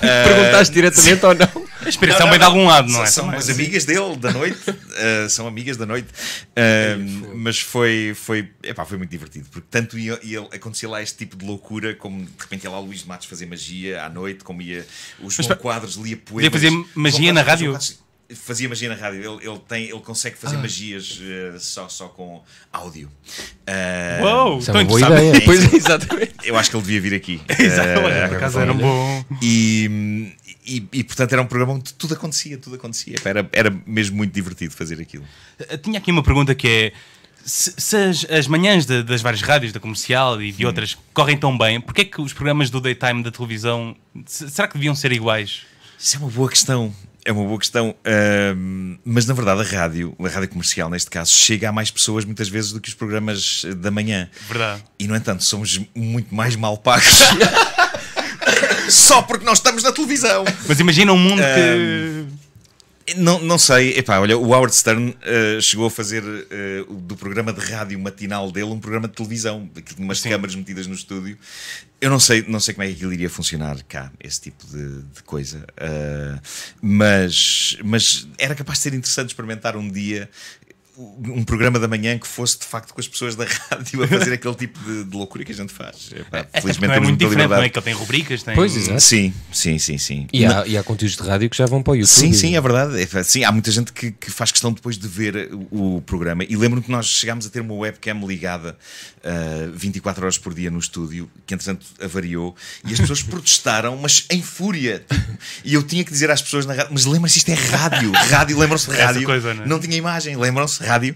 Perguntaste 0.00 0.72
diretamente 0.74 1.24
ou 1.26 1.34
não? 1.34 1.64
A 1.84 1.88
inspiração 1.88 2.28
vem 2.30 2.38
de 2.38 2.44
algum 2.44 2.66
lado, 2.66 2.90
não 2.90 3.02
é? 3.02 3.06
São 3.06 3.30
as 3.30 3.48
amigas 3.48 3.84
dele 3.84 4.16
da 4.16 4.32
noite. 4.32 4.58
uh, 4.70 5.28
são 5.30 5.46
amigas 5.46 5.76
da 5.76 5.84
noite. 5.86 6.08
Uh, 6.08 7.36
mas 7.36 7.58
foi, 7.60 8.12
foi, 8.14 8.50
epá, 8.62 8.84
foi 8.84 8.96
muito 8.98 9.10
divertido. 9.10 9.48
Porque 9.50 9.66
tanto 9.70 9.98
ia, 9.98 10.18
ia- 10.22 10.40
acontecia 10.52 10.88
lá 10.88 11.02
este 11.02 11.16
tipo 11.18 11.36
de 11.36 11.44
loucura, 11.44 11.94
como 11.94 12.24
de 12.24 12.30
repente 12.38 12.64
ia 12.64 12.70
lá 12.70 12.80
o 12.80 12.84
Luís 12.86 13.00
de 13.00 13.08
Matos 13.08 13.26
fazer 13.26 13.46
magia 13.46 14.02
à 14.04 14.08
noite, 14.08 14.44
como 14.44 14.62
ia 14.62 14.86
o 15.20 15.30
João 15.30 15.48
pa- 15.48 15.56
Quadros 15.56 15.96
lia 15.96 16.16
poemas. 16.16 16.50
Podia 16.50 16.70
fazer 16.70 16.86
magia 16.94 17.32
na 17.32 17.42
rádio? 17.42 17.72
Quadros 17.72 18.03
Fazia 18.34 18.68
magia 18.68 18.88
na 18.88 18.94
rádio, 18.94 19.18
ele, 19.20 19.46
ele, 19.48 19.58
tem, 19.68 19.84
ele 19.84 20.00
consegue 20.00 20.36
fazer 20.36 20.56
magias 20.56 21.20
uh, 21.20 21.58
só, 21.60 21.88
só 21.90 22.08
com 22.08 22.42
áudio. 22.72 23.10
Uh, 23.68 24.24
Uou, 24.24 24.58
Isso 24.58 24.70
é 24.70 24.72
estou 24.72 24.74
uma 24.74 24.84
boa 24.84 25.00
interessado. 25.00 25.26
ideia. 25.28 25.44
Pois, 25.44 25.74
exatamente. 25.74 26.32
Eu 26.44 26.56
acho 26.56 26.70
que 26.70 26.76
ele 26.76 26.82
devia 26.84 27.00
vir 27.02 27.14
aqui. 27.14 27.40
Exato, 27.58 28.00
Uh, 28.00 28.04
olha, 28.04 28.28
por 28.28 28.36
acaso 28.38 28.58
era 28.60 28.72
um 28.72 28.78
bom. 28.78 29.24
e, 29.42 30.32
e, 30.66 30.88
e, 30.92 31.04
portanto 31.04 31.32
era 31.32 31.42
um 31.42 31.46
programa 31.46 31.74
onde 31.74 31.92
tudo 31.94 32.14
acontecia, 32.14 32.56
tudo 32.56 32.76
acontecia. 32.76 33.16
Era, 33.24 33.46
era 33.52 33.70
mesmo 33.86 34.16
muito 34.16 34.32
divertido 34.32 34.72
fazer 34.74 35.00
aquilo. 35.00 35.24
Tinha 35.82 35.98
aqui 35.98 36.10
uma 36.10 36.22
pergunta 36.22 36.54
que 36.54 36.66
é: 36.66 36.92
se, 37.44 37.74
se 37.76 37.94
as, 37.96 38.24
as 38.30 38.46
manhãs 38.46 38.86
de- 38.86 39.02
das 39.02 39.20
várias 39.20 39.42
rádios, 39.42 39.70
da 39.72 39.78
comercial 39.80 40.40
e 40.40 40.50
de 40.50 40.64
outras, 40.64 40.96
correm 41.12 41.36
tão 41.36 41.56
bem, 41.58 41.78
porquê 41.78 42.00
é 42.00 42.04
que 42.06 42.20
os 42.22 42.32
programas 42.32 42.70
do 42.70 42.80
daytime 42.80 43.22
da 43.22 43.30
televisão 43.30 43.94
se- 44.24 44.48
será 44.48 44.66
que 44.66 44.74
deviam 44.74 44.94
ser 44.94 45.12
iguais? 45.12 45.60
Isso 45.98 46.16
é 46.16 46.20
uma 46.20 46.30
boa 46.30 46.48
questão. 46.48 46.94
É 47.24 47.32
uma 47.32 47.44
boa 47.44 47.58
questão. 47.58 47.94
Ahm, 48.04 48.98
mas 49.04 49.26
na 49.26 49.34
verdade 49.34 49.60
a 49.60 49.64
rádio, 49.64 50.14
a 50.18 50.28
rádio 50.28 50.48
comercial 50.50 50.90
neste 50.90 51.10
caso, 51.10 51.32
chega 51.32 51.68
a 51.70 51.72
mais 51.72 51.90
pessoas 51.90 52.24
muitas 52.24 52.48
vezes 52.48 52.72
do 52.72 52.80
que 52.80 52.88
os 52.88 52.94
programas 52.94 53.64
da 53.76 53.90
manhã. 53.90 54.28
Verdade. 54.46 54.84
E 54.98 55.06
no 55.08 55.16
entanto 55.16 55.42
somos 55.42 55.80
muito 55.94 56.34
mais 56.34 56.54
mal 56.54 56.76
pagos. 56.76 57.20
Só 58.90 59.22
porque 59.22 59.44
nós 59.44 59.58
estamos 59.58 59.82
na 59.82 59.92
televisão. 59.92 60.44
Mas 60.68 60.78
imagina 60.78 61.12
um 61.12 61.18
mundo 61.18 61.40
que. 61.40 62.43
Não, 63.16 63.38
não 63.38 63.58
sei, 63.58 63.98
epá, 63.98 64.18
olha, 64.18 64.36
o 64.38 64.46
Howard 64.46 64.74
Stern 64.74 65.14
eh, 65.20 65.58
chegou 65.60 65.86
a 65.86 65.90
fazer 65.90 66.22
eh, 66.50 66.84
do 66.88 67.14
programa 67.14 67.52
de 67.52 67.60
rádio 67.60 67.98
matinal 68.00 68.50
dele 68.50 68.70
um 68.70 68.80
programa 68.80 69.06
de 69.06 69.14
televisão, 69.14 69.68
umas 69.98 70.20
Sim. 70.20 70.30
câmaras 70.30 70.54
metidas 70.54 70.86
no 70.86 70.94
estúdio. 70.94 71.36
Eu 72.00 72.08
não 72.08 72.18
sei, 72.18 72.42
não 72.48 72.58
sei 72.58 72.72
como 72.72 72.84
é 72.84 72.86
que 72.88 72.94
aquilo 72.94 73.12
iria 73.12 73.28
funcionar 73.28 73.82
cá, 73.82 74.10
esse 74.18 74.40
tipo 74.40 74.66
de, 74.66 75.02
de 75.02 75.22
coisa, 75.22 75.66
eh, 75.76 76.38
mas, 76.80 77.76
mas 77.84 78.26
era 78.38 78.54
capaz 78.54 78.78
de 78.78 78.84
ser 78.84 78.94
interessante 78.94 79.28
experimentar 79.28 79.76
um 79.76 79.90
dia 79.90 80.28
um 80.96 81.42
programa 81.42 81.78
da 81.78 81.88
manhã 81.88 82.18
que 82.18 82.26
fosse 82.26 82.58
de 82.58 82.64
facto 82.64 82.94
com 82.94 83.00
as 83.00 83.08
pessoas 83.08 83.34
da 83.34 83.44
rádio 83.70 84.02
a 84.02 84.08
fazer 84.08 84.34
aquele 84.34 84.54
tipo 84.54 84.78
de, 84.80 85.04
de 85.04 85.16
loucura 85.16 85.44
que 85.44 85.52
a 85.52 85.54
gente 85.54 85.72
faz. 85.72 86.10
Epá, 86.12 86.40
Até 86.40 86.42
porque 86.44 86.60
felizmente 86.60 86.88
não 86.88 86.94
é 86.94 87.00
muito 87.00 87.18
diferente, 87.18 87.36
não 87.36 87.42
é? 87.42 87.46
liberdade. 87.46 87.70
Que 87.70 87.78
ele 87.78 87.84
tem 87.84 87.94
rubricas, 87.94 88.42
tem. 88.42 88.54
Pois, 88.54 88.76
exato. 88.76 89.00
Sim, 89.00 89.34
sim, 89.52 89.78
sim, 89.78 89.98
sim. 89.98 90.26
E 90.32 90.44
há, 90.44 90.64
e 90.66 90.76
há 90.76 90.82
conteúdos 90.82 91.16
de 91.16 91.22
rádio 91.22 91.50
que 91.50 91.56
já 91.56 91.66
vão 91.66 91.82
para 91.82 91.92
o 91.92 91.96
YouTube. 91.96 92.14
Sim, 92.14 92.32
sim, 92.32 92.56
é 92.56 92.60
verdade. 92.60 93.00
É, 93.00 93.22
Sim, 93.22 93.44
há 93.44 93.52
muita 93.52 93.70
gente 93.70 93.92
que, 93.92 94.12
que 94.12 94.30
faz 94.30 94.52
questão 94.52 94.72
depois 94.72 94.96
de 94.98 95.08
ver 95.08 95.50
o, 95.70 95.96
o 95.96 96.02
programa. 96.02 96.44
E 96.44 96.56
lembro-me 96.56 96.84
que 96.84 96.90
nós 96.90 97.06
chegámos 97.06 97.46
a 97.46 97.50
ter 97.50 97.60
uma 97.60 97.74
webcam 97.74 98.24
ligada 98.26 98.76
ah, 99.24 99.70
24 99.72 100.22
horas 100.22 100.36
por 100.36 100.52
dia 100.52 100.70
no 100.70 100.78
estúdio, 100.78 101.30
que 101.46 101.54
entretanto 101.54 101.86
avariou, 102.02 102.54
e 102.86 102.92
as 102.92 103.00
pessoas 103.00 103.22
protestaram, 103.24 103.96
mas 103.96 104.26
em 104.30 104.42
fúria. 104.42 105.02
Tipo, 105.08 105.24
e 105.64 105.72
eu 105.72 105.82
tinha 105.82 106.04
que 106.04 106.12
dizer 106.12 106.30
às 106.30 106.42
pessoas 106.42 106.66
na 106.66 106.74
rádio: 106.74 106.92
Mas 106.92 107.06
lembram-se, 107.06 107.38
isto 107.38 107.50
é 107.50 107.54
rádio. 107.54 108.12
Rádio, 108.12 108.58
lembram-se 108.58 108.90
de 108.90 108.96
rádio. 108.96 109.24
coisa, 109.24 109.54
não 109.54 109.64
é? 109.64 109.66
não 109.66 109.80
tinha 109.80 109.96
imagem, 109.96 110.36
lembram-se, 110.36 110.83
rádio. 110.84 111.14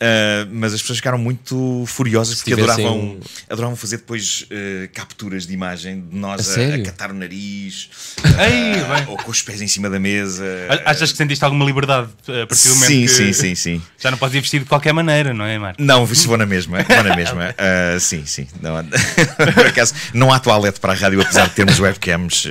Ah, 0.00 0.46
mas 0.50 0.72
as 0.74 0.80
pessoas 0.80 0.98
ficaram 0.98 1.18
muito 1.18 1.84
furiosas 1.86 2.36
porque 2.36 2.54
adoravam, 2.54 2.98
um- 2.98 3.20
adoravam 3.48 3.76
fazer 3.76 3.98
depois 3.98 4.46
ah, 4.50 4.88
capturas 4.92 5.46
de 5.46 5.52
imagem 5.52 6.00
de 6.00 6.16
nós 6.16 6.56
A 6.56 6.60
a, 6.60 6.74
a 6.76 6.82
catar 6.82 7.10
o 7.10 7.14
nariz. 7.14 7.88
Ei, 8.24 8.80
ah, 8.80 9.04
ou 9.08 9.16
com 9.16 9.30
os 9.30 9.42
pés 9.42 9.60
em 9.60 9.68
cima 9.68 9.88
da 9.90 9.98
mesa. 9.98 10.44
Achas 10.84 11.12
que 11.12 11.18
sentiste 11.18 11.44
alguma 11.44 11.64
liberdade 11.64 12.08
uh, 12.28 12.42
a 12.42 12.46
partir 12.46 12.68
do 12.68 12.74
momento 12.76 12.86
Sim, 12.88 13.02
que 13.02 13.08
sim, 13.08 13.32
sim, 13.32 13.54
sim. 13.54 13.82
já 13.98 14.10
não 14.10 14.18
podes 14.18 14.34
ir 14.36 14.40
vestido 14.40 14.62
de 14.62 14.68
qualquer 14.68 14.92
maneira, 14.92 15.34
não 15.34 15.44
é, 15.44 15.58
Marco? 15.58 15.82
Não, 15.82 16.04
isso 16.04 16.26
vou 16.26 16.36
na 16.36 16.46
mesma. 16.46 16.82
Vou 16.82 17.04
na 17.04 17.16
mesma. 17.16 17.54
Sim, 18.00 18.24
sim. 18.24 18.46
Não, 18.60 18.74
por 19.54 19.66
acaso, 19.66 19.94
não 20.14 20.32
há 20.32 20.38
toalete 20.38 20.80
para 20.80 20.92
a 20.92 20.96
rádio, 20.96 21.20
apesar 21.20 21.48
de 21.48 21.54
termos 21.54 21.78
webcams 21.78 22.46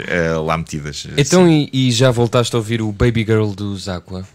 lá 0.45 0.57
metidas. 0.57 1.07
Então, 1.17 1.47
e, 1.47 1.69
e 1.71 1.91
já 1.91 2.11
voltaste 2.11 2.55
a 2.55 2.59
ouvir 2.59 2.81
o 2.81 2.91
Baby 2.91 3.25
Girl 3.25 3.51
dos 3.51 3.87
Aqua? 3.89 4.27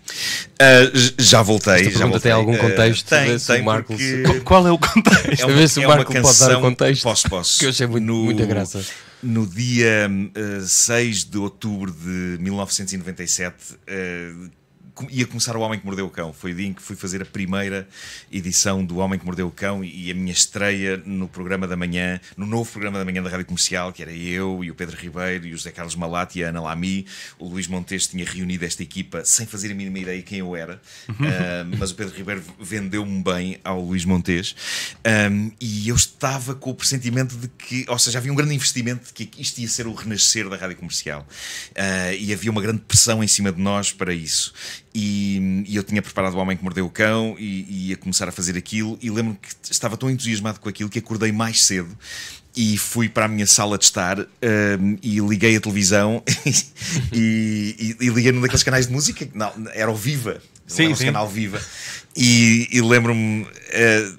Já 1.18 1.42
voltei. 1.42 1.90
Já 1.90 2.06
voltei. 2.06 2.23
Tem 2.24 2.32
algum 2.32 2.54
Ah, 2.54 2.58
contexto? 2.58 3.08
tem, 3.08 3.38
se 3.38 3.52
o 3.52 3.54
tem, 3.54 3.64
Marco 3.64 3.88
porque 3.92 4.22
Qu- 4.22 4.40
Qual 4.44 4.66
é 4.66 4.72
o 4.72 4.78
contexto? 4.78 5.40
é 5.40 5.44
A 5.44 5.46
ver 5.54 5.68
se 5.68 5.78
o 5.78 5.82
é 5.82 5.86
uma 5.86 5.96
Marco 5.96 6.12
pode 6.12 6.38
dar 6.40 6.58
o 6.58 6.60
contexto, 6.60 7.02
Posso, 7.02 7.28
posso. 7.30 7.58
que 7.60 7.66
eu 7.66 7.70
achei 7.70 7.86
muito- 7.86 8.12
muita 8.12 8.44
graça. 8.46 8.84
No 9.22 9.46
dia 9.46 10.10
ah, 10.34 10.60
6 10.66 11.24
de 11.24 11.38
outubro 11.38 11.90
de 11.92 12.36
1997, 12.42 13.54
ah, 13.88 14.50
com- 14.50 14.50
ia 15.10 15.26
começar 15.26 15.56
O 15.56 15.60
Homem 15.60 15.78
que 15.78 15.84
Mordeu 15.84 16.06
o 16.06 16.10
Cão. 16.10 16.32
Foi 16.32 16.52
o 16.52 16.54
dia 16.54 16.66
em 16.68 16.72
que 16.72 16.82
fui 16.82 16.94
fazer 16.96 17.20
a 17.22 17.24
primeira 17.24 17.88
edição 18.30 18.84
do 18.84 18.98
Homem 18.98 19.18
que 19.18 19.24
Mordeu 19.24 19.46
o 19.46 19.50
Cão 19.50 19.84
e 19.84 20.10
a 20.10 20.14
minha 20.14 20.32
estreia 20.32 21.02
no 21.04 21.28
programa 21.28 21.66
da 21.66 21.76
manhã, 21.76 22.20
no 22.36 22.46
novo 22.46 22.70
programa 22.70 22.98
da 22.98 23.04
manhã 23.04 23.22
da 23.22 23.28
Rádio 23.30 23.46
Comercial, 23.46 23.92
que 23.92 24.02
era 24.02 24.12
eu 24.12 24.62
e 24.62 24.70
o 24.70 24.74
Pedro 24.74 24.96
Ribeiro 24.96 25.46
e 25.46 25.52
o 25.52 25.56
José 25.56 25.70
Carlos 25.70 25.96
Malati 25.96 26.38
e 26.38 26.44
a 26.44 26.48
Ana 26.48 26.60
Lamy. 26.60 27.06
O 27.38 27.48
Luís 27.48 27.66
Montes 27.66 28.06
tinha 28.06 28.24
reunido 28.24 28.64
esta 28.64 28.82
equipa 28.82 29.24
sem 29.24 29.46
fazer 29.46 29.72
a 29.72 29.74
mínima 29.74 29.98
ideia 29.98 30.22
quem 30.22 30.38
eu 30.38 30.54
era, 30.54 30.80
Ah, 31.08 31.64
mas 31.78 31.90
o 31.90 31.94
Pedro 31.94 32.14
Ribeiro 32.16 32.42
vendeu-me 32.60 33.22
bem 33.22 33.58
ao 33.64 33.80
Luís 33.80 34.04
Montes 34.04 34.54
Um, 35.04 35.50
e 35.60 35.88
eu 35.88 35.96
estava 35.96 36.54
com 36.54 36.70
o 36.70 36.74
pressentimento 36.74 37.36
de 37.36 37.48
que, 37.48 37.84
ou 37.88 37.98
seja, 37.98 38.18
havia 38.18 38.32
um 38.32 38.34
grande 38.34 38.54
investimento 38.54 39.06
de 39.06 39.12
que 39.12 39.40
isto 39.40 39.58
ia 39.60 39.68
ser 39.68 39.86
o 39.86 39.92
renascer 39.94 40.48
da 40.48 40.56
rádio 40.56 40.76
comercial 40.76 41.26
Ah, 41.76 42.12
e 42.14 42.32
havia 42.32 42.50
uma 42.50 42.60
grande 42.62 42.80
pressão 42.80 43.22
em 43.22 43.26
cima 43.28 43.50
de 43.52 43.60
nós 43.60 43.92
para 43.92 44.14
isso. 44.14 44.52
E, 44.94 45.64
e 45.66 45.74
eu 45.74 45.82
tinha 45.82 46.00
preparado 46.00 46.34
o 46.34 46.38
Homem 46.38 46.56
que 46.56 46.62
Mordeu 46.62 46.86
o 46.86 46.90
Cão 46.90 47.34
e, 47.38 47.66
e 47.68 47.88
ia 47.88 47.96
começar 47.96 48.28
a 48.28 48.32
fazer 48.32 48.56
aquilo. 48.56 48.96
E 49.02 49.10
lembro-me 49.10 49.36
que 49.42 49.48
estava 49.72 49.96
tão 49.96 50.08
entusiasmado 50.08 50.60
com 50.60 50.68
aquilo 50.68 50.88
que 50.88 50.98
acordei 51.00 51.32
mais 51.32 51.66
cedo 51.66 51.88
e 52.56 52.78
fui 52.78 53.08
para 53.08 53.24
a 53.24 53.28
minha 53.28 53.46
sala 53.46 53.76
de 53.76 53.84
estar 53.84 54.20
um, 54.20 54.96
e 55.02 55.18
liguei 55.18 55.56
a 55.56 55.60
televisão 55.60 56.22
e, 57.12 57.96
e- 58.00 58.06
e 58.06 58.08
liguei 58.08 58.30
num 58.32 58.40
daqueles 58.40 58.62
canais 58.62 58.86
de 58.86 58.92
música. 58.92 59.28
Não, 59.34 59.52
era 59.72 59.90
o 59.90 59.96
Viva. 59.96 60.40
Sim, 60.66 60.84
Era 60.84 60.94
o 60.94 60.98
canal 60.98 61.28
Viva. 61.28 61.60
E, 62.16 62.68
e 62.72 62.80
lembro-me. 62.80 63.46
eh, 63.70 64.12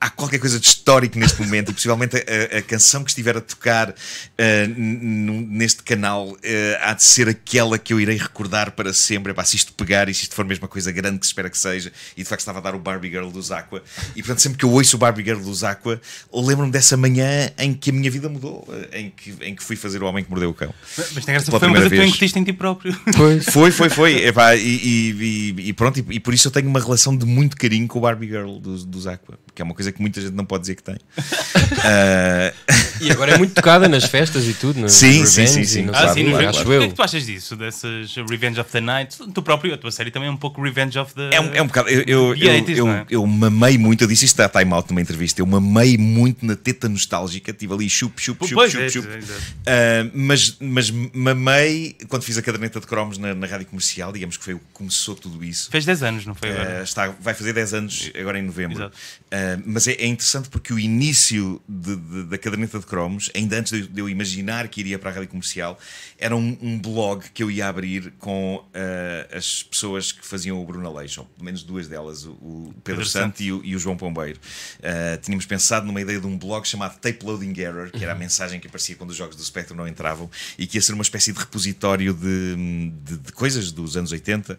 há 0.00 0.08
qualquer 0.08 0.38
coisa 0.38 0.58
de 0.58 0.66
histórico 0.66 1.18
neste 1.18 1.40
momento 1.42 1.70
e 1.70 1.74
possivelmente 1.74 2.16
a, 2.16 2.58
a 2.58 2.62
canção 2.62 3.04
que 3.04 3.10
estiver 3.10 3.36
a 3.36 3.40
tocar 3.40 3.94
n- 4.38 4.66
n- 4.74 5.46
neste 5.50 5.82
canal 5.82 6.36
eh, 6.42 6.78
há 6.82 6.94
de 6.94 7.02
ser 7.04 7.28
aquela 7.28 7.78
que 7.78 7.92
eu 7.92 8.00
irei 8.00 8.16
recordar 8.16 8.70
para 8.72 8.92
sempre. 8.94 9.32
Epá, 9.32 9.44
se 9.44 9.56
isto 9.56 9.72
pegar 9.74 10.08
e 10.08 10.14
se 10.14 10.22
isto 10.22 10.34
for 10.34 10.44
mesmo 10.44 10.64
uma 10.64 10.68
coisa 10.68 10.90
grande 10.90 11.18
que 11.18 11.26
se 11.26 11.30
espera 11.32 11.50
que 11.50 11.58
seja, 11.58 11.92
e 12.16 12.22
de 12.22 12.28
facto 12.28 12.40
estava 12.40 12.58
a 12.58 12.62
dar 12.62 12.74
o 12.74 12.78
Barbie 12.78 13.10
Girl 13.10 13.28
dos 13.28 13.50
Aqua. 13.52 13.82
E 14.16 14.22
portanto, 14.22 14.40
sempre 14.40 14.58
que 14.58 14.64
eu 14.64 14.70
ouço 14.70 14.96
o 14.96 14.98
Barbie 14.98 15.22
Girl 15.24 15.40
dos 15.40 15.62
Aqua, 15.64 16.00
lembro-me 16.32 16.72
dessa 16.72 16.96
manhã 16.96 17.50
em 17.58 17.74
que 17.74 17.90
a 17.90 17.92
minha 17.92 18.10
vida 18.10 18.28
mudou, 18.28 18.66
eh, 18.92 19.00
em 19.00 19.10
que, 19.10 19.34
em 19.42 19.54
que 19.54 19.62
fui 19.62 19.76
fazer 19.76 20.02
o 20.02 20.06
Homem 20.06 20.24
que 20.24 20.30
Mordeu 20.30 20.50
o 20.50 20.54
Cão. 20.54 20.72
Mas 20.96 21.24
tem 21.24 21.34
graça, 21.34 21.50
foi 21.50 21.54
uma 21.54 21.60
coisa 21.60 21.60
primeira 21.60 21.84
que 21.84 21.94
tu 21.94 21.98
vez. 21.98 22.08
incutiste 22.08 22.38
em 22.38 22.44
ti 22.44 22.52
próprio. 22.52 22.98
Pois. 23.16 23.44
Foi, 23.50 23.70
foi, 23.70 23.88
foi. 23.90 24.24
Epá, 24.26 24.54
e, 24.56 24.60
e- 24.60 25.54
e- 25.60 25.68
e 25.68 25.72
pronto, 25.72 25.98
e, 26.00 26.04
e 26.16 26.20
por 26.20 26.32
isso 26.32 26.48
eu 26.48 26.52
tenho 26.52 26.68
uma 26.68 26.80
relação 26.80 27.14
de 27.16 27.26
muito 27.26 27.56
carinho 27.56 27.86
com 27.86 27.98
o 27.98 28.02
Barbie 28.02 28.26
Girl 28.28 28.58
dos, 28.58 28.84
dos 28.84 29.06
Aqua, 29.06 29.38
que 29.54 29.60
é 29.60 29.64
uma 29.64 29.74
coisa 29.74 29.89
que 29.92 30.00
muita 30.00 30.20
gente 30.20 30.34
não 30.34 30.44
pode 30.44 30.62
dizer 30.62 30.74
que 30.76 30.82
tem. 30.82 30.96
Ah, 31.82 32.52
E 33.00 33.10
agora 33.10 33.32
é 33.32 33.38
muito 33.38 33.54
tocada 33.54 33.88
nas 33.88 34.04
festas 34.04 34.44
e 34.46 34.52
tudo, 34.52 34.80
no 34.80 34.88
Sim, 34.88 35.24
sim, 35.24 35.42
Revenge 35.42 35.52
sim, 35.52 35.64
sim. 35.64 35.82
não 35.82 35.94
Ah, 35.94 36.12
sim, 36.12 36.22
o 36.22 36.24
quê, 36.24 36.42
no 36.42 36.48
acho 36.48 36.60
O 36.60 36.64
que 36.66 36.72
é 36.84 36.88
que 36.88 36.94
tu 36.94 37.02
achas 37.02 37.24
disso? 37.24 37.56
Dessas 37.56 38.14
Revenge 38.28 38.60
of 38.60 38.70
the 38.70 38.80
Night? 38.80 39.16
Tu 39.32 39.42
próprio, 39.42 39.72
a 39.74 39.78
tua 39.78 39.90
série 39.90 40.10
também 40.10 40.28
é 40.28 40.32
um 40.32 40.36
pouco 40.36 40.60
Revenge 40.62 40.98
of 40.98 41.14
the. 41.14 41.30
É 41.32 41.40
um, 41.40 41.54
é 41.54 41.62
um 41.62 41.66
bocado. 41.66 41.88
Eu, 41.88 42.02
eu, 42.02 42.34
eu, 42.34 42.62
80s, 42.64 42.76
eu, 42.76 42.86
não 42.86 42.92
é? 42.92 43.06
eu 43.10 43.26
mamei 43.26 43.78
muito, 43.78 44.02
eu 44.04 44.08
disse 44.08 44.24
isto 44.26 44.40
a 44.40 44.48
Time 44.48 44.72
Out 44.72 44.90
numa 44.90 45.00
entrevista. 45.00 45.40
Eu 45.40 45.46
mamei 45.46 45.96
muito 45.96 46.44
na 46.44 46.56
teta 46.56 46.88
nostálgica, 46.88 47.52
tive 47.52 47.72
ali 47.72 47.88
chup, 47.88 48.20
chup, 48.20 48.44
chup, 48.44 48.54
Pois, 48.54 48.72
chup, 48.72 48.82
é, 48.82 48.88
chup. 48.88 49.08
é, 49.08 49.18
é. 49.66 50.00
Ah, 50.04 50.10
mas, 50.12 50.56
mas 50.60 50.90
mamei 50.90 51.96
quando 52.08 52.22
fiz 52.22 52.36
a 52.36 52.42
caderneta 52.42 52.80
de 52.80 52.86
cromos 52.86 53.16
na, 53.18 53.34
na 53.34 53.46
rádio 53.46 53.66
comercial, 53.66 54.12
digamos 54.12 54.36
que 54.36 54.44
foi 54.44 54.54
o 54.54 54.58
que 54.58 54.64
começou 54.72 55.14
tudo 55.14 55.42
isso. 55.44 55.70
Fez 55.70 55.84
10 55.84 56.02
anos, 56.02 56.26
não 56.26 56.34
foi 56.34 56.50
agora? 56.50 56.80
Uh, 56.80 56.84
está, 56.84 57.08
vai 57.20 57.34
fazer 57.34 57.52
10 57.52 57.74
anos 57.74 58.10
agora 58.18 58.38
em 58.38 58.42
novembro. 58.42 58.76
Exato. 58.76 58.96
Uh, 59.32 59.62
mas 59.80 59.88
é, 59.88 59.92
é 59.92 60.06
interessante 60.06 60.50
porque 60.50 60.74
o 60.74 60.78
início 60.78 61.58
de- 61.66 61.96
de- 61.96 62.24
da 62.24 62.36
caderneta 62.36 62.78
de 62.78 62.84
cromos, 62.84 63.30
ainda 63.34 63.58
antes 63.58 63.72
de, 63.72 63.80
eu- 63.80 63.86
de 63.86 64.00
eu 64.02 64.08
imaginar 64.10 64.68
que 64.68 64.78
iria 64.78 64.98
para 64.98 65.08
a 65.10 65.14
rádio 65.14 65.28
comercial, 65.30 65.78
era 66.18 66.36
um, 66.36 66.58
um 66.60 66.78
blog 66.78 67.24
que 67.32 67.42
eu 67.42 67.50
ia 67.50 67.66
abrir 67.66 68.12
com 68.18 68.56
uh, 68.56 69.36
as 69.36 69.62
pessoas 69.62 70.12
que 70.12 70.26
faziam 70.26 70.60
o 70.60 70.66
Bruno 70.66 70.86
Aleixo, 70.86 71.20
ou 71.22 71.26
pelo 71.26 71.44
menos 71.46 71.62
duas 71.62 71.88
delas, 71.88 72.26
o, 72.26 72.32
o 72.32 72.74
Pedro, 72.84 73.00
Pedro 73.00 73.06
Santo 73.06 73.42
e 73.42 73.50
o, 73.50 73.64
e 73.64 73.74
o 73.74 73.78
João 73.78 73.96
Pombeiro. 73.96 74.38
Uh, 74.80 75.18
tínhamos 75.22 75.46
pensado 75.46 75.86
numa 75.86 76.00
ideia 76.02 76.20
de 76.20 76.26
um 76.26 76.36
blog 76.36 76.66
chamado 76.68 76.98
Tape 76.98 77.24
Loading 77.24 77.58
Error, 77.58 77.90
que 77.90 78.02
era 78.04 78.12
a 78.12 78.16
mensagem 78.16 78.60
que 78.60 78.66
aparecia 78.66 78.96
quando 78.96 79.10
os 79.10 79.16
jogos 79.16 79.34
do 79.34 79.42
Spectrum 79.42 79.76
não 79.76 79.88
entravam 79.88 80.30
e 80.58 80.66
que 80.66 80.76
ia 80.76 80.82
ser 80.82 80.92
uma 80.92 81.02
espécie 81.02 81.32
de 81.32 81.38
repositório 81.38 82.12
de, 82.12 83.32
coisas 83.32 83.72
dos 83.72 83.96
anos 83.96 84.12
80. 84.12 84.52
Uh, 84.54 84.58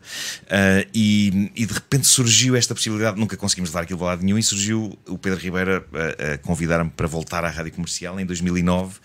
e, 0.96 1.52
e 1.56 1.66
de 1.68 1.74
repente 1.74 2.08
surgiu 2.08 2.56
esta 2.56 2.74
possibilidade, 2.74 3.20
nunca 3.20 3.38
conseguimos 3.38 3.70
levar 3.70 3.82
aquilo 3.84 4.02
a 4.04 4.08
lado 4.08 4.24
nenhum, 4.24 4.38
e 4.40 4.44
surgiu 4.44 4.98
o 5.12 5.17
Pedro 5.17 5.39
Ribeira 5.39 5.86
a, 5.93 6.34
a 6.34 6.38
convidar-me 6.38 6.89
para 6.89 7.08
voltar 7.08 7.43
à 7.43 7.50
rádio 7.50 7.71
comercial 7.71 8.19
em 8.19 8.26
2009 8.26 9.00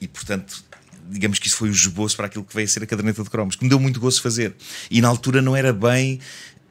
e, 0.00 0.08
portanto. 0.08 0.64
Digamos 1.08 1.38
que 1.38 1.46
isso 1.46 1.56
foi 1.56 1.68
o 1.68 1.72
esboço 1.72 2.16
para 2.16 2.26
aquilo 2.26 2.42
que 2.42 2.52
veio 2.52 2.64
a 2.64 2.68
ser 2.68 2.82
a 2.82 2.86
caderneta 2.86 3.22
de 3.22 3.30
cromos, 3.30 3.54
que 3.54 3.62
me 3.62 3.70
deu 3.70 3.78
muito 3.78 4.00
gosto 4.00 4.20
fazer. 4.20 4.56
E 4.90 5.00
na 5.00 5.06
altura 5.06 5.40
não 5.40 5.54
era 5.54 5.72
bem 5.72 6.18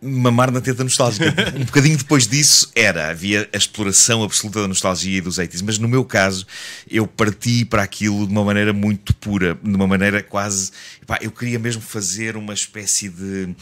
mamar 0.05 0.51
na 0.51 0.61
teta 0.61 0.83
nostálgica. 0.83 1.33
Um 1.55 1.63
bocadinho 1.65 1.97
depois 1.97 2.27
disso 2.27 2.69
era, 2.75 3.09
havia 3.09 3.49
a 3.53 3.57
exploração 3.57 4.23
absoluta 4.23 4.61
da 4.61 4.67
nostalgia 4.67 5.17
e 5.17 5.21
dos 5.21 5.39
80s, 5.39 5.61
mas 5.63 5.77
no 5.77 5.87
meu 5.87 6.03
caso 6.03 6.45
eu 6.89 7.07
parti 7.07 7.63
para 7.65 7.83
aquilo 7.83 8.25
de 8.25 8.31
uma 8.31 8.43
maneira 8.43 8.73
muito 8.73 9.13
pura, 9.15 9.57
de 9.61 9.75
uma 9.75 9.87
maneira 9.87 10.21
quase. 10.21 10.71
Pá, 11.07 11.17
eu 11.21 11.31
queria 11.31 11.59
mesmo 11.59 11.81
fazer 11.81 12.35
uma 12.35 12.53
espécie 12.53 13.09
de. 13.09 13.55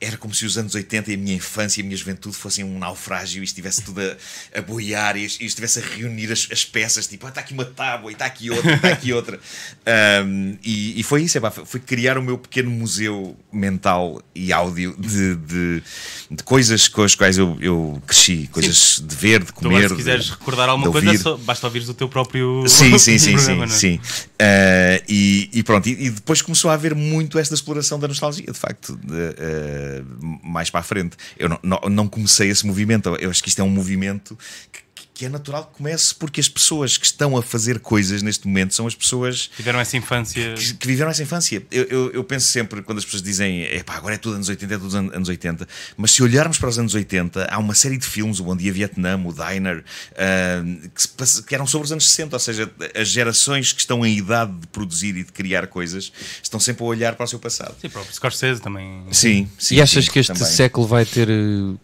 Era 0.00 0.16
como 0.16 0.34
se 0.34 0.46
os 0.46 0.56
anos 0.56 0.74
80 0.74 1.10
e 1.10 1.14
a 1.14 1.18
minha 1.18 1.36
infância 1.36 1.80
e 1.80 1.82
a 1.82 1.84
minha 1.84 1.96
juventude 1.96 2.36
fossem 2.36 2.64
um 2.64 2.78
naufrágio 2.78 3.42
e 3.42 3.44
estivesse 3.44 3.82
tudo 3.82 4.00
a, 4.00 4.58
a 4.58 4.62
boiar 4.62 5.16
e, 5.16 5.22
e 5.22 5.44
estivesse 5.44 5.80
a 5.80 5.82
reunir 5.82 6.32
as, 6.32 6.48
as 6.50 6.64
peças, 6.64 7.06
tipo, 7.06 7.26
ah, 7.26 7.28
está 7.28 7.40
aqui 7.40 7.52
uma 7.52 7.64
tábua 7.64 8.10
e 8.10 8.14
está 8.14 8.26
aqui 8.26 8.50
outra, 8.50 8.74
está 8.74 8.88
aqui 8.88 9.12
outra. 9.12 9.38
Um, 9.86 10.58
e, 10.64 10.98
e 10.98 11.02
foi 11.02 11.22
isso, 11.22 11.38
é 11.38 11.40
pá, 11.40 11.50
foi 11.50 11.78
criar 11.78 12.18
o 12.18 12.22
meu 12.22 12.36
pequeno 12.36 12.70
museu 12.70 13.36
mental 13.52 14.20
e 14.34 14.52
áudio 14.52 14.96
de, 14.98 15.36
de, 15.36 15.75
de 16.30 16.42
coisas 16.42 16.88
com 16.88 17.02
as 17.02 17.14
quais 17.14 17.38
eu, 17.38 17.56
eu 17.60 18.02
cresci, 18.06 18.48
coisas 18.52 19.02
de 19.04 19.14
ver, 19.14 19.40
de 19.40 19.46
Tu 19.46 19.54
comer. 19.54 19.68
agora, 19.76 19.88
se 19.88 19.94
de- 19.94 19.96
quiseres 19.96 20.30
recordar 20.30 20.68
alguma 20.68 20.86
de 20.88 20.92
coisa, 20.92 21.06
ouvir. 21.08 21.18
só, 21.22 21.36
basta 21.36 21.66
ouvires 21.66 21.88
o 21.88 21.94
teu 21.94 22.08
próprio 22.08 22.64
Sim, 22.68 22.98
sim, 22.98 23.18
sim, 23.18 23.32
programa, 23.36 23.68
sim, 23.68 23.94
é? 24.02 24.06
sim. 24.06 24.26
Eh, 24.38 25.02
e, 25.08 25.50
e 25.52 25.62
pronto, 25.62 25.88
e, 25.88 25.92
e 26.06 26.10
depois 26.10 26.42
começou 26.42 26.70
a 26.70 26.74
haver 26.74 26.94
muito 26.94 27.38
esta 27.38 27.54
exploração 27.54 27.98
da 27.98 28.08
nostalgia, 28.08 28.46
de 28.46 28.58
facto, 28.58 28.96
de, 28.96 29.14
eh, 29.38 30.02
mais 30.42 30.70
para 30.70 30.80
a 30.80 30.82
frente. 30.82 31.16
Eu 31.38 31.48
não, 31.48 31.58
não, 31.62 31.80
não 31.90 32.08
comecei 32.08 32.48
esse 32.50 32.66
movimento, 32.66 33.08
eu 33.20 33.30
acho 33.30 33.42
que 33.42 33.48
isto 33.48 33.60
é 33.60 33.64
um 33.64 33.70
movimento 33.70 34.36
que, 34.72 34.80
que 35.16 35.24
é 35.24 35.28
natural 35.30 35.64
que 35.64 35.78
comece 35.78 36.14
porque 36.14 36.38
as 36.40 36.48
pessoas 36.48 36.98
que 36.98 37.06
estão 37.06 37.36
a 37.38 37.42
fazer 37.42 37.80
coisas 37.80 38.20
neste 38.20 38.46
momento 38.46 38.74
são 38.74 38.86
as 38.86 38.94
pessoas 38.94 39.48
Tiveram 39.56 39.80
essa 39.80 39.96
infância. 39.96 40.52
que, 40.54 40.74
que 40.74 40.86
viveram 40.86 41.10
essa 41.10 41.22
infância. 41.22 41.64
Eu, 41.70 41.84
eu, 41.84 42.10
eu 42.12 42.22
penso 42.24 42.48
sempre, 42.48 42.82
quando 42.82 42.98
as 42.98 43.04
pessoas 43.04 43.22
dizem 43.22 43.62
"Epá, 43.62 43.94
agora 43.96 44.14
é 44.14 44.18
tudo 44.18 44.34
anos 44.34 44.48
80, 44.50 44.74
é 44.74 44.78
tudo 44.78 44.94
anos 44.96 45.14
anos 45.14 45.28
80, 45.30 45.66
mas 45.96 46.10
se 46.10 46.22
olharmos 46.22 46.58
para 46.58 46.68
os 46.68 46.78
anos 46.78 46.94
80, 46.94 47.46
há 47.50 47.58
uma 47.58 47.74
série 47.74 47.96
de 47.96 48.06
filmes, 48.06 48.40
o 48.40 48.44
Bom 48.44 48.54
Dia 48.54 48.72
Vietnã, 48.72 49.16
o 49.24 49.32
Diner, 49.32 49.82
ah, 50.16 50.62
que, 50.94 51.42
que 51.44 51.54
eram 51.54 51.66
sobre 51.66 51.86
os 51.86 51.92
anos 51.92 52.10
60, 52.10 52.36
ou 52.36 52.40
seja, 52.40 52.70
as 52.94 53.08
gerações 53.08 53.72
que 53.72 53.80
estão 53.80 54.04
em 54.04 54.18
idade 54.18 54.52
de 54.52 54.66
produzir 54.66 55.16
e 55.16 55.24
de 55.24 55.32
criar 55.32 55.66
coisas 55.68 56.12
estão 56.42 56.60
sempre 56.60 56.84
a 56.84 56.86
olhar 56.86 57.14
para 57.14 57.24
o 57.24 57.26
seu 57.26 57.38
passado. 57.38 57.74
Sim, 57.80 57.88
próprio 57.88 58.12
Scorsese 58.14 58.60
também. 58.60 59.04
Sim, 59.12 59.48
sim 59.58 59.76
E 59.76 59.80
achas 59.82 60.04
sim, 60.04 60.10
que 60.10 60.18
este 60.18 60.32
também. 60.34 60.46
século 60.52 60.86
vai 60.86 61.04
ter 61.06 61.28
eh, 61.30 61.32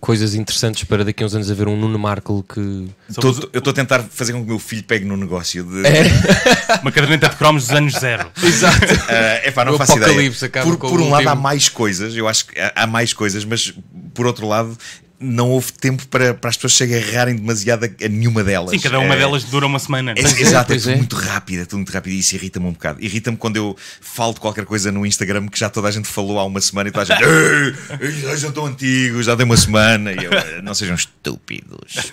coisas 0.00 0.34
interessantes 0.34 0.84
para 0.84 1.02
daqui 1.04 1.22
a 1.22 1.26
uns 1.26 1.34
anos 1.34 1.50
haver 1.50 1.66
um 1.68 1.76
Nuno 1.78 1.98
Markle 1.98 2.42
que. 2.42 2.88
Tô- 3.22 3.48
eu 3.52 3.58
estou 3.58 3.70
a 3.70 3.74
tentar 3.74 4.02
fazer 4.10 4.32
com 4.32 4.40
que 4.40 4.44
o 4.46 4.48
meu 4.48 4.58
filho 4.58 4.82
pegue 4.84 5.04
no 5.04 5.16
negócio 5.16 5.62
de. 5.64 5.82
Uma 6.82 6.90
caderneta 6.92 7.28
de 7.28 7.36
cromos 7.36 7.66
dos 7.68 7.76
anos 7.76 7.94
zero. 7.94 8.30
Exato. 8.42 8.84
É 9.08 9.48
epá, 9.48 9.64
não 9.64 9.74
O 9.74 9.78
faço 9.78 9.92
ideia. 9.92 10.06
apocalipse 10.06 10.44
acaba 10.44 10.66
Por, 10.66 10.76
com 10.78 10.88
por 10.90 11.00
o 11.00 11.04
um 11.04 11.10
lado 11.10 11.28
há 11.28 11.34
mais 11.34 11.68
coisas, 11.68 12.14
eu 12.16 12.28
acho 12.28 12.46
que 12.46 12.54
há 12.74 12.86
mais 12.86 13.12
coisas, 13.12 13.44
mas 13.44 13.72
por 14.14 14.26
outro 14.26 14.46
lado 14.46 14.76
não 15.22 15.50
houve 15.50 15.72
tempo 15.72 16.06
para, 16.08 16.34
para 16.34 16.50
as 16.50 16.56
pessoas 16.56 16.74
se 16.74 16.82
agarrarem 16.84 17.36
demasiado 17.36 17.84
a, 17.84 18.04
a 18.04 18.08
nenhuma 18.08 18.42
delas. 18.44 18.70
Sim, 18.70 18.78
cada 18.80 18.98
uma 18.98 19.14
É- 19.14 19.18
delas 19.18 19.44
dura 19.44 19.66
uma 19.66 19.78
semana. 19.78 20.12
é, 20.16 20.20
é, 20.20 20.24
exato, 20.40 20.72
é 20.72 20.76
tudo 20.78 20.90
é. 20.90 20.96
muito 20.96 21.16
rápido, 21.16 21.62
é 21.62 21.64
tudo 21.64 21.76
muito 21.78 21.92
rápido 21.92 22.12
e 22.12 22.18
isso 22.18 22.34
irrita-me 22.34 22.66
um 22.66 22.72
bocado. 22.72 23.02
Irrita-me 23.04 23.36
quando 23.36 23.56
eu 23.56 23.76
falo 24.00 24.34
de 24.34 24.40
qualquer 24.40 24.64
coisa 24.64 24.90
no 24.92 25.06
Instagram 25.06 25.48
que 25.48 25.58
já 25.58 25.70
toda 25.70 25.88
a 25.88 25.90
gente 25.90 26.08
falou 26.08 26.38
há 26.38 26.44
uma 26.44 26.60
semana 26.60 26.88
e 26.88 26.92
toda 26.92 27.02
a 27.14 27.16
gente 27.18 27.28
"Ei, 27.28 28.24
eu 28.30 28.36
já 28.36 28.48
estou 28.48 28.66
antigo, 28.66 29.22
já 29.22 29.34
dei 29.34 29.44
uma 29.44 29.56
semana 29.56 30.12
e 30.12 30.16
eu, 30.24 30.32
"Eh, 30.32 30.60
não 30.62 30.74
sejam 30.74 30.94
estúpidos. 30.94 32.10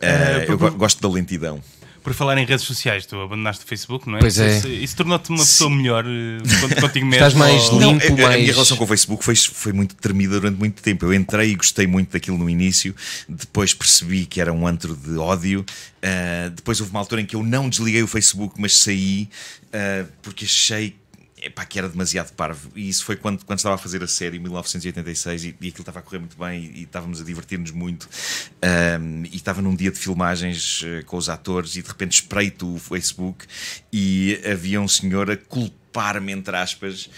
Eh, 0.00 0.46
eu 0.48 0.56
go- 0.56 0.70
gosto 0.72 1.00
da 1.02 1.08
lentidão. 1.12 1.60
Por 2.08 2.14
falar 2.14 2.38
em 2.38 2.44
redes 2.46 2.64
sociais, 2.64 3.04
tu 3.06 3.20
abandonaste 3.20 3.64
o 3.64 3.68
Facebook, 3.68 4.08
não 4.08 4.16
é? 4.16 4.20
Pois 4.20 4.34
Isso- 4.38 4.42
é. 4.42 4.56
Isso, 4.56 4.68
isso 4.68 4.96
tornou-te 4.96 5.28
uma 5.28 5.38
pessoa 5.38 5.70
melhor 5.70 6.04
eh, 6.06 6.38
cont- 6.60 6.80
contigo 6.80 7.04
mesmo. 7.06 7.14
Estás 7.26 7.34
mais 7.34 7.68
ou- 7.68 7.78
limpo. 7.80 8.08
Não, 8.16 8.16
a- 8.16 8.26
a, 8.26 8.28
mais- 8.30 8.40
minha 8.40 8.52
relação 8.52 8.76
com 8.76 8.84
o 8.84 8.86
Facebook 8.86 9.24
foi, 9.24 9.36
foi 9.36 9.72
muito 9.72 9.94
tremida 9.94 10.40
durante 10.40 10.58
muito 10.58 10.82
tempo. 10.82 11.04
Eu 11.04 11.12
entrei 11.12 11.50
e 11.50 11.54
gostei 11.54 11.86
muito 11.86 12.10
daquilo 12.12 12.38
no 12.38 12.48
início, 12.48 12.94
depois 13.28 13.74
percebi 13.74 14.24
que 14.26 14.40
era 14.40 14.52
um 14.52 14.66
antro 14.66 14.96
de 14.96 15.16
ódio. 15.18 15.64
Ah, 16.02 16.50
depois 16.54 16.80
houve 16.80 16.90
uma 16.92 17.00
altura 17.00 17.20
em 17.20 17.26
que 17.26 17.36
eu 17.36 17.42
não 17.42 17.68
desliguei 17.68 18.02
o 18.02 18.06
Facebook, 18.06 18.54
mas 18.58 18.78
saí 18.78 19.28
ah, 19.72 20.04
porque 20.22 20.44
achei. 20.46 20.96
Epá, 21.42 21.64
que 21.64 21.78
era 21.78 21.88
demasiado 21.88 22.32
parvo. 22.32 22.70
E 22.74 22.88
isso 22.88 23.04
foi 23.04 23.16
quando, 23.16 23.44
quando 23.44 23.58
estava 23.58 23.74
a 23.74 23.78
fazer 23.78 24.02
a 24.02 24.08
série 24.08 24.36
em 24.36 24.40
1986 24.40 25.44
e, 25.44 25.46
e 25.60 25.68
aquilo 25.68 25.80
estava 25.80 25.98
a 26.00 26.02
correr 26.02 26.18
muito 26.18 26.36
bem 26.36 26.64
e, 26.64 26.80
e 26.80 26.82
estávamos 26.82 27.20
a 27.20 27.24
divertir-nos 27.24 27.70
muito. 27.70 28.08
Ahm, 28.62 29.24
e 29.30 29.36
estava 29.36 29.62
num 29.62 29.74
dia 29.74 29.90
de 29.90 29.98
filmagens 29.98 30.82
eh, 30.84 31.02
com 31.02 31.16
os 31.16 31.28
atores 31.28 31.76
e 31.76 31.82
de 31.82 31.88
repente 31.88 32.12
espreito 32.12 32.74
o 32.74 32.78
Facebook 32.78 33.46
e 33.92 34.40
havia 34.50 34.80
um 34.80 34.88
senhor 34.88 35.30
a 35.30 35.36
culpar-me, 35.36 36.32
entre 36.32 36.56
aspas, 36.56 37.08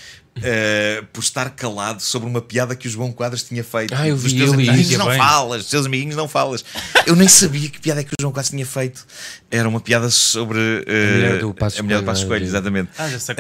eh, 0.42 1.02
por 1.12 1.20
estar 1.20 1.50
calado 1.50 2.00
sobre 2.00 2.28
uma 2.28 2.40
piada 2.40 2.74
que 2.74 2.86
o 2.86 2.90
João 2.90 3.12
Quadros 3.12 3.42
tinha 3.42 3.62
feito. 3.64 3.94
Ah, 3.94 4.08
eu 4.08 4.16
vi, 4.16 4.34
teus 4.36 4.52
eu 4.52 4.54
li 4.54 4.68
amiguinhos 4.68 4.90
isso. 4.90 4.98
não 4.98 5.06
Bem. 5.06 5.18
falas, 5.18 5.62
dos 5.62 5.70
teus 5.70 5.86
amiguinhos 5.86 6.16
não 6.16 6.28
falas. 6.28 6.64
Eu 7.06 7.16
nem 7.16 7.28
sabia 7.28 7.68
que 7.68 7.80
piada 7.80 8.00
é 8.00 8.04
que 8.04 8.10
o 8.10 8.20
João 8.20 8.32
Quadros 8.32 8.50
tinha 8.50 8.64
feito. 8.64 9.06
Era 9.50 9.68
uma 9.68 9.80
piada 9.80 10.08
sobre 10.08 10.58
Passos 11.54 11.80
a 11.80 11.82
mulher 11.82 12.00
do 12.00 12.10
é? 12.10 12.26
Coelho, 12.26 12.44
exatamente. 12.44 12.90
Ah, 12.96 13.08
já 13.08 13.18
sei 13.18 13.34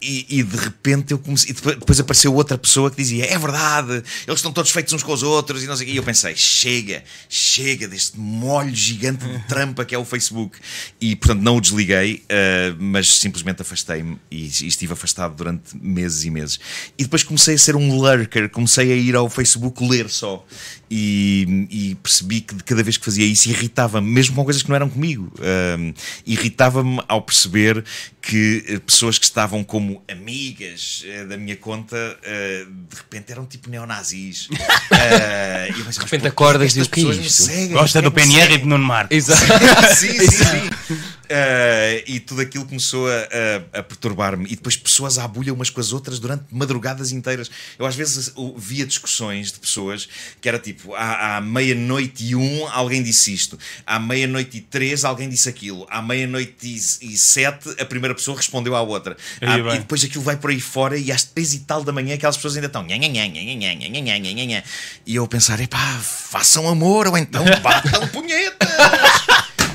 e, 0.00 0.26
e 0.28 0.42
de 0.42 0.56
repente 0.56 1.12
eu 1.12 1.18
comecei. 1.18 1.54
Depois, 1.54 1.98
apareceu 1.98 2.34
outra 2.34 2.58
pessoa 2.58 2.90
que 2.90 2.96
dizia: 2.96 3.24
É 3.26 3.38
verdade, 3.38 4.02
eles 4.26 4.38
estão 4.38 4.52
todos 4.52 4.70
feitos 4.70 4.92
uns 4.92 5.02
com 5.02 5.12
os 5.12 5.22
outros 5.22 5.62
e 5.62 5.66
não 5.66 5.76
sei. 5.76 5.88
E 5.88 5.96
eu 5.96 6.02
pensei: 6.02 6.36
chega, 6.36 7.02
chega 7.28 7.88
deste 7.88 8.18
molho 8.18 8.74
gigante 8.74 9.26
de 9.26 9.38
trampa 9.46 9.84
que 9.84 9.94
é 9.94 9.98
o 9.98 10.04
Facebook. 10.04 10.58
E 11.00 11.16
portanto 11.16 11.40
não 11.40 11.56
o 11.56 11.60
desliguei, 11.60 12.22
eh, 12.28 12.74
mas 12.78 13.08
simplesmente 13.16 13.62
afastei-me 13.62 14.18
e, 14.30 14.44
e 14.44 14.66
estive 14.66 14.92
afastado 14.92 15.34
durante 15.34 15.76
meses 15.76 16.24
e 16.24 16.30
meses. 16.30 16.60
E 16.98 17.04
depois 17.04 17.22
comecei 17.22 17.54
a 17.54 17.58
ser 17.58 17.74
um 17.74 17.96
lurker, 17.96 18.50
comecei 18.50 18.92
a 18.92 18.96
ir 18.96 19.16
ao 19.16 19.30
Facebook 19.30 19.82
ler 19.82 20.10
só. 20.10 20.44
E, 20.88 21.66
e 21.70 21.94
percebi 21.96 22.40
que 22.40 22.54
de 22.54 22.62
cada 22.62 22.82
vez 22.82 22.96
que 22.96 23.04
fazia 23.04 23.26
isso 23.26 23.48
irritava-me, 23.48 24.08
mesmo 24.08 24.36
com 24.36 24.44
coisas 24.44 24.62
que 24.62 24.68
não 24.68 24.76
eram 24.76 24.88
comigo. 24.88 25.32
Um, 25.78 25.92
irritava-me 26.24 27.00
ao 27.08 27.22
perceber 27.22 27.84
que 28.22 28.64
eh, 28.68 28.78
pessoas 28.80 29.18
que 29.18 29.24
estavam 29.24 29.62
como 29.62 30.02
amigas 30.10 31.04
eh, 31.06 31.24
da 31.24 31.36
minha 31.36 31.56
conta 31.56 31.96
eh, 32.24 32.66
de 32.90 32.96
repente 32.96 33.30
eram 33.32 33.46
tipo 33.46 33.68
neonazis. 33.70 34.48
E 35.66 35.78
eu 35.80 35.84
pensei, 35.84 35.98
de 36.04 36.10
repente 36.10 36.26
acordas 36.28 36.76
e 36.76 36.86
que 36.88 37.00
é 37.00 37.66
Gosta 37.68 38.00
do 38.02 38.10
PNR 38.12 38.54
e 38.54 38.58
de 38.58 38.64
Nuno 38.66 38.84
Marco. 38.84 39.12
Exato. 39.12 39.42
sim, 39.96 40.18
sim, 40.18 40.30
sim. 40.86 40.98
Eh, 41.28 42.04
e 42.06 42.20
tudo 42.20 42.40
aquilo 42.40 42.64
começou 42.66 43.08
a, 43.08 43.12
a- 43.74 43.78
a 43.80 43.82
perturbar-me. 43.82 44.44
E 44.46 44.54
depois 44.56 44.76
pessoas 44.76 45.18
à 45.18 45.26
bulha 45.26 45.52
umas 45.52 45.70
com 45.70 45.80
as 45.80 45.92
outras 45.92 46.18
durante 46.20 46.44
madrugadas 46.52 47.10
inteiras. 47.10 47.50
Eu 47.78 47.84
às 47.86 47.96
vezes 47.96 48.32
via 48.56 48.86
discussões 48.86 49.50
de 49.52 49.58
pessoas 49.58 50.08
que 50.40 50.48
era 50.48 50.58
tipo: 50.58 50.75
tipo, 50.76 50.94
à, 50.94 51.36
à 51.36 51.40
meia-noite 51.40 52.24
e 52.24 52.36
um 52.36 52.68
alguém 52.68 53.02
disse 53.02 53.32
isto, 53.32 53.58
à 53.86 53.98
meia-noite 53.98 54.58
e 54.58 54.60
três 54.60 55.04
alguém 55.04 55.28
disse 55.28 55.48
aquilo, 55.48 55.86
à 55.90 56.02
meia-noite 56.02 56.54
e 56.62 57.16
sete 57.16 57.74
a 57.80 57.84
primeira 57.84 58.14
pessoa 58.14 58.36
respondeu 58.36 58.76
à 58.76 58.82
outra. 58.82 59.16
À, 59.40 59.54
ah, 59.54 59.74
e 59.74 59.78
depois 59.78 60.04
aquilo 60.04 60.22
vai 60.22 60.36
por 60.36 60.50
aí 60.50 60.60
fora 60.60 60.96
e 60.96 61.10
às 61.10 61.24
três 61.24 61.54
e 61.54 61.60
tal 61.60 61.82
da 61.82 61.92
manhã 61.92 62.14
aquelas 62.14 62.36
pessoas 62.36 62.54
ainda 62.56 62.66
estão. 62.66 62.86
E 65.06 65.14
eu 65.14 65.24
a 65.24 65.28
pensar, 65.28 65.60
epá, 65.60 65.98
façam 65.98 66.68
amor 66.68 67.08
ou 67.08 67.16
então 67.16 67.44
batam 67.62 68.06
punhetas. 68.08 68.68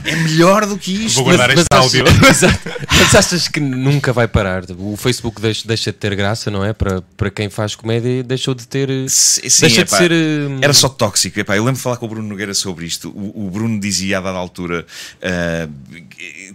É 0.03 0.15
melhor 0.15 0.65
do 0.65 0.77
que 0.77 1.05
isto. 1.05 1.15
Vou 1.15 1.25
guardar 1.25 1.49
este 1.51 1.65
achas- 1.71 1.83
áudio. 1.95 2.05
Exato. 2.27 2.59
mas 2.89 3.15
achas 3.15 3.47
que 3.47 3.59
nunca 3.59 4.11
vai 4.11 4.27
parar? 4.27 4.63
O 4.77 4.97
Facebook 4.97 5.39
deixa, 5.41 5.67
deixa 5.67 5.91
de 5.91 5.97
ter 5.97 6.15
graça, 6.15 6.49
não 6.49 6.63
é? 6.65 6.73
Para, 6.73 7.01
para 7.15 7.29
quem 7.29 7.49
faz 7.49 7.75
comédia, 7.75 8.23
deixou 8.23 8.53
de 8.55 8.67
ter. 8.67 8.89
Sim, 9.09 9.47
sim, 9.49 9.61
deixa 9.61 9.81
epá, 9.81 9.97
de 9.99 10.03
ser. 10.03 10.11
hum, 10.11 10.59
Era 10.61 10.73
só 10.73 10.89
tóxico. 10.89 11.39
Epá, 11.39 11.55
eu 11.55 11.63
lembro 11.63 11.77
de 11.77 11.83
falar 11.83 11.97
com 11.97 12.05
o 12.05 12.09
Bruno 12.09 12.27
Nogueira 12.27 12.53
sobre 12.53 12.85
isto. 12.85 13.09
O, 13.09 13.47
o 13.47 13.49
Bruno 13.51 13.79
dizia 13.79 14.17
a 14.17 14.21
dada 14.21 14.37
altura: 14.37 14.85
ah, 15.21 15.67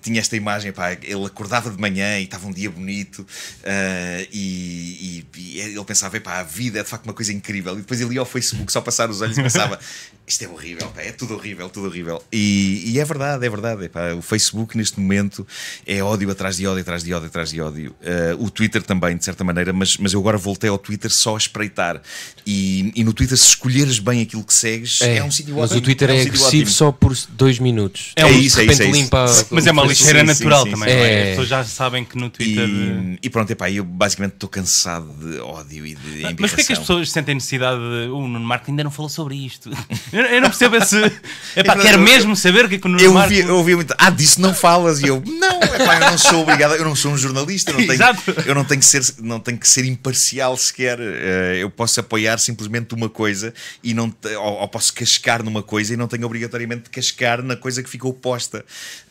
tinha 0.03 0.21
esta 0.21 0.37
imagem, 0.37 0.71
epá, 0.71 0.93
ele 0.93 1.25
acordava 1.25 1.71
de 1.71 1.81
manhã 1.81 2.19
e 2.19 2.25
estava 2.25 2.47
um 2.47 2.53
dia 2.53 2.71
bonito 2.71 3.27
ah, 3.65 4.27
e, 4.33 5.25
e- 5.37 5.41
e 5.41 5.61
ele 5.61 5.85
pensava: 5.85 6.17
epá, 6.17 6.41
a 6.41 6.43
vida 6.43 6.81
é 6.81 6.83
de 6.83 6.89
facto 6.89 7.05
uma 7.05 7.15
coisa 7.15 7.33
incrível. 7.33 7.75
E 7.75 7.79
depois 7.79 8.01
ele 8.01 8.15
ia 8.15 8.21
ao 8.21 8.27
Facebook 8.27 8.71
só 8.73 8.81
passar 8.81 9.09
os 9.11 9.21
olhos 9.21 9.39
e 9.39 9.43
pensava: 9.43 9.79
isto 10.27 10.45
é 10.45 10.49
horrível, 10.49 10.89
pá, 10.89 11.03
é 11.03 11.13
tudo 11.13 11.35
horrível, 11.35 11.69
tudo 11.69 11.87
horrível. 11.87 12.23
E, 12.33 12.83
e 12.87 12.99
é 12.99 13.05
verdade, 13.05 13.47
é 13.47 13.49
verdade. 13.49 13.85
epá, 13.85 14.13
o 14.15 14.23
Facebook 14.23 14.77
neste 14.77 14.99
momento 14.99 15.47
é 15.87 16.03
ódio 16.03 16.31
atrás 16.31 16.57
de 16.57 16.67
ódio, 16.67 16.81
atrás 16.81 17.05
de 17.05 17.15
ódio, 17.15 17.29
atrás 17.29 17.51
de 17.51 17.61
ódio. 17.61 17.95
Ah, 18.03 18.37
o 18.39 18.51
Twitter 18.51 18.83
também, 18.83 19.17
de 19.17 19.25
certa 19.25 19.45
maneira, 19.45 19.73
mas, 19.73 19.97
mas 19.99 20.13
eu 20.13 20.21
agora 20.21 20.37
voltei 20.37 20.69
ao 20.69 20.79
Twitter 20.79 21.11
só 21.13 21.35
a 21.35 21.39
espreitar. 21.39 22.03
E, 22.45 22.93
e 22.95 23.05
no 23.05 23.13
Twitter, 23.13 23.37
se 23.37 23.47
escolheres 23.49 23.99
bem 23.99 24.23
aquilo 24.23 24.43
que 24.45 24.55
segues, 24.55 25.01
é, 25.03 25.19
É, 25.19 25.25
um 25.25 25.31
sítio 25.31 25.55
mas 25.55 25.65
ótimo. 25.71 25.79
o 25.79 25.83
Twitter 25.83 26.11
um 26.11 26.13
é, 26.13 26.19
sítio 26.19 26.33
agressivo 26.33 26.63
ótimo. 26.63 26.71
só 26.77 26.93
por 26.93 27.17
dois 27.31 27.59
minutos. 27.59 28.13
É 28.17 28.25
Depois, 28.25 28.45
isso, 28.45 28.57
de 28.57 28.63
é 28.63 28.65
repente 28.65 28.75
isso, 28.75 28.83
é 28.83 28.91
isso. 28.91 29.01
limpa. 29.03 29.47
Mas 29.51 29.67
é 29.67 29.73
uma 29.73 29.85
lixeira 29.85 30.21
sim, 30.21 30.27
natural 30.27 30.65
sim, 30.65 30.71
também, 30.73 30.89
sim. 30.89 30.95
não 30.97 31.05
é? 31.05 31.13
É. 31.13 31.23
As 31.23 31.29
pessoas 31.31 31.49
já 31.49 31.65
sabem 31.65 32.05
que 32.05 32.17
no 32.19 32.31
Twitter. 32.31 32.69
E, 32.69 33.19
e 33.23 33.31
pronto, 33.31 33.51
epá, 33.51 33.71
eu 33.71 33.85
basicamente 33.85 34.35
estou 34.35 34.49
cansado 34.49 35.07
de 35.13 35.39
ódio 35.39 35.87
e 35.87 35.95
de 35.95 36.09
embirração. 36.09 36.37
Mas 36.41 36.51
porquê 36.51 36.63
é 36.63 36.65
que 36.65 36.73
as 36.73 36.79
pessoas 36.79 37.11
sentem 37.11 37.35
necessidade 37.35 37.79
de. 37.79 38.09
O 38.11 38.27
Nuno 38.27 38.41
Marco 38.41 38.71
ainda 38.71 38.83
não 38.83 38.91
falou 38.91 39.09
sobre 39.09 39.37
isto. 39.37 39.71
Eu, 40.17 40.25
eu 40.25 40.41
não 40.41 40.49
percebo 40.49 40.77
esse. 40.77 40.97
Epá, 41.55 41.77
quero 41.77 41.99
mesmo 42.01 42.35
saber 42.35 42.65
o 42.65 42.69
que 42.69 42.77
é 42.77 42.79
que 42.79 42.87
o 42.87 42.89
Nuno 42.89 43.03
Eu 43.03 43.13
Marco. 43.13 43.33
ouvi, 43.35 43.47
eu 43.47 43.57
ouvi 43.57 43.75
muito, 43.77 43.95
ah, 43.99 44.09
disso 44.11 44.41
não 44.41 44.55
falas. 44.55 45.01
E 45.01 45.07
eu, 45.09 45.23
não, 45.27 45.61
epá, 45.63 45.95
eu 45.97 46.11
não 46.11 46.19
sou 46.19 46.41
obrigado, 46.43 46.75
eu 46.75 46.85
não 46.85 46.97
sou 46.97 47.13
um 47.13 47.19
jornalista, 47.19 47.71
eu 47.71 47.75
não 47.75 47.81
tenho, 47.81 47.93
Exato. 47.93 48.35
eu 48.47 48.55
não 48.55 48.65
tenho, 48.65 48.81
que, 48.81 48.87
ser, 48.87 49.03
não 49.21 49.41
tenho 49.41 49.59
que 49.59 49.69
ser 49.69 49.85
imparcial 49.85 50.57
sequer. 50.57 50.99
Eh, 51.01 51.59
eu 51.61 51.71
posso 51.71 52.01
apoiar 52.01 52.39
simplesmente 52.39 52.95
uma 52.95 53.09
coisa 53.09 53.53
e 53.83 53.93
não 53.93 54.15
ou, 54.39 54.55
ou 54.61 54.69
posso 54.69 54.93
cascar 54.95 55.43
numa 55.43 55.63
coisa 55.63 55.93
e 55.93 55.97
não 55.97 56.09
tenho 56.09 56.25
obrigatoriamente 56.25 56.85
de 56.85 56.91
cascar 56.91 57.43
na 57.43 57.57
coisa 57.57 57.83
que 57.83 57.91
ficou 57.91 58.13
posta. 58.13 58.65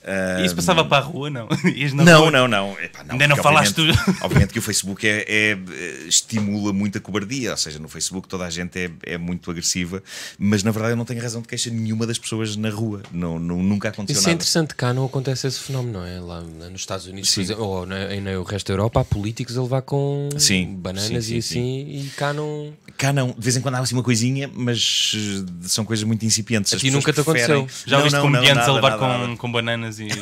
Ah, 0.03 0.39
E 0.39 0.45
isso 0.45 0.55
passava 0.55 0.85
para 0.85 0.97
a 1.03 1.07
rua, 1.07 1.29
não? 1.29 1.47
Não, 1.95 2.29
não, 2.29 2.47
não. 2.47 2.77
Epá, 2.79 3.03
não, 3.03 3.13
Ainda 3.13 3.27
não 3.27 3.37
falaste 3.37 3.79
Obviamente, 3.79 4.05
tu. 4.05 4.15
obviamente 4.25 4.53
que 4.53 4.59
o 4.59 4.61
Facebook 4.61 5.07
é, 5.07 5.25
é, 5.27 5.51
eh, 5.51 6.05
estimula 6.07 6.71
muita 6.71 6.99
cobardia, 6.99 7.51
ou 7.51 7.57
seja, 7.57 7.79
no 7.79 7.87
Facebook 7.87 8.27
toda 8.27 8.45
a 8.45 8.49
gente 8.49 8.77
é, 8.77 8.91
é 9.13 9.17
muito 9.17 9.49
agressiva, 9.49 10.01
mas 10.37 10.63
na 10.63 10.71
verdade 10.71 10.94
eu 10.95 10.97
não 10.97 11.05
tenho 11.05 11.21
razão 11.21 11.41
de 11.41 11.47
queixa 11.47 11.69
nenhuma 11.69 12.07
das 12.07 12.17
pessoas 12.17 12.55
na 12.55 12.69
rua. 12.69 13.03
Não, 13.11 13.37
não- 13.37 13.61
nunca 13.61 13.89
aconteceu 13.89 14.19
Isso 14.19 14.27
é 14.27 14.31
nada. 14.31 14.35
interessante, 14.35 14.73
cá 14.75 14.93
não 14.93 15.05
acontece 15.05 15.45
esse 15.45 15.59
fenómeno, 15.59 15.99
não 15.99 16.05
é? 16.05 16.19
Lá 16.19 16.41
nos 16.41 16.81
Estados 16.81 17.05
Unidos, 17.05 17.29
por 17.29 17.35
Sim. 17.35 17.41
exemplo, 17.41 17.63
ou 17.65 17.85
na, 17.85 18.07
no 18.15 18.43
resto 18.43 18.67
da 18.67 18.73
Europa, 18.73 19.01
há 19.01 19.03
políticos 19.03 19.57
a 19.57 19.61
levar 19.61 19.81
com 19.81 20.29
Sim, 20.37 20.75
bananas 20.75 21.25
sim, 21.25 21.35
e 21.37 21.41
sim, 21.41 21.59
assim, 21.59 22.05
e 22.07 22.09
cá 22.15 22.33
não. 22.33 22.73
Cá 22.97 23.11
não, 23.11 23.27
de 23.31 23.35
vez 23.41 23.57
em 23.57 23.61
quando 23.61 23.75
há 23.75 23.79
assim 23.79 23.93
uma 23.93 24.03
coisinha, 24.03 24.49
mas 24.53 25.11
eh, 25.15 25.67
são 25.67 25.83
coisas 25.83 26.03
muito 26.05 26.25
incipientes. 26.25 26.71
A 26.71 26.77
As 26.77 26.81
ti 26.81 26.87
pessoas 26.87 27.03
nunca 27.03 27.11
te 27.13 27.23
preferem- 27.23 27.57
aconteceu? 27.57 27.83
Já 27.87 27.97
Não, 27.97 28.03
viste 28.05 28.19
comediantes 28.21 28.67
a 28.67 28.73
levar 28.73 28.89
nada, 28.91 28.99
com, 29.01 29.07
nada. 29.07 29.35
com 29.37 29.51
bananas 29.51 29.99
e. 29.99 30.07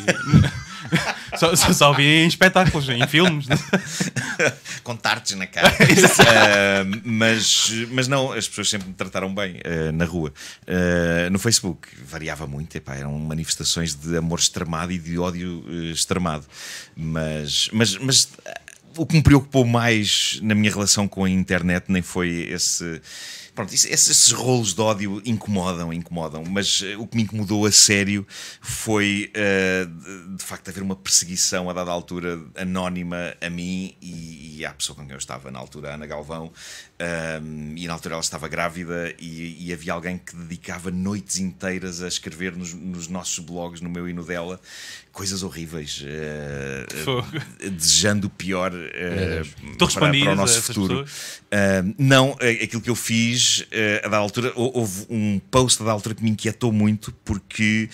só, 1.37 1.55
só, 1.55 1.73
só 1.73 1.93
vi 1.93 2.23
em 2.23 2.27
espetáculos, 2.27 2.87
em 2.89 3.05
filmes. 3.07 3.47
com 4.83 4.95
tartes 4.95 5.35
na 5.35 5.47
cara. 5.47 5.73
Ah, 6.25 6.83
mas, 7.03 7.71
mas 7.91 8.07
não, 8.07 8.31
as 8.31 8.47
pessoas 8.47 8.69
sempre 8.69 8.87
me 8.87 8.93
trataram 8.93 9.33
bem 9.33 9.59
ah, 9.63 9.91
na 9.91 10.05
rua. 10.05 10.33
Ah, 10.67 11.29
no 11.29 11.39
Facebook 11.39 11.87
variava 12.05 12.47
muito, 12.47 12.75
epá, 12.75 12.95
eram 12.95 13.17
manifestações 13.19 13.93
de 13.93 14.17
amor 14.17 14.39
extremado 14.39 14.91
e 14.91 14.97
de 14.97 15.17
ódio 15.17 15.63
extremado. 15.91 16.45
Mas, 16.95 17.69
mas, 17.71 17.97
mas 17.97 18.29
o 18.97 19.05
que 19.05 19.15
me 19.15 19.23
preocupou 19.23 19.65
mais 19.65 20.39
na 20.41 20.53
minha 20.55 20.71
relação 20.71 21.07
com 21.07 21.23
a 21.23 21.29
internet 21.29 21.85
nem 21.87 22.01
foi 22.01 22.29
esse. 22.49 23.01
Pronto, 23.55 23.71
esses, 23.71 24.31
rolos 24.31 24.73
de 24.73 24.81
ódio 24.81 25.21
incomodam, 25.23 25.93
incomodam, 25.93 26.43
mas 26.43 26.81
eh, 26.83 26.97
o 26.97 27.05
que 27.05 27.15
me 27.15 27.23
incomodou 27.23 27.67
a 27.67 27.71
sério 27.71 28.25
foi 28.59 29.29
eh, 29.31 29.85
de, 30.35 30.43
facto 30.43 30.69
haver 30.69 30.81
uma 30.81 30.95
perseguição 30.95 31.69
a 31.69 31.73
dada 31.73 31.91
altura 31.91 32.41
anónima 32.55 33.35
a 33.39 33.49
mim 33.51 33.95
e, 34.01 34.57
e 34.57 34.65
à 34.65 34.73
pessoa 34.73 34.95
com 34.95 35.03
quem 35.03 35.11
eu 35.11 35.19
estava 35.19 35.51
na 35.51 35.59
altura, 35.59 35.91
a 35.91 35.93
Ana 35.93 36.07
Galvão, 36.07 36.51
ahm, 36.99 37.75
e 37.77 37.85
na 37.85 37.93
altura 37.93 38.15
ela 38.15 38.23
estava 38.23 38.47
grávida 38.47 39.13
e, 39.19 39.67
e 39.67 39.71
havia 39.71 39.93
alguém 39.93 40.17
que 40.17 40.35
dedicava 40.35 40.89
noites 40.89 41.37
inteiras 41.37 42.01
a 42.01 42.07
escrever 42.07 42.55
nos, 42.55 42.73
nos 42.73 43.07
nossos 43.07 43.37
blogs, 43.37 43.81
no 43.81 43.89
meu 43.89 44.09
e 44.09 44.13
no 44.13 44.23
dela, 44.23 44.59
coisas 45.13 45.43
horríveis, 45.43 46.03
eh, 46.05 46.85
Fogo. 47.05 47.27
desejando 47.71 48.25
o 48.27 48.29
pior 48.31 48.71
Tu 49.77 49.87
para, 49.93 50.09
para 50.11 50.31
o 50.31 50.35
nosso 50.35 50.59
futuro. 50.63 51.05
Uh, 51.53 51.93
não, 51.99 52.35
eh, 52.39 52.63
aquilo 52.63 52.81
que 52.81 52.89
eu 52.89 52.95
fiz 52.95 53.59
uh, 53.59 54.05
a 54.05 54.09
da 54.09 54.17
altura, 54.17 54.51
hou- 54.55 54.71
houve 54.75 55.05
um 55.11 55.39
post 55.51 55.83
da 55.83 55.91
altura 55.91 56.15
que 56.15 56.23
me 56.23 56.31
inquietou 56.31 56.71
muito 56.73 57.11
porque 57.23 57.87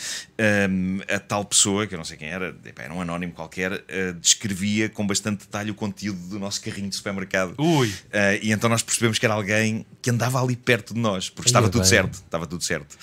um, 0.69 0.99
a 1.13 1.19
tal 1.19 1.43
pessoa, 1.43 1.85
que 1.85 1.93
eu 1.93 1.97
não 1.97 2.05
sei 2.05 2.15
quem 2.15 2.29
era, 2.29 2.55
era 2.77 2.93
um 2.93 3.01
anónimo 3.01 3.33
qualquer, 3.33 3.73
uh, 3.73 4.13
descrevia 4.21 4.87
com 4.87 5.05
bastante 5.05 5.39
detalhe 5.41 5.71
o 5.71 5.75
conteúdo 5.75 6.17
do 6.29 6.39
nosso 6.39 6.61
carrinho 6.61 6.87
de 6.89 6.95
supermercado. 6.95 7.53
Ui. 7.57 7.89
Uh, 7.89 7.93
e 8.41 8.53
então 8.53 8.69
nós 8.69 8.81
percebemos 8.81 9.19
que 9.19 9.25
era 9.25 9.33
alguém 9.35 9.85
que 10.01 10.09
andava 10.09 10.41
ali 10.41 10.55
perto 10.55 10.93
de 10.93 10.99
nós, 11.01 11.29
porque 11.29 11.49
estava 11.49 11.67
Ia 11.67 11.71
tudo 11.71 11.81
bem. 11.81 11.89
certo. 11.89 12.13
Estava 12.13 12.47
tudo 12.47 12.63
certo. 12.63 12.97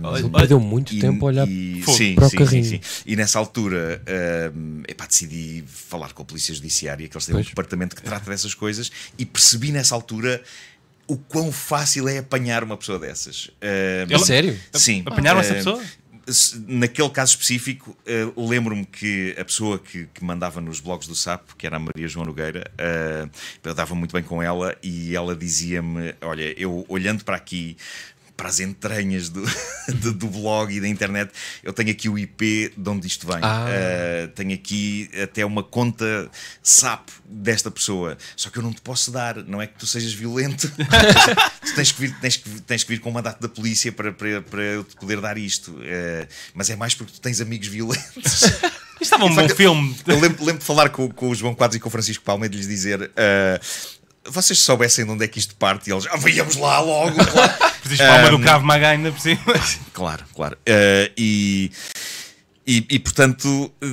Um, 0.00 0.16
Ele 0.16 0.28
perdeu 0.30 0.60
muito 0.60 0.94
e- 0.94 1.00
tempo 1.00 1.24
a 1.24 1.28
olhar 1.28 1.48
e- 1.48 1.82
Fogo. 1.82 1.96
sim, 1.98 2.14
para 2.14 2.26
o 2.26 2.30
sim, 2.30 2.36
carrinho. 2.36 2.64
sim, 2.64 2.80
sim. 2.82 3.15
E 3.16 3.18
nessa 3.18 3.38
altura, 3.38 4.02
hum, 4.54 4.82
epá, 4.86 5.06
decidi 5.06 5.64
falar 5.66 6.12
com 6.12 6.20
a 6.20 6.24
Polícia 6.26 6.54
Judiciária, 6.54 7.08
que 7.08 7.16
eles 7.16 7.24
têm 7.24 7.34
um 7.34 7.38
Pois. 7.38 7.46
departamento 7.48 7.96
que 7.96 8.02
trata 8.02 8.28
dessas 8.28 8.52
coisas, 8.52 8.92
e 9.16 9.24
percebi 9.24 9.72
nessa 9.72 9.94
altura 9.94 10.42
o 11.06 11.16
quão 11.16 11.50
fácil 11.50 12.08
é 12.10 12.18
apanhar 12.18 12.62
uma 12.62 12.76
pessoa 12.76 12.98
dessas. 12.98 13.50
A 14.14 14.18
sério? 14.18 14.60
Sim. 14.74 15.02
Apanharam 15.06 15.40
essa 15.40 15.54
Hum, 15.54 15.56
pessoa? 15.56 15.82
Naquele 16.66 17.08
caso 17.10 17.30
específico, 17.30 17.96
eh, 18.04 18.26
lembro-me 18.36 18.84
que 18.84 19.34
a 19.38 19.44
pessoa 19.44 19.78
que, 19.78 20.08
que 20.12 20.24
mandava 20.24 20.60
nos 20.60 20.80
blogs 20.80 21.06
do 21.08 21.14
SAP, 21.14 21.52
que 21.56 21.66
era 21.68 21.76
a 21.76 21.78
Maria 21.78 22.08
João 22.08 22.26
Nogueira, 22.26 22.68
eh, 22.76 23.28
eu 23.62 23.72
dava 23.72 23.94
muito 23.94 24.12
bem 24.12 24.24
com 24.24 24.42
ela 24.42 24.76
e 24.82 25.14
ela 25.16 25.34
dizia-me: 25.36 26.14
Olha, 26.20 26.52
eu 26.60 26.84
olhando 26.88 27.24
para 27.24 27.36
aqui, 27.36 27.76
para 28.36 28.48
as 28.48 28.60
entranhas 28.60 29.28
do, 29.28 29.42
do, 30.00 30.12
do 30.12 30.26
blog 30.28 30.74
e 30.74 30.80
da 30.80 30.88
internet, 30.88 31.32
eu 31.62 31.72
tenho 31.72 31.90
aqui 31.90 32.08
o 32.08 32.18
IP 32.18 32.72
de 32.76 32.88
onde 32.88 33.06
isto 33.06 33.26
vem. 33.26 33.38
Ah. 33.42 33.66
Eh, 33.68 34.26
tenho 34.34 34.52
aqui 34.52 35.10
até 35.22 35.44
uma 35.44 35.62
conta 35.62 36.30
SAP 36.62 37.08
desta 37.24 37.70
pessoa. 37.70 38.18
Só 38.36 38.50
que 38.50 38.58
eu 38.58 38.62
não 38.62 38.72
te 38.72 38.80
posso 38.82 39.10
dar, 39.10 39.36
não 39.44 39.60
é 39.60 39.66
que 39.66 39.78
tu 39.78 39.86
sejas 39.86 40.12
violento. 40.12 40.70
tu 41.64 41.74
tens 41.74 41.92
que, 41.92 42.00
vir, 42.00 42.20
tens, 42.20 42.36
que, 42.36 42.60
tens 42.62 42.84
que 42.84 42.92
vir 42.92 43.00
com 43.00 43.10
o 43.10 43.12
mandato 43.12 43.40
da 43.40 43.48
polícia 43.48 43.90
para, 43.90 44.12
para, 44.12 44.42
para 44.42 44.62
eu 44.62 44.84
te 44.84 44.94
poder 44.96 45.20
dar 45.20 45.38
isto. 45.38 45.78
Eh, 45.82 46.28
mas 46.54 46.68
é 46.68 46.76
mais 46.76 46.94
porque 46.94 47.12
tu 47.12 47.20
tens 47.20 47.40
amigos 47.40 47.68
violentos. 47.68 48.42
Isto 49.00 49.14
estava 49.14 49.26
um 49.26 49.34
bom 49.34 49.48
filme. 49.48 49.94
Eu 50.06 50.18
lembro, 50.18 50.44
lembro 50.44 50.60
de 50.60 50.64
falar 50.64 50.88
com, 50.88 51.08
com 51.10 51.28
o 51.28 51.34
João 51.34 51.54
Quadros 51.54 51.76
e 51.76 51.80
com 51.80 51.88
o 51.88 51.92
Francisco 51.92 52.24
Palma 52.24 52.46
e 52.46 52.48
de 52.48 52.56
lhes 52.56 52.66
dizer. 52.66 53.10
eh, 53.16 53.60
vocês 54.30 54.60
soubessem 54.60 55.04
de 55.04 55.10
onde 55.10 55.24
é 55.24 55.28
que 55.28 55.38
isto 55.38 55.54
parte 55.56 55.88
e 55.88 55.92
eles, 55.92 56.06
ah, 56.10 56.16
víamos 56.16 56.56
lá 56.56 56.80
logo. 56.80 57.24
claro." 57.24 57.52
Preciso 57.82 58.02
palma 58.02 58.30
do 58.30 58.36
Um, 58.36 58.42
Cravo 58.42 58.66
Maga 58.66 58.88
ainda 58.88 59.12
por 59.12 59.20
cima. 59.20 59.40
Claro, 59.92 60.24
claro. 60.34 60.58
Eh, 60.66 61.12
e, 61.16 61.70
e, 62.66 62.84
e, 62.90 62.98
portanto 62.98 63.72
eh, 63.80 63.86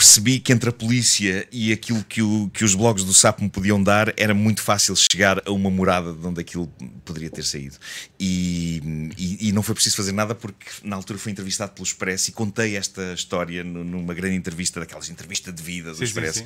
percebi 0.00 0.40
que 0.40 0.50
entre 0.50 0.70
a 0.70 0.72
polícia 0.72 1.46
e 1.52 1.72
aquilo 1.72 2.02
que, 2.04 2.22
o- 2.22 2.50
que 2.54 2.64
os 2.64 2.74
blogs 2.74 3.04
do 3.04 3.12
SAP 3.12 3.40
me 3.42 3.50
podiam 3.50 3.82
dar 3.82 4.14
era 4.16 4.32
muito 4.32 4.62
fácil 4.62 4.94
chegar 4.96 5.42
a 5.46 5.50
uma 5.52 5.70
morada 5.70 6.14
de 6.14 6.26
onde 6.26 6.40
aquilo 6.40 6.66
poderia 7.04 7.28
ter 7.28 7.44
saído. 7.44 7.76
E, 8.18 8.80
e- 9.18 9.48
e 9.48 9.52
não 9.52 9.62
foi 9.62 9.74
preciso 9.74 9.96
fazer 9.96 10.12
nada 10.12 10.34
porque 10.34 10.66
na 10.82 10.96
altura 10.96 11.18
fui 11.18 11.30
entrevistado 11.32 11.72
pelo 11.72 11.86
Expresso 11.86 12.30
e 12.30 12.32
contei 12.32 12.76
esta 12.76 13.12
história 13.12 13.62
nu- 13.62 13.84
numa 13.84 14.14
grande 14.14 14.36
entrevista, 14.36 14.80
daquelas 14.80 15.10
entrevistas 15.10 15.54
de 15.54 15.62
vida 15.62 15.90
do 15.90 15.96
Sim, 15.96 15.98
sim, 15.98 16.04
Expresso. 16.04 16.38
sim. 16.38 16.44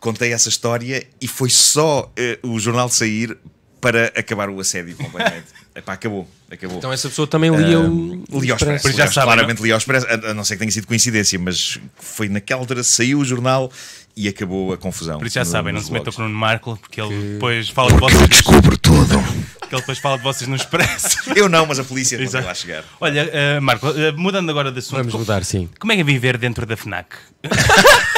Contei 0.00 0.32
essa 0.32 0.48
história 0.48 1.06
e 1.20 1.28
foi 1.28 1.50
só 1.50 2.10
eh, 2.16 2.38
o 2.42 2.58
jornal 2.58 2.88
sair 2.88 3.36
para 3.82 4.06
acabar 4.16 4.48
o 4.48 4.58
assédio 4.60 4.96
completamente. 4.96 5.48
Epá, 5.76 5.94
acabou, 5.94 6.28
acabou. 6.50 6.78
Então 6.78 6.92
essa 6.92 7.08
pessoa 7.08 7.26
também 7.26 7.50
lia 7.54 7.80
o. 7.80 7.84
Um, 7.84 8.24
Li 8.40 8.50
ao 8.50 8.56
Expresso. 8.56 8.82
Por 8.82 8.88
isso 8.90 8.98
já 8.98 9.06
sabem, 9.08 9.24
claramente 9.34 9.60
li 9.60 9.72
ao 9.72 9.78
Expresso, 9.78 10.06
a, 10.06 10.30
a 10.30 10.34
não 10.34 10.44
ser 10.44 10.54
que 10.54 10.60
tenha 10.60 10.70
sido 10.70 10.86
coincidência, 10.86 11.36
mas 11.38 11.78
foi 11.96 12.28
naquela 12.28 12.60
altura 12.60 12.84
saiu 12.84 13.18
o 13.18 13.24
jornal 13.24 13.72
e 14.16 14.28
acabou 14.28 14.72
a 14.72 14.76
confusão. 14.78 15.18
Por 15.18 15.26
isso 15.26 15.34
já 15.34 15.40
no- 15.44 15.50
sabem, 15.50 15.72
não 15.74 15.80
se 15.80 15.90
metam 15.92 16.12
com 16.12 16.22
o 16.22 16.24
Nuno 16.26 16.38
Marco, 16.38 16.76
porque 16.80 17.00
ele 17.00 17.32
depois 17.34 17.68
fala 17.70 17.92
de 17.92 17.98
vocês. 17.98 18.28
Descubro 18.28 18.78
tudo. 18.78 19.18
Porque 19.58 19.74
ele 19.74 19.80
depois 19.82 19.98
fala 19.98 20.16
de 20.16 20.22
vocês 20.22 20.46
no 20.46 20.54
Expresso. 20.54 21.18
Eu 21.34 21.48
não, 21.48 21.66
mas 21.66 21.80
a 21.80 21.84
polícia 21.84 22.16
não 22.18 22.28
vai 22.30 22.44
lá 22.44 22.54
chegar. 22.54 22.84
Olha, 23.00 23.28
eh, 23.32 23.58
Marco, 23.58 23.88
eh, 23.88 24.12
mudando 24.12 24.50
agora 24.50 24.70
de 24.70 24.78
assunto. 24.78 24.98
Vamos 24.98 25.14
mudar, 25.14 25.42
sim. 25.44 25.68
Como 25.80 25.90
é 25.90 25.96
que 25.96 26.02
é 26.02 26.04
viver 26.04 26.38
dentro 26.38 26.64
da 26.64 26.76
FNAC? 26.76 27.16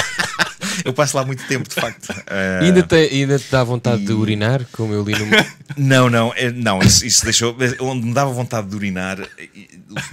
eu 0.85 0.93
passo 0.93 1.17
lá 1.17 1.25
muito 1.25 1.47
tempo, 1.47 1.69
de 1.69 1.75
facto. 1.75 2.11
Uh, 2.11 2.63
E 2.63 2.67
ainda, 2.67 2.83
te, 2.83 2.95
ainda 2.97 3.39
te 3.39 3.51
dá 3.51 3.63
vontade 3.65 4.05
de 4.05 4.13
urinar, 4.13 4.65
como 4.73 4.93
eu 4.93 5.03
li 5.05 5.13
no. 5.13 5.27
Não, 5.77 6.09
não, 6.09 6.33
é- 6.37 6.51
não 6.51 6.79
isso, 6.81 7.05
isso 7.05 7.25
deixou. 7.25 7.55
Onde 7.81 8.07
me 8.07 8.15
dava 8.15 8.31
vontade 8.33 8.69
de 8.69 8.77
urinar, 8.77 9.19
e- 9.39 9.69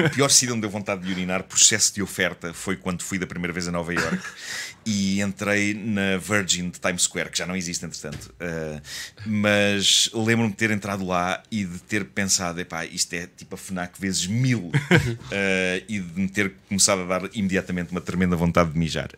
o 0.06 0.10
pior 0.10 0.30
sítio 0.30 0.54
onde 0.54 0.62
deu 0.62 0.70
vontade 0.70 1.02
de 1.04 1.12
urinar 1.12 1.44
por 1.44 1.58
excesso 1.58 1.94
de 1.94 2.02
oferta 2.02 2.54
foi 2.54 2.76
quando 2.76 3.04
fui 3.04 3.18
da 3.20 3.28
primeira 3.28 3.54
vez 3.54 3.68
a 3.68 3.72
Nova 3.72 3.94
York 3.94 4.20
e 4.86 5.22
entrei 5.22 5.74
na 5.74 6.18
Virgin 6.18 6.70
de 6.70 6.80
Times 6.80 7.04
Square, 7.04 7.30
que 7.30 7.38
já 7.38 7.46
não 7.46 7.56
existe 7.56 7.86
entretanto. 7.86 8.34
Uh, 8.40 8.82
mas 9.26 10.10
lembro-me 10.14 10.52
de 10.52 10.58
ter 10.58 10.72
entrado 10.72 11.06
lá 11.06 11.42
e 11.52 11.64
de 11.66 11.80
ter 11.80 12.06
pensado: 12.06 12.60
epá, 12.60 12.86
isto 12.86 13.14
é 13.14 13.28
tipo 13.28 13.56
a 13.56 13.58
Fnac 13.58 14.00
vezes 14.00 14.28
mil, 14.28 14.68
uh, 14.68 14.72
e 15.88 16.00
de 16.00 16.20
me 16.20 16.28
ter 16.28 16.54
começado 16.68 17.02
a 17.02 17.06
dar 17.06 17.30
imediatamente 17.34 17.92
uma 17.92 18.02
tremenda 18.02 18.36
vontade 18.36 18.72
de 18.72 18.78
mijar. 18.78 19.10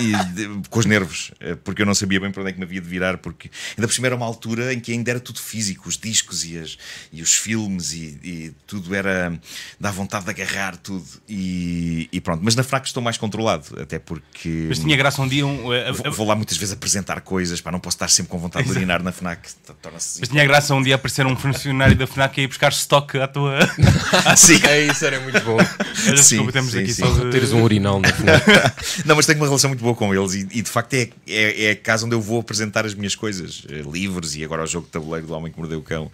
E 0.00 0.34
de- 0.34 0.68
com 0.68 0.78
os 0.78 0.86
nervos, 0.86 1.32
uh, 1.40 1.56
porque 1.58 1.82
eu 1.82 1.86
não 1.86 1.94
sabia 1.94 2.20
bem 2.20 2.30
para 2.30 2.42
onde 2.42 2.50
é 2.50 2.52
que 2.52 2.58
me 2.58 2.64
havia 2.64 2.80
de 2.80 2.88
virar, 2.88 3.18
porque 3.18 3.50
ainda 3.76 3.86
por 3.86 3.94
cima 3.94 4.06
era 4.06 4.16
uma 4.16 4.26
altura 4.26 4.72
em 4.72 4.80
que 4.80 4.92
ainda 4.92 5.10
era 5.10 5.20
tudo 5.20 5.40
físico, 5.40 5.88
os 5.88 5.98
discos 5.98 6.44
e, 6.44 6.58
as, 6.58 6.78
e 7.12 7.22
os 7.22 7.32
filmes 7.34 7.92
e, 7.92 8.18
e 8.22 8.52
tudo 8.66 8.94
era. 8.94 9.38
dá 9.78 9.90
vontade 9.90 10.24
de 10.24 10.30
agarrar 10.30 10.76
tudo. 10.76 11.06
E, 11.28 12.08
e 12.12 12.20
pronto, 12.20 12.42
mas 12.42 12.54
na 12.54 12.62
Fnac 12.62 12.86
estou 12.86 13.02
mais 13.02 13.16
controlado, 13.18 13.80
até 13.80 13.98
porque. 13.98 14.45
Mas 14.68 14.78
tinha 14.78 14.96
graça 14.96 15.20
um 15.22 15.28
dia. 15.28 15.46
Um, 15.46 15.70
a- 15.72 15.92
Vou, 15.92 16.12
vou 16.12 16.26
lá 16.26 16.34
muitas 16.34 16.56
vezes 16.56 16.72
apresentar 16.74 17.20
coisas, 17.20 17.60
para 17.60 17.72
não 17.72 17.80
posso 17.80 17.96
estar 17.96 18.08
sempre 18.08 18.30
com 18.30 18.38
vontade 18.38 18.66
de 18.66 18.72
urinar 18.72 19.02
na 19.02 19.12
Fnac. 19.12 19.48
Torna-se. 19.82 20.20
mas 20.20 20.28
tinha 20.28 20.44
graça 20.44 20.74
um 20.74 20.82
dia 20.82 20.94
aparecer 20.96 21.26
um 21.26 21.36
funcionário 21.36 21.96
da 21.96 22.06
FNAC 22.06 22.38
e 22.40 22.44
ir 22.44 22.46
buscar 22.48 22.70
estoque 22.70 23.18
à 23.18 23.26
tua. 23.28 23.58
Sim. 24.36 24.60
É 24.64 24.82
isso, 24.86 25.04
era 25.04 25.20
muito 25.20 25.40
bom. 25.42 25.54
Olha, 25.56 26.16
Sim, 26.16 26.36
desculpa, 26.36 26.52
temos 26.52 26.72
sim, 26.72 26.78
aqui 26.80 26.92
sim. 26.94 27.02
só 27.02 27.10
de- 27.12 27.30
Teres 27.30 27.52
um 27.52 27.62
urinal 27.62 28.00
na 28.00 28.08
FNAC. 28.08 28.44
Não, 29.06 29.16
mas 29.16 29.26
tenho 29.26 29.38
uma 29.38 29.46
relação 29.46 29.70
muito 29.70 29.80
boa 29.82 29.94
com 29.94 30.14
eles 30.14 30.34
e, 30.34 30.48
e, 30.52 30.62
de 30.62 30.70
facto 30.70 30.94
é, 30.94 31.08
é, 31.26 31.64
é 31.66 31.70
a 31.70 31.76
casa 31.76 32.06
onde 32.06 32.14
eu 32.14 32.20
vou 32.20 32.40
apresentar 32.40 32.84
as 32.86 32.94
minhas 32.94 33.14
coisas, 33.14 33.64
eh, 33.68 33.82
livros 33.90 34.36
e 34.36 34.44
agora 34.44 34.62
o 34.62 34.66
jogo 34.66 34.86
de 34.86 34.92
tabuleiro 34.92 35.26
do 35.26 35.32
Homem 35.34 35.52
que 35.52 35.58
Mordeu 35.58 35.78
o 35.78 35.82
Cão. 35.82 36.10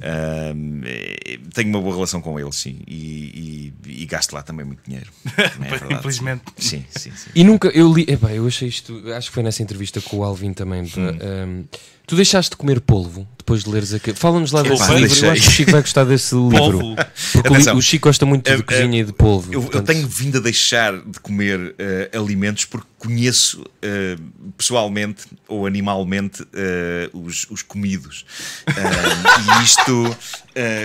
Eh, 0.00 1.38
tenho 1.54 1.68
uma 1.70 1.80
boa 1.80 1.94
relação 1.94 2.20
com 2.20 2.38
eles, 2.38 2.56
sim, 2.56 2.78
e, 2.86 3.72
e- 3.86 4.02
e 4.02 4.06
gasto 4.06 4.32
lá 4.32 4.42
também 4.42 4.64
muito 4.66 4.80
dinheiro. 4.86 5.10
É 5.36 5.94
Infelizmente. 5.94 6.42
Sim, 6.58 6.84
sim, 6.90 7.10
sim. 7.14 7.30
E 7.34 7.42
nunca, 7.44 7.75
eu 7.76 7.92
li, 7.92 8.06
epá, 8.08 8.32
eu 8.32 8.46
achei 8.46 8.68
isto, 8.68 9.02
acho 9.12 9.28
que 9.28 9.34
foi 9.34 9.42
nessa 9.42 9.62
entrevista 9.62 10.00
com 10.00 10.18
o 10.18 10.24
Alvin 10.24 10.54
também. 10.54 10.84
pá, 10.84 11.00
um, 11.46 11.64
tu 12.06 12.14
deixaste 12.16 12.50
de 12.50 12.56
comer 12.56 12.80
polvo 12.80 13.26
depois 13.38 13.62
de 13.62 13.70
leres 13.70 13.92
aquilo. 13.94 14.16
Fala-nos 14.16 14.50
lá 14.50 14.62
desse 14.62 14.82
livro. 14.92 15.06
deixei. 15.08 15.28
Eu 15.28 15.32
acho 15.32 15.42
que 15.42 15.48
o 15.48 15.50
Chico 15.52 15.70
vai 15.70 15.80
gostar 15.80 16.04
desse 16.04 16.34
livro. 16.34 16.58
Polvo. 16.58 16.96
Porque 16.96 17.48
o, 17.48 17.52
li- 17.52 17.56
Atenção. 17.56 17.76
o 17.76 17.82
Chico 17.82 18.08
gosta 18.08 18.26
muito 18.26 18.44
de 18.50 18.56
eh, 18.58 18.62
cozinha 18.62 19.00
e 19.00 19.04
de 19.04 19.12
polvo. 19.12 19.52
Eu, 19.52 19.60
eu 19.60 19.62
portanto- 19.62 19.86
tenho 19.86 20.06
vindo 20.08 20.38
a 20.38 20.40
deixar 20.40 20.96
de 20.98 21.20
comer 21.20 21.74
eh, 21.78 22.10
alimentos 22.12 22.64
porque 22.64 22.88
conheço 22.98 23.64
eh, 23.82 24.16
pessoalmente 24.58 25.26
ou 25.46 25.64
animalmente 25.64 26.44
eh, 26.52 27.08
os, 27.12 27.46
os 27.48 27.62
comidos. 27.62 28.24
E 28.66 29.64
isto 29.64 30.16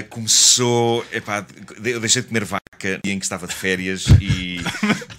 começou. 0.10 1.06
Epá, 1.12 1.46
eu 1.84 2.00
deixei 2.00 2.22
de 2.22 2.28
comer 2.28 2.46
vaca 2.46 2.62
em 3.04 3.18
que 3.18 3.26
estava 3.26 3.48
de 3.48 3.54
férias 3.54 4.06
e, 4.20 4.60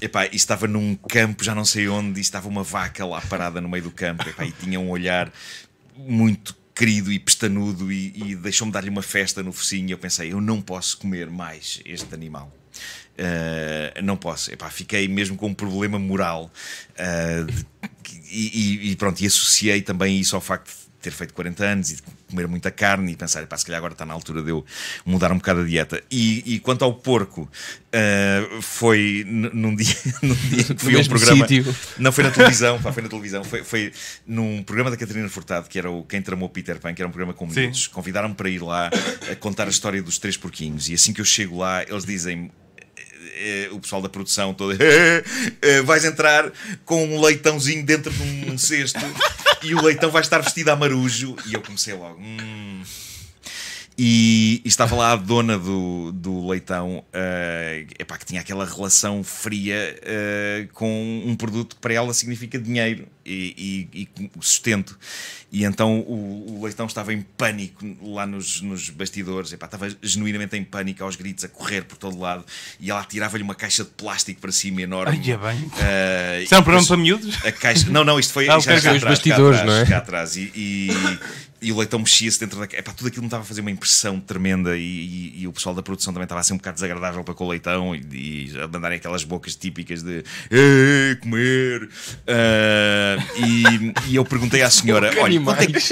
epá, 0.01 0.27
e 0.27 0.37
estava 0.37 0.67
num 0.67 0.95
campo, 0.95 1.43
já 1.45 1.55
não 1.55 1.65
sei 1.65 1.89
onde, 1.89 2.19
e 2.19 2.23
estava 2.23 2.49
uma 2.49 2.63
vaca 2.63 3.05
lá 3.05 3.21
parada 3.21 3.61
no 3.61 3.69
meio 3.69 3.85
do 3.85 3.91
campo 3.91 4.29
epá, 4.29 4.45
e 4.45 4.53
tinha 4.53 4.79
um 4.79 4.91
olhar 4.91 5.33
muito 5.97 6.55
querido 6.75 7.13
e 7.13 7.19
pestanudo 7.19 7.93
e, 7.93 8.13
e 8.31 8.37
deixou-me 8.37 8.73
dar-lhe 8.73 8.89
uma 8.89 9.03
festa 9.03 9.43
no 9.43 9.53
focinho 9.53 9.91
eu 9.91 9.99
pensei, 9.99 10.33
eu 10.33 10.41
não 10.41 10.61
posso 10.61 10.97
comer 10.99 11.29
mais 11.31 11.81
este 11.85 12.15
animal. 12.15 12.53
Uh, 13.13 14.03
não 14.03 14.17
posso, 14.17 14.51
Epá, 14.51 14.71
fiquei 14.71 15.07
mesmo 15.07 15.37
com 15.37 15.49
um 15.49 15.55
problema 15.55 15.99
moral 15.99 16.51
uh, 16.99 17.45
de- 17.45 17.67
e, 18.31 18.91
e- 18.91 18.97
pronto, 18.97 19.21
e 19.21 19.27
associei 19.27 19.83
também 19.83 20.19
isso 20.19 20.35
ao 20.35 20.41
facto 20.41 20.73
ter 21.03 21.11
feito 21.13 21.35
40 21.35 21.65
anos 21.65 21.91
e 21.91 21.97
de 21.97 22.03
comer 22.31 22.47
muita 22.49 22.71
carne 22.71 23.13
e 23.13 23.17
pensar, 23.17 23.43
epá, 23.43 23.57
se 23.59 23.67
calhar 23.67 23.79
agora 23.79 23.93
está 23.93 24.07
na 24.07 24.15
altura 24.15 24.43
de 24.43 24.51
eu 24.51 24.65
mudar 25.05 25.33
um 25.33 25.37
bocado 25.37 25.61
a 25.61 25.65
dieta. 25.65 26.03
E, 26.11 26.55
e 26.55 26.59
quanto 26.61 26.85
ao 26.85 26.95
porco, 26.95 27.43
uh, 27.43 28.63
foi 28.63 29.25
num 29.27 29.75
dia, 29.75 29.95
num 30.23 30.35
dia 30.35 30.65
que 30.65 30.77
fui 30.79 30.97
a 30.97 31.01
um 31.01 31.05
programa. 31.05 31.47
sítio. 31.49 31.77
Não 31.99 32.13
foi 32.13 32.25
na 32.25 32.31
televisão, 32.31 32.81
pá, 32.83 32.93
foi 32.93 33.03
na 33.03 33.09
televisão. 33.09 33.45
Foi, 33.45 33.65
foi 33.65 33.93
num 34.27 34.63
programa 34.63 34.91
da 34.91 34.97
Catarina 34.97 35.29
Furtado, 35.29 35.69
que 35.69 35.79
era 35.79 35.91
o 35.91 36.05
Quem 36.05 36.23
Tramou 36.23 36.49
Peter 36.49 36.79
Pan, 36.79 36.95
que 36.95 37.03
era 37.03 37.09
um 37.09 37.13
programa 37.13 37.35
com 37.35 37.47
miúdos. 37.47 37.87
Convidaram-me 37.89 38.35
para 38.35 38.49
ir 38.49 38.63
lá 38.63 38.91
a 39.31 39.37
contar 39.37 39.67
a 39.67 39.71
história 39.71 40.01
dos 40.03 40.19
três 40.19 40.37
porquinhos. 40.37 40.89
E 40.89 40.95
assim 40.95 41.13
que 41.13 41.21
eu 41.21 41.25
chego 41.25 41.59
lá, 41.59 41.83
eles 41.83 42.05
dizem 42.05 42.51
eh, 43.35 43.69
o 43.73 43.81
pessoal 43.81 44.01
da 44.03 44.09
produção 44.09 44.55
todo 44.55 44.73
"Eh, 44.81 45.25
eh, 45.63 45.83
vais 45.83 46.05
entrar 46.05 46.51
com 46.85 47.05
um 47.05 47.21
leitãozinho 47.21 47.85
dentro 47.85 48.13
de 48.13 48.23
um 48.51 48.57
cesto 48.59 49.01
e 49.63 49.75
o 49.75 49.83
leitão 49.83 50.11
vai 50.11 50.23
estar 50.23 50.41
vestido 50.41 50.69
a 50.71 50.77
marujo 50.77 51.37
e 51.47 51.55
eu 51.55 51.61
comecei 51.61 51.95
logo 51.95 52.21
"Hum." 52.21 52.83
e, 53.97 54.61
e 54.65 54.69
estava 54.69 54.97
lá 54.97 55.13
a 55.13 55.17
dona 55.17 55.59
do, 55.59 56.13
do 56.13 56.49
leitão 56.49 57.05
eh, 57.13 57.87
epá, 57.99 58.17
que 58.17 58.25
tinha 58.25 58.41
aquela 58.41 58.65
relação 58.65 59.23
fria 59.23 59.99
eh, 60.03 60.67
com 60.73 61.23
um 61.25 61.37
produto 61.37 61.77
que 61.77 61.81
para 61.83 61.95
ela 61.95 62.15
significa 62.15 62.59
dinheiro 62.59 63.07
e, 63.25 63.89
e- 63.95 64.03
e 64.03 64.31
sustento 64.41 64.99
e 65.51 65.65
então 65.65 66.01
o, 66.01 66.59
o 66.59 66.65
leitão 66.65 66.87
estava 66.87 67.13
em 67.13 67.23
pânico 67.23 67.85
lá 68.15 68.27
nos, 68.27 68.61
nos 68.63 68.89
bastidores 68.91 69.53
epá, 69.53 69.67
estava 69.67 69.89
genuinamente 70.03 70.57
em 70.57 70.65
pânico 70.65 71.05
aos 71.05 71.15
gritos 71.17 71.45
a 71.45 71.49
correr 71.49 71.83
por 71.85 71.97
todo 71.99 72.19
lado 72.19 72.45
e 72.81 72.91
ela 72.91 73.05
tirava-lhe 73.05 73.43
uma 73.43 73.55
caixa 73.55 73.85
de 73.85 73.91
plástico 73.91 74.41
para 74.41 74.53
cima 74.53 74.83
enorme 74.83 75.21
Ai, 75.25 75.31
é 75.33 75.37
bem. 75.37 75.71
Eh, 75.81 76.41
Isso 76.45 76.55
era 76.55 76.61
um 76.61 76.65
programa 76.65 76.87
para 76.87 76.97
miúdos? 76.97 77.45
a 77.45 77.53
caixa. 77.53 77.91
Não, 77.91 78.05
não, 78.05 78.19
isto 78.19 78.33
foi 78.33 78.49
Ah, 78.49 78.57
isto 78.59 78.69
ok, 78.71 78.73
era 78.73 78.83
cá 78.83 78.89
ok. 78.89 78.97
Os 78.99 79.03
atrás, 79.03 79.03
cá 79.03 79.09
bastidores, 79.11 79.61
atrás, 79.61 79.79
não 79.79 79.85
é? 79.85 79.89
cá 79.89 79.99
atrás. 79.99 80.37
E, 80.37 80.51
e, 80.55 80.89
e 81.69 81.73
o 81.73 81.77
leitão 81.79 81.99
mexia-se 82.01 82.41
dentro 82.41 82.59
da. 82.59 82.65
Epá, 82.65 82.93
tudo 82.93 83.07
aquilo 83.07 83.23
me 83.23 83.27
estava 83.29 83.43
a 83.45 83.47
fazer 83.47 83.61
uma 83.61 83.71
impressão 83.71 84.19
tremenda. 84.19 84.77
E, 84.77 84.81
e- 84.83 85.43
e 85.43 85.47
o 85.49 85.53
pessoal 85.53 85.75
da 85.75 85.83
produção 85.83 86.13
também 86.13 86.25
estava 86.25 86.41
a 86.41 86.45
ser 86.45 86.55
um 86.55 86.57
bocado 86.57 86.75
desagradável 86.75 87.23
para 87.23 87.35
com 87.35 87.45
o 87.45 87.49
leitão 87.51 87.95
e, 87.95 88.01
e 88.51 88.59
a 88.61 88.67
mandarem 88.67 88.97
aquelas 88.99 89.23
bocas 89.25 89.55
típicas 89.55 90.03
de 90.03 90.25
"Eh, 90.51 91.17
comer. 91.21 91.89
Ah, 92.27 93.12
e, 93.37 94.11
e 94.11 94.17
eu 94.17 94.25
perguntei 94.25 94.63
à 94.63 94.71
senhora: 94.71 95.11
Que 95.11 95.19
olha, 95.19 95.41
quanto 95.41 95.61
é 95.63 95.67
que. 95.67 95.73
animais." 95.77 95.91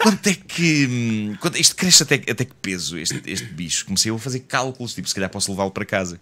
Quanto 0.00 0.26
é 0.28 0.34
que. 0.34 0.86
hum, 0.86 1.36
Quanto, 1.40 1.58
isto 1.60 1.76
cresce 1.76 2.02
até, 2.02 2.14
até 2.14 2.44
que 2.46 2.54
peso, 2.62 2.96
este, 2.96 3.20
este 3.26 3.46
bicho? 3.48 3.84
Comecei 3.84 4.10
a 4.10 4.18
fazer 4.18 4.40
cálculos, 4.40 4.94
tipo, 4.94 5.06
se 5.06 5.14
calhar 5.14 5.28
posso 5.28 5.50
levá-lo 5.50 5.70
para 5.70 5.84
casa. 5.84 6.18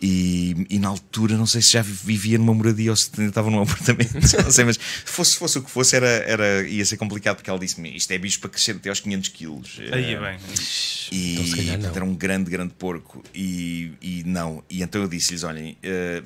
E, 0.00 0.66
e 0.70 0.78
na 0.78 0.88
altura, 0.88 1.36
não 1.36 1.46
sei 1.46 1.60
se 1.60 1.72
já 1.72 1.82
vivia 1.82 2.38
numa 2.38 2.54
moradia 2.54 2.90
ou 2.90 2.96
se 2.96 3.10
ainda 3.16 3.30
estava 3.30 3.50
num 3.50 3.60
apartamento, 3.62 4.14
não 4.14 4.50
sei, 4.52 4.64
mas 4.64 4.78
fosse, 5.04 5.36
fosse 5.36 5.58
o 5.58 5.62
que 5.62 5.70
fosse, 5.70 5.96
era, 5.96 6.06
era, 6.06 6.68
ia 6.68 6.84
ser 6.84 6.96
complicado, 6.98 7.36
porque 7.36 7.50
ela 7.50 7.58
disse-me: 7.58 7.96
isto 7.96 8.10
é 8.12 8.18
bicho 8.18 8.38
para 8.38 8.50
crescer 8.50 8.72
até 8.76 8.90
aos 8.90 9.00
500 9.00 9.28
quilos. 9.30 9.80
Aí 9.92 10.04
Eh, 10.04 10.12
é 10.12 10.20
bem. 10.20 10.38
e 11.10 11.70
Então, 11.74 11.90
era 11.96 12.04
um 12.04 12.14
grande, 12.14 12.48
grande 12.48 12.74
porco. 12.78 13.24
E, 13.34 13.90
e 14.00 14.22
não. 14.24 14.62
E 14.70 14.82
então 14.82 15.02
eu 15.02 15.08
disse-lhes: 15.08 15.42
olhem, 15.42 15.76
eh, 15.82 16.22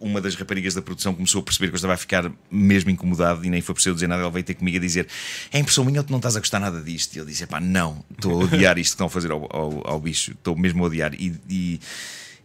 uma 0.00 0.20
das 0.20 0.34
raparigas 0.34 0.74
da 0.74 0.82
produção 0.82 1.14
começou 1.14 1.40
a 1.40 1.44
perceber 1.44 1.68
que 1.68 1.74
eu 1.74 1.76
estava 1.76 1.94
a 1.94 1.96
ficar 1.96 2.30
mesmo 2.50 2.90
incomodado 2.90 3.09
e 3.42 3.50
nem 3.50 3.60
foi 3.60 3.74
preciso 3.74 3.94
dizer 3.94 4.08
nada. 4.08 4.22
Ela 4.22 4.30
veio 4.30 4.44
ter 4.44 4.54
comigo 4.54 4.76
a 4.76 4.80
dizer: 4.80 5.06
é 5.52 5.58
impressão 5.58 5.84
minha 5.84 6.02
tu 6.02 6.10
não 6.10 6.18
estás 6.18 6.36
a 6.36 6.40
gostar 6.40 6.60
nada 6.60 6.80
disto? 6.80 7.14
E 7.14 7.18
eu 7.18 7.24
disse: 7.24 7.46
pá, 7.46 7.60
não, 7.60 8.04
estou 8.10 8.40
a 8.40 8.44
odiar 8.44 8.78
isto 8.78 8.92
que 8.92 8.94
estão 8.94 9.06
a 9.06 9.10
fazer 9.10 9.30
ao, 9.30 9.48
ao, 9.50 9.88
ao 9.88 10.00
bicho, 10.00 10.32
estou 10.32 10.56
mesmo 10.56 10.84
a 10.84 10.86
odiar. 10.86 11.14
E. 11.14 11.34
e 11.48 11.80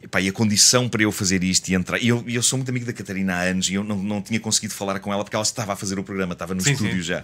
Epá, 0.05 0.21
e 0.21 0.29
a 0.29 0.31
condição 0.31 0.87
para 0.87 1.01
eu 1.01 1.11
fazer 1.11 1.43
isto 1.43 1.67
e 1.69 1.73
entrar. 1.73 1.97
E 1.99 2.09
eu, 2.09 2.23
eu 2.27 2.43
sou 2.43 2.57
muito 2.59 2.69
amigo 2.69 2.85
da 2.85 2.93
Catarina 2.93 3.33
há 3.37 3.41
anos 3.41 3.67
e 3.69 3.73
eu 3.73 3.83
não, 3.83 3.97
não 3.97 4.21
tinha 4.21 4.39
conseguido 4.39 4.71
falar 4.75 4.99
com 4.99 5.11
ela 5.11 5.23
porque 5.23 5.35
ela 5.35 5.41
estava 5.43 5.73
a 5.73 5.75
fazer 5.75 5.97
o 5.97 6.03
programa, 6.03 6.33
estava 6.33 6.53
no 6.53 6.61
Sim, 6.61 6.73
estúdio 6.73 6.97
sim. 6.97 7.01
já. 7.01 7.23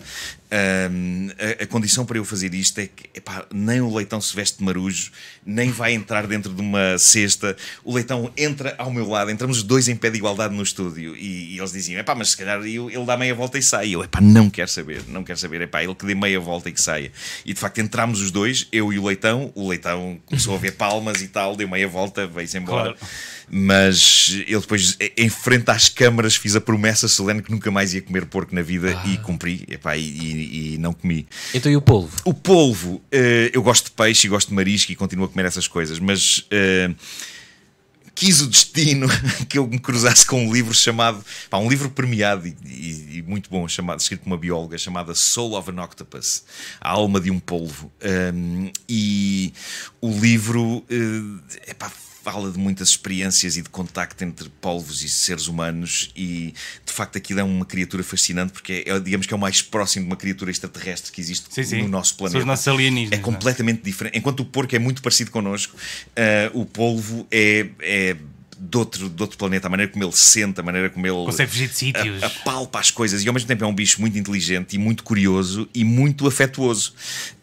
Ahm, 0.49 1.29
a, 1.59 1.63
a 1.63 1.67
condição 1.67 2.05
para 2.05 2.17
eu 2.17 2.25
fazer 2.25 2.53
isto 2.53 2.79
é 2.79 2.87
que 2.87 3.03
epá, 3.13 3.45
nem 3.53 3.81
o 3.81 3.93
leitão 3.93 4.19
se 4.19 4.35
veste 4.35 4.57
de 4.57 4.63
marujo, 4.63 5.11
nem 5.45 5.71
vai 5.71 5.93
entrar 5.93 6.25
dentro 6.27 6.51
de 6.53 6.59
uma 6.61 6.97
cesta. 6.97 7.55
O 7.83 7.93
leitão 7.93 8.31
entra 8.35 8.73
ao 8.77 8.91
meu 8.91 9.07
lado, 9.07 9.29
entramos 9.31 9.57
os 9.57 9.63
dois 9.63 9.87
em 9.87 9.95
pé 9.95 10.09
de 10.09 10.17
igualdade 10.17 10.53
no 10.55 10.63
estúdio. 10.63 11.15
E, 11.15 11.53
e 11.55 11.57
eles 11.59 11.71
diziam: 11.71 11.99
epá, 11.99 12.15
mas 12.15 12.31
se 12.31 12.37
calhar 12.37 12.59
eu- 12.65 12.89
ele 12.89 13.05
dá 13.05 13.15
meia 13.15 13.35
volta 13.35 13.57
e 13.57 13.63
sai. 13.63 13.89
E 13.89 13.93
eu, 13.93 14.03
epá, 14.03 14.19
não 14.19 14.49
quero 14.49 14.69
saber, 14.69 15.03
não 15.07 15.23
quero 15.23 15.37
saber. 15.39 15.61
Epá, 15.61 15.83
ele 15.83 15.93
que 15.95 16.05
dê 16.05 16.15
meia 16.15 16.39
volta 16.39 16.67
e 16.67 16.71
que 16.73 16.81
saia. 16.81 17.11
E 17.45 17.53
de 17.53 17.59
facto 17.59 17.77
entramos 17.79 18.21
os 18.21 18.31
dois, 18.31 18.67
eu 18.71 18.91
e 18.91 18.97
o 18.99 19.05
leitão. 19.05 19.51
O 19.55 19.69
leitão 19.69 20.19
começou 20.25 20.55
a 20.55 20.57
ver 20.57 20.71
palmas 20.71 21.21
e 21.21 21.27
tal, 21.27 21.55
deu 21.55 21.67
meia 21.69 21.87
volta, 21.87 22.25
veio-se 22.27 22.57
embora. 22.57 22.70
Claro. 22.71 22.95
Mas 23.53 24.41
eu 24.47 24.61
depois, 24.61 24.97
em 25.17 25.27
frente 25.27 25.69
às 25.69 25.89
câmaras, 25.89 26.37
fiz 26.37 26.55
a 26.55 26.61
promessa 26.61 27.07
solene 27.09 27.41
que 27.41 27.51
nunca 27.51 27.69
mais 27.69 27.93
ia 27.93 28.01
comer 28.01 28.25
porco 28.25 28.55
na 28.55 28.61
vida 28.61 28.97
e 29.05 29.17
cumpri. 29.17 29.65
Epá, 29.67 29.97
e, 29.97 30.01
e- 30.03 30.73
e 30.75 30.77
não 30.77 30.93
comi. 30.93 31.27
Então 31.53 31.69
e 31.69 31.75
o 31.75 31.81
polvo? 31.81 32.15
O 32.23 32.33
polvo, 32.33 33.01
eh, 33.11 33.51
eu 33.53 33.61
gosto 33.61 33.85
de 33.85 33.91
peixe 33.91 34.25
e 34.27 34.29
gosto 34.29 34.47
de 34.49 34.53
marisco 34.53 34.91
e 34.91 34.95
continuo 34.95 35.25
a 35.25 35.29
comer 35.29 35.45
essas 35.47 35.67
coisas, 35.67 35.99
mas 35.99 36.45
eh, 36.49 36.91
quis 38.15 38.39
o 38.41 38.47
destino 38.47 39.07
que 39.49 39.57
eu 39.57 39.67
me 39.67 39.79
cruzasse 39.79 40.25
com 40.25 40.45
um 40.47 40.53
livro 40.53 40.73
chamado, 40.73 41.21
pá, 41.49 41.57
um 41.57 41.69
livro 41.69 41.89
premiado 41.89 42.47
e, 42.47 42.55
e- 42.65 43.17
e 43.17 43.21
muito 43.21 43.49
bom, 43.49 43.67
chamado, 43.67 43.99
escrito 43.99 44.21
por 44.21 44.27
uma 44.27 44.37
bióloga, 44.37 44.77
chamada 44.77 45.13
Soul 45.13 45.55
of 45.57 45.69
an 45.71 45.83
Octopus, 45.83 46.43
A 46.79 46.89
Alma 46.91 47.19
de 47.19 47.29
um 47.29 47.39
Polvo. 47.39 47.91
Um, 48.33 48.71
e 48.87 49.51
o 49.99 50.09
livro, 50.17 50.85
eh, 50.89 51.71
epá, 51.71 51.91
fala 52.23 52.51
de 52.51 52.57
muitas 52.57 52.89
experiências 52.89 53.57
e 53.57 53.61
de 53.61 53.69
contacto 53.69 54.23
entre 54.23 54.49
polvos 54.61 55.03
e 55.03 55.09
seres 55.09 55.47
humanos 55.47 56.11
e 56.15 56.53
de 56.85 56.91
facto 56.91 57.17
aquilo 57.17 57.39
é 57.39 57.43
uma 57.43 57.65
criatura 57.65 58.03
fascinante 58.03 58.53
porque 58.53 58.83
é, 58.85 58.99
digamos 58.99 59.25
que 59.25 59.33
é 59.33 59.37
o 59.37 59.39
mais 59.39 59.61
próximo 59.61 60.05
de 60.05 60.11
uma 60.11 60.17
criatura 60.17 60.51
extraterrestre 60.51 61.11
que 61.11 61.19
existe 61.19 61.53
Sim, 61.53 61.63
sim. 61.63 61.81
no 61.81 61.87
nosso 61.87 62.15
planeta. 62.15 62.33
São 62.33 62.41
os 62.41 62.47
nossos 62.47 62.67
alienígenas. 62.67 63.19
É 63.19 63.21
não 63.21 63.23
completamente 63.23 63.81
diferente. 63.81 64.17
Enquanto 64.17 64.41
o 64.41 64.45
porco 64.45 64.75
é 64.75 64.79
muito 64.79 65.01
parecido 65.01 65.31
connosco, 65.31 65.75
eh, 66.15 66.51
o 66.53 66.65
polvo 66.65 67.27
é, 67.31 67.69
é 67.79 68.15
de, 68.63 68.77
outro, 68.77 69.09
de 69.09 69.21
outro 69.23 69.37
planeta. 69.37 69.65
A 69.67 69.69
maneira 69.69 69.91
como 69.91 70.03
ele 70.03 70.11
sente, 70.13 70.59
a 70.59 70.63
maneira 70.63 70.89
como 70.89 71.05
ele 71.07 71.25
Consegue 71.25 71.49
fugir 71.51 71.67
de 71.69 71.75
sítios. 71.75 72.21
a- 72.23 72.27
apalpa 72.27 72.79
as 72.79 72.91
coisas 72.91 73.23
e 73.23 73.27
ao 73.27 73.33
mesmo 73.33 73.47
tempo 73.47 73.63
é 73.63 73.67
um 73.67 73.73
bicho 73.73 73.99
muito 73.99 74.17
inteligente 74.17 74.75
e 74.75 74.77
muito 74.77 75.03
curioso 75.03 75.67
e 75.73 75.83
muito 75.83 76.27
afetuoso. 76.27 76.93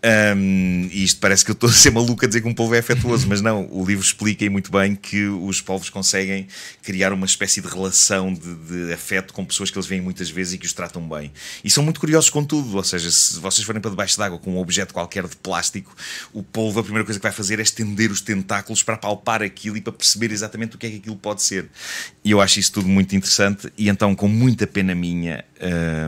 Um, 0.05 0.89
e 0.93 1.03
isto 1.03 1.21
parece 1.21 1.45
que 1.45 1.51
eu 1.51 1.55
estou 1.55 1.69
a 1.69 1.73
ser 1.73 1.91
maluco 1.91 2.25
a 2.25 2.29
dizer 2.29 2.41
que 2.41 2.49
um 2.49 2.55
polvo 2.55 2.75
é 2.75 2.79
afetuoso, 2.79 3.27
mas 3.27 3.41
não, 3.41 3.69
o 3.73 3.85
livro 3.85 4.05
explica 4.05 4.45
aí 4.45 4.49
muito 4.49 4.71
bem 4.71 4.95
que 4.95 5.27
os 5.27 5.61
polvos 5.61 5.91
conseguem 5.91 6.47
criar 6.83 7.13
uma 7.13 7.27
espécie 7.27 7.61
de 7.61 7.67
relação 7.69 8.33
de, 8.33 8.55
de 8.87 8.93
afeto 8.93 9.33
com 9.35 9.45
pessoas 9.45 9.71
que 9.71 9.77
eles 9.77 9.87
veem 9.89 10.01
muitas 10.01 10.31
vezes 10.31 10.55
e 10.55 10.59
que 10.59 10.67
os 10.67 10.73
tratam 10.73 11.07
bem. 11.09 11.33
E 11.65 11.71
são 11.71 11.83
muito 11.83 11.99
curiosos 11.99 12.31
com 12.31 12.45
tudo, 12.45 12.77
ou 12.77 12.85
seja, 12.85 13.11
se 13.11 13.39
vocês 13.41 13.67
forem 13.67 13.81
para 13.83 13.91
debaixo 13.91 14.17
d'água 14.17 14.39
com 14.39 14.53
um 14.55 14.59
objeto 14.59 14.95
qualquer 14.95 15.27
de 15.27 15.35
plástico, 15.37 15.95
o 16.33 16.43
polvo 16.43 16.79
a 16.81 16.83
primeira 16.83 17.05
coisa 17.05 17.19
que 17.19 17.23
vai 17.25 17.33
fazer 17.33 17.59
é 17.59 17.63
estender 17.63 18.11
os 18.11 18.21
tentáculos 18.21 18.83
para 18.83 18.97
palpar 18.97 19.43
aquilo 19.43 19.77
e 19.77 19.81
para 19.81 19.93
perceber 19.93 20.31
exatamente 20.31 20.77
o 20.77 20.79
que 20.79 20.87
é 20.87 20.91
que 20.91 20.97
aquilo 20.99 21.08
pode 21.17 21.43
ser. 21.43 21.67
E 22.25 22.31
eu 22.31 22.41
acho 22.41 22.59
isso 22.61 22.73
tudo 22.73 22.89
muito 22.89 23.15
interessante 23.17 23.73
e 23.77 23.89
então 23.89 24.15
com 24.15 24.29
muita 24.29 24.67
pena 24.67 24.95
minha 24.95 25.45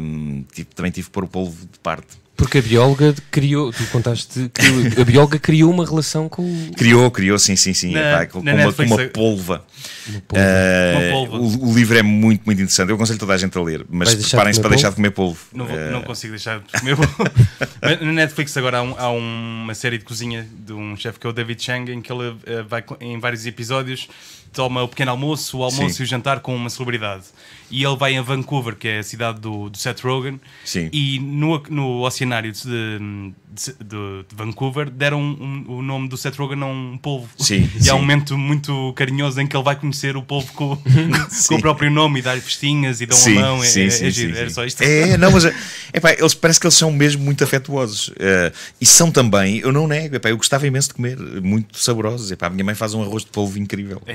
hum, 0.03 0.45
tive- 0.53 0.69
também 0.75 0.91
tive 0.93 1.07
que 1.07 1.13
pôr 1.13 1.25
o 1.25 1.29
polvo 1.29 1.67
de 1.71 1.79
parte. 1.79 2.21
Porque 2.37 2.57
a 2.57 2.63
bióloga 2.63 3.15
criou, 3.31 3.71
tu 3.71 3.85
contaste, 3.89 4.51
que 4.55 4.99
a 4.99 5.05
bióloga 5.05 5.39
criou 5.39 5.71
uma 5.71 5.85
relação 5.85 6.27
com 6.27 6.41
o. 6.43 6.73
Criou, 6.75 7.11
criou, 7.11 7.39
sim, 7.39 7.55
sim, 7.55 7.75
sim. 7.75 7.93
Na- 7.93 8.25
com, 8.25 8.43
na 8.43 8.55
uma, 8.55 8.73
com 8.73 8.83
uma 8.83 8.97
polva. 9.09 9.63
Uma 10.09 10.21
polva. 10.23 10.43
Eh, 10.43 10.95
Uma 10.95 11.11
polva. 11.29 11.37
o, 11.37 11.69
o 11.71 11.75
livro 11.75 11.99
é 11.99 12.03
muito, 12.03 12.41
muito 12.47 12.59
interessante. 12.63 12.89
Eu 12.89 12.95
aconselho 12.95 13.19
toda 13.19 13.35
a 13.35 13.37
gente 13.37 13.59
a 13.59 13.61
ler, 13.61 13.85
mas 13.91 14.17
de 14.17 14.27
preparem-se 14.27 14.59
para 14.59 14.71
deixar 14.71 14.89
de 14.89 14.95
comer 14.97 15.11
polvo. 15.11 15.39
Não, 15.53 15.67
vou- 15.67 15.77
Eh, 15.79 15.91
não 15.91 16.01
consigo 16.01 16.31
deixar 16.33 16.61
de 16.61 16.81
comer. 16.81 16.97
Mas 17.83 18.01
Na 18.01 18.13
Netflix 18.13 18.57
agora 18.57 18.79
há, 18.79 18.83
um- 18.83 18.95
há 18.99 19.11
uma 19.11 19.75
série 19.75 19.99
de 19.99 20.05
cozinha 20.05 20.47
de 20.65 20.73
um 20.73 20.97
chefe 20.97 21.19
que 21.21 21.27
é 21.27 21.31
o 21.31 21.35
David 21.35 21.63
Chang, 21.63 21.93
em 21.93 22.01
que 22.01 22.11
ele 22.11 22.35
eh, 22.47 22.63
vai 22.63 22.83
em 23.03 23.19
vários 23.19 23.45
episódios 23.45 24.09
toma 24.53 24.83
o 24.83 24.89
pequeno 24.89 25.11
almoço, 25.11 25.59
o 25.59 25.65
almoço 25.65 25.95
Sim. 25.97 26.03
e 26.03 26.05
o 26.05 26.07
jantar 26.07 26.41
com 26.41 26.55
uma 26.55 26.71
celebridade. 26.71 27.25
E 27.71 27.85
ele 27.85 27.97
vai 27.97 28.17
a 28.17 28.23
Vancouver, 28.23 28.77
que 28.77 28.89
é 28.89 28.99
a 28.99 29.03
cidade 29.03 29.41
do, 29.41 29.71
do 29.71 29.79
Seth 29.79 30.01
Rogen, 30.01 30.41
Sim. 30.65 30.89
e 30.93 31.19
no, 31.21 31.63
no 31.69 32.03
oceanário 32.05 32.53
de, 32.53 33.33
de- 33.53 33.73
de- 33.85 34.25
de 34.29 34.35
Vancouver 34.37 34.89
deram 34.89 35.21
um- 35.21 35.65
o 35.69 35.83
nome 35.83 36.09
do 36.09 36.17
Seth 36.17 36.37
Rogen 36.37 36.63
a 36.63 36.67
um 36.67 36.99
polvo. 37.01 37.29
Sim, 37.39 37.69
e 37.77 37.79
há 37.79 37.83
sim. 37.83 37.91
um 37.93 37.99
momento 37.99 38.39
muito 38.39 38.93
carinhoso 38.95 39.41
em 39.41 39.47
que 39.47 39.57
ele 39.57 39.65
vai 39.65 39.75
conhecer 39.77 40.17
o 40.17 40.23
polvo 40.23 40.53
com, 40.53 40.77
com 41.49 41.55
o 41.57 41.61
próprio 41.61 41.91
nome 41.91 42.21
e 42.21 42.23
dar-lhe 42.23 42.41
festinhas 42.41 43.01
e 43.01 43.07
dão 43.07 43.17
Sim, 43.19 43.39
a 43.39 43.41
mão. 43.41 43.63
É, 43.63 43.67
sim, 43.67 43.81
é, 43.83 43.87
é 43.87 44.11
giro, 44.11 44.33
sim. 44.35 44.41
era 44.41 44.51
só 44.51 44.65
isto. 44.65 44.81
É, 44.83 45.17
não, 45.17 45.31
mas 45.33 45.45
epá, 45.93 46.13
eles, 46.13 46.35
parece 46.35 46.61
que 46.61 46.67
eles 46.67 46.75
são 46.77 46.93
mesmo 46.93 47.23
muito 47.25 47.43
afetuosos. 47.43 48.13
Eh, 48.19 48.53
e 48.81 48.87
são 48.87 49.11
também, 49.11 49.59
eu 49.59 49.73
não 49.73 49.87
nego, 49.89 50.17
epá, 50.17 50.31
eu 50.31 50.37
gostava 50.37 50.67
imenso 50.67 50.89
de 50.89 50.95
comer, 50.95 51.17
muito 51.43 51.79
saborosos. 51.79 52.31
Epá, 52.31 52.47
a 52.47 52.51
minha 52.51 52.65
mãe 52.65 52.75
faz 52.75 52.95
um 52.95 53.03
arroz 53.03 53.25
de 53.25 53.31
polvo 53.31 53.59
incrível. 53.59 54.01
É. 54.07 54.15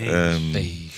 Ei, 0.57 0.89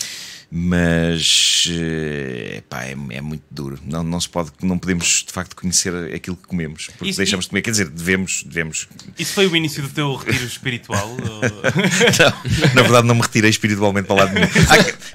mas 0.49 1.67
eh, 1.69 2.55
epá, 2.57 2.83
é, 2.85 2.91
é 3.09 3.21
muito 3.21 3.43
duro. 3.51 3.79
Não, 3.85 4.03
não 4.03 4.19
se 4.19 4.29
pode, 4.29 4.51
não 4.61 4.77
podemos 4.79 5.23
de 5.27 5.31
facto 5.33 5.55
conhecer 5.55 5.93
aquilo 6.13 6.35
que 6.37 6.47
comemos, 6.47 6.87
porque 6.97 7.09
Isso- 7.09 7.17
deixamos 7.17 7.45
de 7.45 7.49
comer. 7.49 7.61
Quer 7.61 7.71
dizer, 7.71 7.89
devemos, 7.89 8.43
devemos. 8.43 8.87
Isso 9.17 9.33
foi 9.33 9.47
o 9.47 9.55
início 9.55 9.83
do 9.83 9.89
teu 9.89 10.15
retiro 10.15 10.45
espiritual? 10.45 11.09
ou- 11.11 11.17
Não, 11.41 12.73
na 12.75 12.81
verdade, 12.81 13.07
não 13.07 13.15
me 13.15 13.21
retirei 13.21 13.49
espiritualmente 13.49 14.07
para 14.07 14.23
lá 14.23 14.25
de 14.25 14.35
mim. 14.39 14.47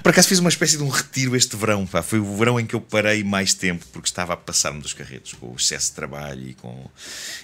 por 0.02 0.10
acaso 0.10 0.28
fiz 0.28 0.38
uma 0.38 0.48
espécie 0.50 0.76
de 0.76 0.82
um 0.82 0.88
retiro 0.88 1.34
este 1.34 1.56
verão. 1.56 1.86
pá. 1.86 2.02
Foi 2.02 2.18
o 2.18 2.36
verão 2.36 2.60
em 2.60 2.66
que 2.66 2.74
eu 2.74 2.80
parei 2.80 3.24
mais 3.24 3.54
tempo 3.54 3.84
porque 3.92 4.08
estava 4.08 4.34
a 4.34 4.36
passar-me 4.36 4.80
dos 4.82 4.92
carretos 4.92 5.32
com 5.34 5.46
o 5.52 5.56
excesso 5.56 5.88
de 5.90 5.94
trabalho 5.96 6.48
e 6.50 6.54
com, 6.54 6.90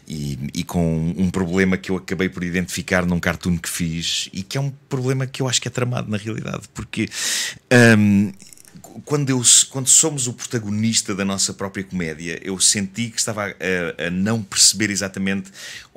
e, 0.06 0.38
e 0.54 0.64
com 0.64 1.14
um 1.16 1.30
problema 1.30 1.76
que 1.76 1.90
eu 1.90 1.96
acabei 1.96 2.28
por 2.28 2.44
identificar 2.44 3.06
num 3.06 3.18
cartoon 3.20 3.56
que 3.56 3.68
fiz 3.68 4.28
e 4.32 4.42
que 4.42 4.58
é 4.58 4.60
um 4.60 4.70
problema 4.88 5.26
que 5.26 5.40
eu 5.42 5.48
acho 5.48 5.60
que 5.60 5.68
é 5.68 5.70
tramado 5.70 6.10
na 6.10 6.16
realidade. 6.18 6.62
Porque. 6.74 7.08
Hum, 7.96 8.32
quando, 9.04 9.30
eu, 9.30 9.42
quando 9.70 9.88
somos 9.88 10.26
o 10.26 10.32
protagonista 10.32 11.14
da 11.14 11.24
nossa 11.24 11.52
própria 11.54 11.84
comédia, 11.84 12.40
eu 12.42 12.58
senti 12.58 13.10
que 13.10 13.18
estava 13.18 13.46
a, 13.46 14.06
a 14.06 14.10
não 14.10 14.42
perceber 14.42 14.90
exatamente 14.90 15.50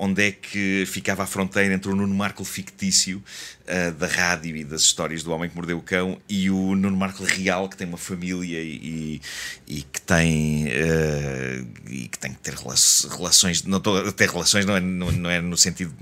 onde 0.03 0.23
é 0.23 0.31
que 0.31 0.83
ficava 0.87 1.21
a 1.21 1.27
fronteira 1.27 1.71
entre 1.75 1.91
o 1.91 1.95
Nuno 1.95 2.15
Marco 2.15 2.43
fictício 2.43 3.21
ah, 3.67 3.91
da 3.91 4.07
rádio 4.07 4.55
e 4.57 4.63
das 4.63 4.81
histórias 4.81 5.21
do 5.21 5.31
Homem 5.31 5.47
que 5.47 5.55
Mordeu 5.55 5.77
o 5.77 5.81
Cão 5.81 6.17
e 6.27 6.49
o 6.49 6.75
Nuno 6.75 6.97
Marco 6.97 7.23
real 7.23 7.69
que 7.69 7.77
tem 7.77 7.85
uma 7.87 7.99
família 7.99 8.57
e, 8.59 9.21
e 9.67 9.81
que 9.83 10.01
tem 10.01 10.67
ah, 10.69 11.63
e 11.87 12.07
que 12.07 12.17
tem 12.17 12.31
que 12.33 12.39
ter 12.39 12.55
rela- 12.55 12.73
relações 13.15 13.63
não 13.63 13.77
estou 13.77 13.97
a 14.07 14.11
ter 14.11 14.29
relações 14.29 14.65
não 14.65 14.75
é, 14.75 14.79
não, 14.79 15.11
não 15.11 15.29
é 15.29 15.39
no 15.39 15.55
sentido 15.55 15.93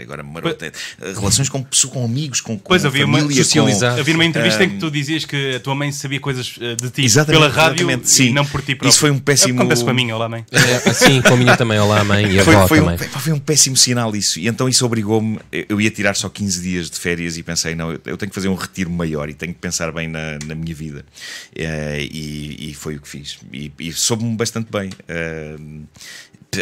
agora 0.00 0.22
maroto, 0.22 0.64
é, 0.64 0.70
relações 1.14 1.48
com, 1.48 1.62
pessoas- 1.62 1.92
com 1.92 2.04
amigos 2.04 2.40
com, 2.40 2.56
com 2.58 2.68
Pois 2.68 2.84
havia 2.84 3.04
uma, 3.06 3.18
família, 3.18 3.42
socializar. 3.42 3.98
havia 3.98 4.14
uma 4.14 4.24
entrevista 4.24 4.62
em 4.62 4.70
que 4.70 4.76
tu 4.78 4.88
dizias 4.90 5.24
que 5.24 5.56
a 5.56 5.60
tua 5.60 5.74
mãe 5.74 5.90
sabia 5.90 6.20
coisas 6.20 6.54
eh, 6.60 6.76
de 6.76 6.90
ti 6.90 7.12
pela 7.26 7.48
rádio 7.48 7.90
e 7.90 8.06
sim. 8.06 8.30
não 8.32 8.44
por 8.46 8.60
ti 8.60 8.74
próprio. 8.76 8.90
Isso 8.90 9.00
foi 9.00 9.10
um 9.10 9.18
péssimo- 9.18 9.58
Acontece 9.60 9.82
com 9.82 9.90
a 9.90 9.94
minha, 9.94 10.14
olá 10.14 10.28
mãe. 10.28 10.44
é, 10.52 10.90
assim, 10.90 11.20
com 11.22 11.34
a 11.34 11.36
minha 11.36 11.56
também, 11.56 11.78
olá 11.80 12.04
mãe 12.04 12.32
e 12.34 12.38
a 12.38 12.44
foi, 12.44 12.54
avó 12.54 12.68
foi, 12.68 12.80
um, 12.80 12.84
também. 12.84 13.08
pá, 13.08 13.18
foi 13.18 13.32
um 13.32 13.38
péssimo 13.48 13.78
sinal 13.78 14.14
isso. 14.14 14.38
E 14.38 14.46
então 14.46 14.68
isso 14.68 14.84
obrigou-me. 14.84 15.38
Eu 15.50 15.80
ia 15.80 15.90
tirar 15.90 16.14
só 16.14 16.28
15 16.28 16.60
dias 16.60 16.90
de 16.90 16.98
férias 16.98 17.38
e 17.38 17.42
pensei, 17.42 17.74
não, 17.74 17.92
eu 17.92 18.18
tenho 18.18 18.28
que 18.28 18.34
fazer 18.34 18.48
um 18.48 18.54
retiro 18.54 18.90
maior 18.90 19.30
e 19.30 19.32
tenho 19.32 19.54
que 19.54 19.58
pensar 19.58 19.90
bem 19.90 20.06
na, 20.06 20.38
na 20.46 20.54
minha 20.54 20.74
vida. 20.74 21.02
Eh, 21.56 22.06
e, 22.10 22.70
e 22.70 22.74
foi 22.74 22.96
o 22.96 23.00
que 23.00 23.08
fiz. 23.08 23.38
E, 23.50 23.72
e 23.78 23.90
soube-me 23.90 24.36
bastante 24.36 24.70
bem. 24.70 24.90
Eh, 25.08 25.56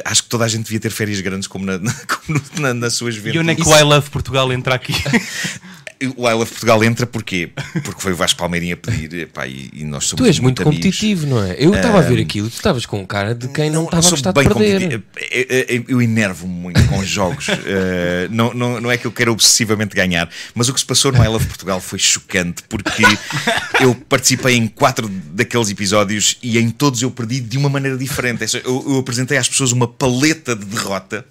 acho 0.05 0.23
que 0.25 0.29
toda 0.29 0.45
a 0.45 0.49
gente 0.49 0.65
devia 0.65 0.81
ter 0.81 0.91
férias 0.91 1.21
grandes 1.21 1.47
como 1.49 1.65
na, 1.67 1.79
como 2.07 2.41
no- 2.57 2.61
na- 2.63 2.75
nas 2.75 2.95
suas 2.95 3.15
E 3.15 3.19
juventude. 3.19 3.39
onde 3.41 3.51
é 3.53 3.55
que 3.55 3.63
o 3.69 3.77
I 3.77 3.83
Love 3.83 4.11
Portugal 4.11 4.53
entra 4.53 4.75
aqui? 4.75 4.95
O 6.19 6.29
I 6.29 6.35
Love 6.35 6.51
Portugal 6.51 6.85
entra 6.85 7.07
porquê? 7.07 7.49
Porque 7.83 8.03
foi 8.03 8.13
o 8.13 8.17
Vasco 8.17 8.39
Palmeirinho 8.39 8.75
a 8.75 8.77
pedir 8.77 9.15
epá, 9.21 9.47
e, 9.47 9.71
e 9.73 9.83
nós 9.83 10.05
somos 10.05 10.23
Tu 10.23 10.27
és 10.27 10.39
muito 10.39 10.61
amigos. 10.61 10.77
competitivo, 10.77 11.27
não 11.27 11.43
é? 11.43 11.57
Eu 11.59 11.75
estava 11.75 12.01
a 12.01 12.03
ver 12.03 12.21
aquilo, 12.21 12.51
tu 12.51 12.57
estavas 12.57 12.85
com 12.85 13.07
cara 13.07 13.35
de 13.35 13.49
quem 13.49 13.71
não 13.71 13.85
estava 13.87 14.07
a 14.07 14.11
gostar 14.11 14.31
de 14.33 14.35
perder. 14.35 14.53
competitivo. 14.53 15.03
Eu, 15.31 15.47
eu- 15.79 15.85
eu 15.89 16.03
enervo-me 16.03 16.53
muito 16.53 16.85
com 16.89 17.03
jogos. 17.03 17.47
Eh, 17.65 18.29
não, 18.31 18.53
não, 18.53 18.79
não 18.79 18.91
é 18.91 18.99
que 18.99 19.07
eu 19.07 19.11
queira 19.11 19.33
obsessivamente 19.33 19.97
ganhar, 19.97 20.29
mas 20.55 20.69
o 20.69 20.75
que 20.75 20.81
se 20.81 20.85
passou 20.85 21.11
no 21.13 21.25
I 21.25 21.29
Love 21.29 21.47
Portugal 21.47 21.81
foi 21.81 21.99
chocante 21.99 22.63
porque 22.69 23.03
eu 23.81 23.95
participei 23.95 24.55
em 24.55 24.67
quatro 24.69 25.09
daqueles 25.09 25.71
episódios 25.71 26.37
e 26.43 26.59
em 26.59 26.69
todos 26.69 27.01
eu 27.01 27.11
perdi 27.11 27.41
de 27.41 27.57
uma 27.57 27.71
maneira 27.71 27.97
diferente. 27.97 28.45
Eu, 28.65 28.85
eu 28.87 28.99
apresentei 28.99 29.39
às 29.39 29.49
pessoas 29.49 29.73
uma 29.73 29.86
paleta 29.87 30.55
de 30.55 30.65
derrota 30.65 31.25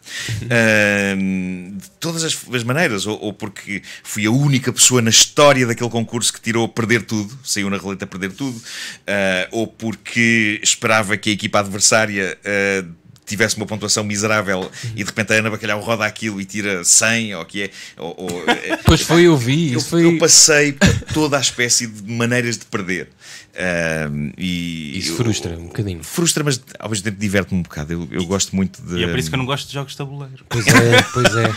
eh, 0.50 1.16
de 1.16 1.90
todas 2.00 2.24
as, 2.24 2.38
as 2.54 2.64
maneiras, 2.64 3.06
ou, 3.06 3.20
ou 3.22 3.34
porque 3.34 3.82
fui 4.04 4.26
a 4.26 4.32
única 4.32 4.72
pessoa 4.72 5.02
na 5.02 5.10
história 5.10 5.66
daquele 5.66 5.90
concurso 5.90 6.32
que 6.34 6.42
tirou 6.42 6.66
a 6.66 6.70
perder 6.70 7.04
tudo, 7.04 7.38
saiu 7.44 7.70
na 7.70 7.78
roleta 7.78 8.06
a 8.06 8.08
perder 8.08 8.32
tudo, 8.32 8.62
eh, 9.08 9.48
ou 9.52 9.68
porque 9.68 10.60
esperava 10.64 11.18
que 11.18 11.30
a 11.30 11.34
equipa 11.34 11.60
adversária 11.60 12.38
eh, 12.44 12.84
tivesse 13.26 13.58
uma 13.58 13.66
pontuação 13.66 14.04
miserável 14.04 14.70
e 14.96 15.04
de 15.04 15.04
repente 15.04 15.34
a 15.34 15.38
Ana 15.38 15.50
Bacalhau 15.50 15.82
roda 15.82 16.06
aquilo 16.06 16.40
e 16.40 16.46
tira 16.46 16.84
100, 16.84 17.36
ou 17.36 17.42
o 17.42 17.46
que 17.46 17.64
é. 17.64 17.70
Ou, 17.98 18.16
ou, 18.18 18.44
eh, 18.48 18.78
Pois 18.86 19.02
foi, 19.02 19.24
eu 19.24 19.36
vi, 19.36 19.74
eu, 19.74 19.82
foi. 19.82 20.06
eu 20.06 20.18
passei 20.18 20.74
por 20.74 21.02
toda 21.14 21.38
a 21.38 21.42
espécie 21.42 21.88
de 21.88 22.12
maneiras 22.12 22.58
de 22.58 22.66
perder. 22.66 23.10
Ahm, 23.58 24.32
e 24.38 24.98
Isso 25.00 25.12
eu- 25.14 25.16
frustra 25.16 25.58
um 25.58 25.68
bocadinho. 25.68 26.04
Frustra, 26.04 26.44
mas 26.44 26.62
ao 26.78 26.90
mesmo 26.90 27.04
tempo 27.06 27.18
diverte-me 27.20 27.60
um 27.60 27.64
bocado. 27.64 27.94
Eu, 27.94 28.08
eu 28.12 28.26
gosto 28.26 28.54
muito 28.56 28.82
de. 28.82 28.98
E 29.00 29.04
é 29.04 29.08
por 29.08 29.18
isso 29.18 29.30
que 29.30 29.36
eu 29.36 29.38
não 29.40 29.46
gosto 29.46 29.68
de 29.68 29.74
jogos 29.74 29.94
de 29.94 29.98
tabuleiro. 29.98 30.44
Pois 30.50 30.68
é, 30.68 31.02
pois 31.14 31.36
é. 31.38 31.54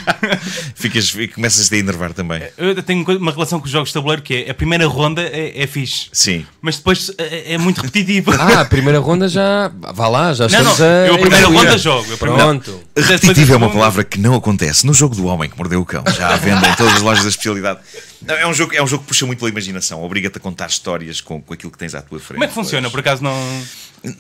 Ficas, 0.75 1.13
começas 1.35 1.73
a 1.73 1.77
enervar 1.77 2.13
também. 2.13 2.43
Eu 2.57 2.81
tenho 2.83 3.05
uma 3.19 3.33
relação 3.33 3.59
com 3.59 3.67
os 3.67 3.71
jogos 3.73 3.89
de 3.89 3.95
tabuleiro 3.95 4.23
que 4.23 4.45
é 4.47 4.51
a 4.51 4.55
primeira 4.55 4.87
ronda 4.87 5.23
é, 5.23 5.61
é 5.63 5.67
fixe, 5.67 6.09
Sim. 6.13 6.47
mas 6.63 6.77
depois 6.77 7.11
é, 7.19 7.55
é 7.55 7.59
muito 7.59 7.79
repetitivo. 7.81 8.31
Ah, 8.33 8.61
a 8.61 8.65
primeira 8.65 8.99
ronda 9.01 9.29
já. 9.29 9.71
Vá 9.95 10.07
lá, 10.09 10.33
já 10.35 10.47
Não, 10.49 10.59
estamos 10.59 10.79
não, 10.79 10.87
a. 10.87 10.91
eu 11.09 11.15
a 11.15 11.19
primeira 11.19 11.45
evoluir. 11.47 11.65
ronda 11.67 11.79
jogo, 11.79 12.11
eu 12.13 12.19
Pronto. 12.19 12.81
Repetitivo 12.97 13.55
é 13.55 13.57
uma 13.57 13.71
palavra 13.71 14.05
que 14.05 14.19
não 14.21 14.35
acontece 14.35 14.87
no 14.87 14.95
jogo 14.95 15.15
do 15.17 15.27
homem 15.27 15.49
que 15.51 15.57
mordeu 15.59 15.81
o 15.81 15.85
cão. 15.85 16.05
Já 16.17 16.35
à 16.35 16.37
venda 16.37 16.69
em 16.69 16.75
todas 16.75 16.95
as 16.95 17.03
lojas 17.03 17.25
da 17.25 17.31
especialidade. 17.31 17.81
Não, 18.23 18.35
é, 18.35 18.47
um 18.47 18.53
jogo, 18.53 18.75
é 18.75 18.83
um 18.83 18.87
jogo 18.87 19.03
que 19.03 19.09
puxa 19.09 19.25
muito 19.27 19.39
pela 19.39 19.51
imaginação, 19.51 20.03
obriga-te 20.03 20.39
a 20.39 20.41
contar 20.41 20.67
histórias 20.67 21.21
com, 21.21 21.41
com 21.41 21.55
aquilo 21.55 21.71
que 21.71 21.79
tens 21.79 21.95
à 21.95 22.03
tua 22.03 22.19
frente. 22.19 22.35
Como 22.35 22.45
é 22.45 22.49
que 22.49 22.55
funciona? 22.55 22.91
Por 22.91 23.01
acaso 23.01 23.23
não. 23.23 23.37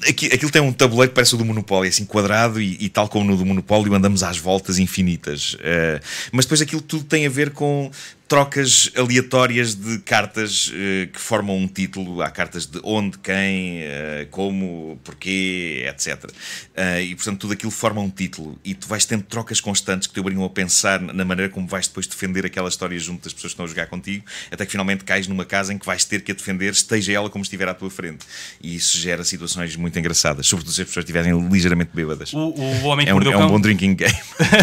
Aqui, 0.09 0.27
aquilo 0.27 0.51
tem 0.51 0.61
um 0.61 0.73
tabuleiro 0.73 1.11
que 1.11 1.15
parece 1.15 1.35
o 1.35 1.39
do 1.39 1.45
Monopólio, 1.45 1.89
assim 1.89 2.05
quadrado, 2.05 2.61
e, 2.61 2.77
e 2.81 2.89
tal 2.89 3.09
como 3.09 3.25
no 3.25 3.37
do 3.37 3.47
Monopólio 3.47 3.95
andamos 3.95 4.23
às 4.23 4.37
voltas 4.37 4.79
infinitas. 4.79 5.57
Eh, 5.61 6.01
mas 6.33 6.45
depois 6.45 6.61
aquilo 6.61 6.81
tudo 6.81 7.05
tem 7.05 7.27
a 7.27 7.31
ver 7.31 7.51
com 7.51 7.91
trocas 8.29 8.93
aleatórias 8.95 9.74
de 9.74 9.99
cartas 10.01 10.70
eh, 10.74 11.09
que 11.12 11.18
formam 11.18 11.57
um 11.57 11.66
título. 11.66 12.20
Há 12.20 12.31
cartas 12.31 12.66
de 12.66 12.79
onde, 12.85 13.16
quem, 13.18 13.79
eh, 13.83 14.26
como, 14.31 15.01
porquê, 15.03 15.87
etc. 15.89 16.31
Eh, 16.76 17.03
e 17.05 17.14
portanto 17.14 17.39
tudo 17.41 17.55
aquilo 17.55 17.70
forma 17.72 18.01
um 18.03 18.11
título. 18.11 18.59
E 18.62 18.74
tu 18.74 18.87
vais 18.87 19.05
tendo 19.07 19.22
trocas 19.22 19.61
constantes 19.61 20.07
que 20.07 20.12
te 20.14 20.20
obrigam 20.20 20.45
a 20.45 20.51
pensar 20.51 21.01
na 21.01 21.24
maneira 21.24 21.51
como 21.51 21.66
vais 21.66 21.89
depois 21.89 22.07
defender 22.07 22.45
aquela 22.45 22.68
história 22.68 22.99
junto 22.99 23.24
das 23.24 23.33
pessoas 23.33 23.53
que 23.53 23.55
estão 23.55 23.64
a 23.64 23.68
jogar 23.68 23.87
contigo, 23.87 24.24
até 24.51 24.66
que 24.66 24.72
finalmente 24.72 25.05
cais 25.05 25.26
numa 25.26 25.45
casa 25.47 25.72
em 25.72 25.79
que 25.79 25.87
vais 25.87 26.05
ter 26.05 26.20
que 26.22 26.31
a 26.33 26.35
defender, 26.35 26.70
esteja 26.72 27.12
ela 27.12 27.31
como 27.31 27.43
estiver 27.43 27.66
à 27.68 27.72
tua 27.74 27.89
frente. 27.91 28.26
E 28.62 28.76
isso 28.76 28.99
gera 28.99 29.24
situações 29.24 29.74
muito 29.74 29.99
engraçadas, 29.99 30.47
sobretudo 30.47 30.74
se 30.74 30.83
as 30.83 30.89
pessoas 30.89 31.05
estiverem 31.05 31.49
ligeiramente 31.49 31.91
bêbadas. 31.95 32.33
O, 32.35 32.39
o 32.51 32.85
Homem 32.85 33.07
que 33.07 33.11
É 33.11 33.14
um, 33.14 33.16
Mordeu 33.16 33.33
é 33.33 33.37
o 33.37 33.39
um 33.39 33.43
Cão. 33.43 33.49
bom 33.53 33.61
drinking 33.61 33.95
game. 33.95 34.14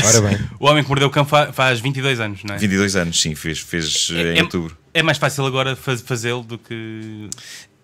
Ora 0.06 0.22
bem. 0.22 0.46
O 0.60 0.68
Homem 0.68 0.84
que 0.84 0.90
Mordeu 0.90 1.08
o 1.08 1.12
Cão 1.12 1.26
fa- 1.26 1.52
faz 1.52 1.80
22 1.80 2.20
anos, 2.20 2.44
não 2.44 2.56
é? 2.56 2.58
22 2.58 2.96
anos, 2.96 3.20
sim, 3.22 3.34
fez, 3.36 3.55
fez 3.60 4.10
eh, 4.12 4.34
em 4.36 4.40
é, 4.40 4.44
outubro. 4.44 4.78
é 4.94 5.02
mais 5.04 5.18
fácil 5.18 5.46
agora 5.46 5.76
faz- 5.76 6.02
fazê-lo 6.02 6.44
do 6.44 6.58
que. 6.58 7.30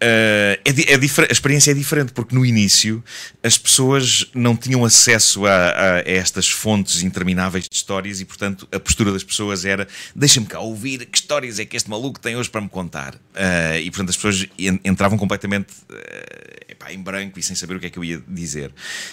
Uh, 0.03 0.57
é 0.65 0.93
é 0.93 0.95
a 0.95 1.31
experiência 1.31 1.69
é 1.69 1.73
diferente 1.75 2.11
porque 2.11 2.33
no 2.33 2.43
início 2.43 3.03
as 3.43 3.55
pessoas 3.55 4.25
não 4.33 4.57
tinham 4.57 4.83
acesso 4.83 5.45
a, 5.45 5.51
a- 5.51 5.95
a 5.97 6.09
estas 6.09 6.49
fontes 6.49 7.03
intermináveis 7.03 7.65
de 7.69 7.75
histórias 7.75 8.19
e, 8.19 8.25
portanto, 8.25 8.67
a 8.71 8.79
postura 8.79 9.11
das 9.11 9.23
pessoas 9.23 9.63
era: 9.63 9.87
deixa-me 10.15 10.47
cá 10.47 10.59
ouvir 10.59 11.05
que 11.05 11.15
histórias 11.19 11.59
é 11.59 11.65
que 11.65 11.77
este 11.77 11.87
maluco 11.87 12.19
tem 12.19 12.35
hoje 12.35 12.49
para 12.49 12.61
me 12.61 12.69
contar. 12.69 13.13
Uh, 13.13 13.77
e, 13.79 13.91
portanto, 13.91 14.09
as 14.09 14.15
pessoas 14.15 14.47
en- 14.57 14.79
entravam 14.83 15.19
completamente 15.19 15.71
uh, 15.91 16.50
em 16.91 17.01
branco 17.01 17.39
e 17.39 17.43
sem 17.43 17.55
saber 17.55 17.75
o 17.75 17.79
que 17.79 17.87
é 17.87 17.89
que 17.89 17.97
eu 17.99 18.03
ia 18.03 18.21
dizer. 18.27 18.71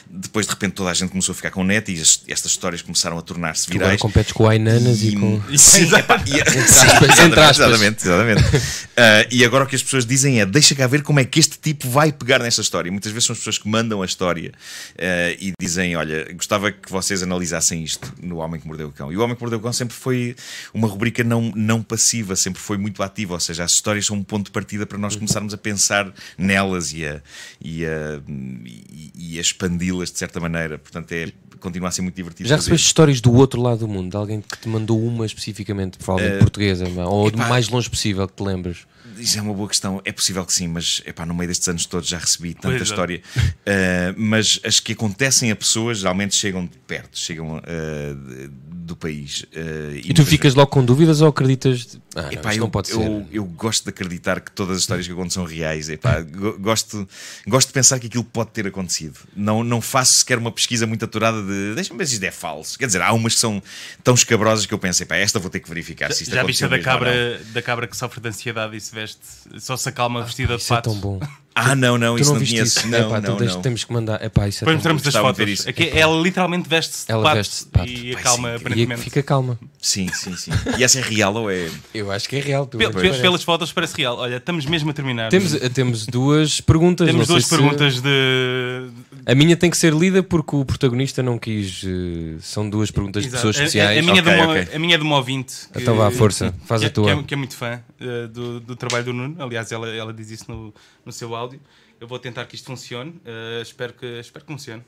Depois, 0.08 0.46
de 0.46 0.52
repente, 0.52 0.72
toda 0.72 0.90
a 0.90 0.94
gente 0.94 1.10
começou 1.10 1.32
a 1.32 1.36
ficar 1.36 1.50
com 1.50 1.62
net 1.64 1.92
e 1.92 2.00
as- 2.00 2.22
estas 2.28 2.52
histórias 2.52 2.82
começaram 2.82 3.18
a 3.18 3.22
tornar-se 3.22 3.66
Tu 3.66 3.72
agora 3.72 3.84
virais. 3.86 4.00
competes 4.00 4.32
com 4.32 4.48
Ainanas 4.48 5.02
e, 5.02 5.16
com. 5.16 5.40
Sim, 5.56 5.94
epá, 5.94 6.22
e- 6.26 6.40
aspas, 6.40 6.70
Sim, 6.70 6.86
aspas. 7.32 7.58
exatamente, 7.58 8.02
exatamente. 8.04 8.42
Ah, 9.00 9.24
e 9.30 9.44
agora 9.44 9.62
o 9.62 9.66
que 9.68 9.76
as 9.76 9.82
pessoas 9.82 10.04
dizem 10.04 10.40
é: 10.40 10.44
deixa 10.46 10.74
cá 10.74 10.84
ver 10.88 11.02
como 11.04 11.20
é 11.20 11.24
que 11.24 11.38
este 11.38 11.56
tipo 11.56 11.88
vai 11.88 12.10
pegar 12.10 12.40
nesta 12.40 12.60
história. 12.60 12.90
Muitas 12.90 13.12
vezes 13.12 13.26
são 13.26 13.32
as 13.32 13.38
pessoas 13.38 13.56
que 13.56 13.68
mandam 13.68 14.02
a 14.02 14.04
história 14.04 14.52
ah, 14.98 15.36
e 15.40 15.52
dizem: 15.60 15.94
Olha, 15.94 16.26
gostava 16.34 16.72
que 16.72 16.90
vocês 16.90 17.22
analisassem 17.22 17.84
isto 17.84 18.12
no 18.20 18.38
Homem 18.38 18.60
que 18.60 18.66
Mordeu 18.66 18.88
o 18.88 18.92
Cão. 18.92 19.12
E 19.12 19.16
o 19.16 19.20
Homem 19.20 19.36
que 19.36 19.40
Mordeu 19.40 19.60
o 19.60 19.62
Cão 19.62 19.72
sempre 19.72 19.94
foi 19.94 20.34
uma 20.74 20.88
rubrica 20.88 21.22
não, 21.22 21.52
não 21.54 21.80
passiva, 21.80 22.34
sempre 22.34 22.60
foi 22.60 22.76
muito 22.76 23.00
ativa. 23.00 23.34
Ou 23.34 23.40
seja, 23.40 23.62
as 23.62 23.70
histórias 23.70 24.04
são 24.06 24.16
um 24.16 24.24
ponto 24.24 24.46
de 24.46 24.50
partida 24.50 24.84
para 24.84 24.98
nós 24.98 25.14
começarmos 25.14 25.54
a 25.54 25.56
pensar 25.56 26.12
nelas 26.36 26.92
e 26.92 27.06
a, 27.06 27.22
e 27.68 27.86
a, 27.86 28.22
e- 28.66 29.12
e 29.34 29.38
a 29.38 29.40
expandi-las 29.40 30.10
de 30.12 30.18
certa 30.18 30.40
maneira. 30.40 30.78
Portanto, 30.78 31.12
é, 31.12 31.32
continua 31.59 31.88
a 31.88 31.92
ser 31.92 32.02
muito 32.02 32.14
divertido. 32.14 32.48
Já 32.48 32.56
fazer. 32.56 32.66
recebeste 32.70 32.86
histórias 32.86 33.20
do 33.20 33.32
outro 33.34 33.61
lado 33.61 33.78
do 33.80 33.88
mundo, 33.88 34.11
de 34.11 34.16
alguém 34.16 34.40
que 34.40 34.59
te 34.59 34.68
mandou 34.68 35.02
uma 35.02 35.24
especificamente, 35.26 35.98
provavelmente 35.98 36.40
portuguesa, 36.40 36.88
não 36.88 37.02
é? 37.02 37.06
ou 37.06 37.30
do 37.30 37.38
epá. 37.38 37.48
mais 37.48 37.68
longe 37.68 37.88
possível 37.88 38.26
que 38.28 38.34
te 38.34 38.42
lembres? 38.42 38.78
Isso 39.16 39.36
é 39.36 39.42
uma 39.42 39.52
boa 39.52 39.68
questão. 39.68 40.00
É 40.04 40.12
possível 40.12 40.44
que 40.44 40.52
sim, 40.52 40.68
mas 40.68 41.02
epá, 41.04 41.26
no 41.26 41.34
meio 41.34 41.48
destes 41.48 41.66
anos 41.66 41.86
todos 41.86 42.09
já 42.09 42.18
recebi 42.18 42.54
tanta 42.54 42.68
Pois 42.68 42.80
é. 42.80 42.84
história. 42.84 43.22
Uh, 43.36 44.14
mas 44.16 44.61
as 44.64 44.78
que 44.78 44.92
acontecem 44.92 45.50
a 45.50 45.56
pessoas 45.56 45.98
geralmente 45.98 46.36
chegam 46.36 46.64
de 46.64 46.76
perto, 46.86 47.18
chegam 47.18 47.56
uh, 47.56 48.48
do 48.62 48.94
país. 48.94 49.42
Uh, 49.54 49.96
E 50.04 50.14
tu 50.14 50.24
ficas 50.24 50.54
logo 50.54 50.70
com 50.70 50.84
dúvidas 50.84 51.20
ou 51.20 51.28
acreditas? 51.28 51.80
de- 51.86 52.02
Ah, 52.14 52.22
não, 52.22 52.32
Epá, 52.32 52.50
isto 52.50 52.59
eu, 52.59 52.61
não 52.62 52.70
pode 52.70 52.88
ser. 52.88 52.94
eu, 52.94 53.26
eu 53.32 53.44
gosto 53.44 53.84
de 53.84 53.90
acreditar 53.90 54.40
que 54.40 54.50
todas 54.52 54.76
as 54.76 54.82
histórias 54.82 55.06
que 55.06 55.14
conto 55.14 55.32
são 55.32 55.44
reais. 55.44 55.88
Epá, 55.88 56.20
go- 56.22 56.56
gosto, 56.59 57.06
gosto 57.46 57.68
de 57.68 57.74
pensar 57.74 57.98
que 57.98 58.06
aquilo 58.06 58.24
pode 58.24 58.50
ter 58.50 58.66
acontecido. 58.68 59.18
Não, 59.34 59.64
não 59.64 59.80
faço 59.80 60.14
sequer 60.14 60.38
uma 60.38 60.52
pesquisa 60.52 60.86
muito 60.86 61.04
aturada 61.04 61.42
de 61.49 61.74
deixa-me 61.74 61.99
ver 61.99 62.07
se 62.07 62.14
isto 62.14 62.24
é 62.24 62.30
falso. 62.30 62.78
Quer 62.78 62.86
dizer, 62.86 63.03
há 63.03 63.12
umas 63.12 63.34
que 63.34 63.40
são 63.40 63.62
tão 64.05 64.14
escabrosas 64.14 64.66
que 64.66 64.74
eu 64.74 64.78
penso, 64.78 65.03
epá, 65.03 65.16
esta 65.16 65.38
vou 65.38 65.51
ter 65.51 65.61
que 65.61 65.68
verificar 65.68 66.12
se 66.12 66.22
isto 66.22 66.34
Já 66.34 66.42
viste 66.42 66.66
da 66.68 66.78
cabra, 66.78 67.40
da 67.53 67.62
cabra 67.62 67.86
que 67.86 67.96
sofre 67.96 68.20
de 68.20 68.28
ansiedade 68.28 68.76
e 68.76 68.80
se 68.80 68.94
veste, 68.94 69.20
só 69.59 69.76
se 69.76 69.88
acalma 69.88 70.22
vestida 70.22 70.57
de 70.57 70.62
Isso 70.62 70.74
é 70.74 70.80
tão 70.80 70.94
bom. 70.94 71.20
Ah, 71.61 71.74
não, 71.74 71.98
não, 71.98 72.14
tu 72.16 72.22
isso 72.22 72.32
não 72.32 72.40
não, 72.40 72.46
conheço. 72.46 72.78
isso? 72.78 72.88
Não, 72.88 72.98
Epá, 73.09 73.18
então 73.18 73.38
não, 73.38 73.62
temos 73.62 73.84
que 73.84 73.92
mandar. 73.92 74.24
Epá, 74.24 74.46
isso 74.48 74.59
é 74.59 74.61
Depois 74.61 74.76
mostramos 74.76 75.06
as 75.06 75.12
de 75.14 75.20
fotos. 75.20 75.38
ver 75.38 75.48
isso. 75.48 75.68
Aqui, 75.68 75.90
ela 75.92 76.20
literalmente 76.22 76.68
veste-se 76.68 77.06
de 77.06 77.12
Ela 77.12 77.22
pato 77.22 77.36
veste-se 77.36 77.64
de 77.64 77.70
pato. 77.70 77.88
e 77.88 78.12
Pai, 78.12 78.20
acalma 78.20 78.48
sim, 78.48 78.54
E 78.54 78.56
aparentemente. 78.56 79.00
fica 79.02 79.22
calma. 79.22 79.59
Sim, 79.80 80.09
sim, 80.12 80.36
sim. 80.36 80.50
E 80.76 80.84
essa 80.84 80.98
é 80.98 81.02
real 81.02 81.34
ou 81.34 81.50
é. 81.50 81.68
Eu 81.94 82.11
acho 82.11 82.28
que 82.28 82.36
é 82.36 82.40
real. 82.40 82.66
tu- 82.66 82.78
Pe- 82.78 82.90
parece. 82.90 83.16
pe- 83.16 83.22
Pelas 83.22 83.42
fotos 83.42 83.72
parece 83.72 83.96
real. 83.96 84.16
Olha, 84.18 84.36
estamos 84.36 84.66
mesmo 84.66 84.90
a 84.90 84.92
terminar. 84.92 85.30
Temos, 85.30 85.54
eh, 85.54 85.68
temos 85.68 86.06
duas 86.06 86.61
perguntas. 86.61 87.06
Temos 87.06 87.26
duas 87.26 87.44
sei 87.44 87.50
se- 87.56 87.62
perguntas 87.62 88.00
de. 88.00 88.88
A 89.26 89.34
minha 89.34 89.56
tem 89.56 89.70
que 89.70 89.76
ser 89.76 89.92
lida 89.94 90.22
porque 90.22 90.56
o 90.56 90.64
protagonista 90.64 91.22
não 91.22 91.38
quis. 91.38 91.82
eh, 91.84 92.36
São 92.40 92.68
duas 92.68 92.90
perguntas 92.90 93.22
de 93.22 93.28
Exato. 93.28 93.38
pessoas 93.46 93.56
A- 93.56 93.61
a- 93.61 93.64
especiais. 93.64 93.98
A, 93.98 94.02
minha, 94.02 94.20
Ok, 94.20 94.32
é 94.32 94.36
de 94.36 94.42
uma, 94.42 94.52
ok. 94.52 94.68
a 94.74 94.78
minha 94.78 94.94
é 94.94 94.98
de 94.98 95.04
uma 95.04 95.16
ouvinte. 95.16 95.54
que- 95.72 95.80
Então 95.82 95.96
vá, 95.96 96.11
força, 96.11 96.54
faz 96.66 96.80
que, 96.80 96.86
a 96.86 96.90
tua. 96.90 97.04
Que 97.14 97.20
é, 97.20 97.22
que 97.22 97.34
é 97.34 97.36
muito 97.36 97.54
fã 97.56 97.80
eh, 98.00 98.26
do, 98.28 98.61
do 98.61 98.74
trabalho 98.76 99.04
do 99.04 99.12
Nuno. 99.12 99.36
Aliás, 99.38 99.70
ela, 99.72 99.88
ela 99.88 100.12
diz 100.12 100.30
isso 100.30 100.44
no, 100.48 100.72
no 101.09 101.12
seu 101.12 101.34
áudio. 101.34 101.61
Eu 101.98 102.06
vou 102.06 102.18
tentar 102.18 102.44
que 102.46 102.54
isto 102.54 102.66
funcione. 102.66 103.20
Eh, 103.24 103.62
espero, 103.62 103.94
que, 103.94 104.06
espero 104.20 104.44
que 104.44 104.52
funcione. 104.52 104.84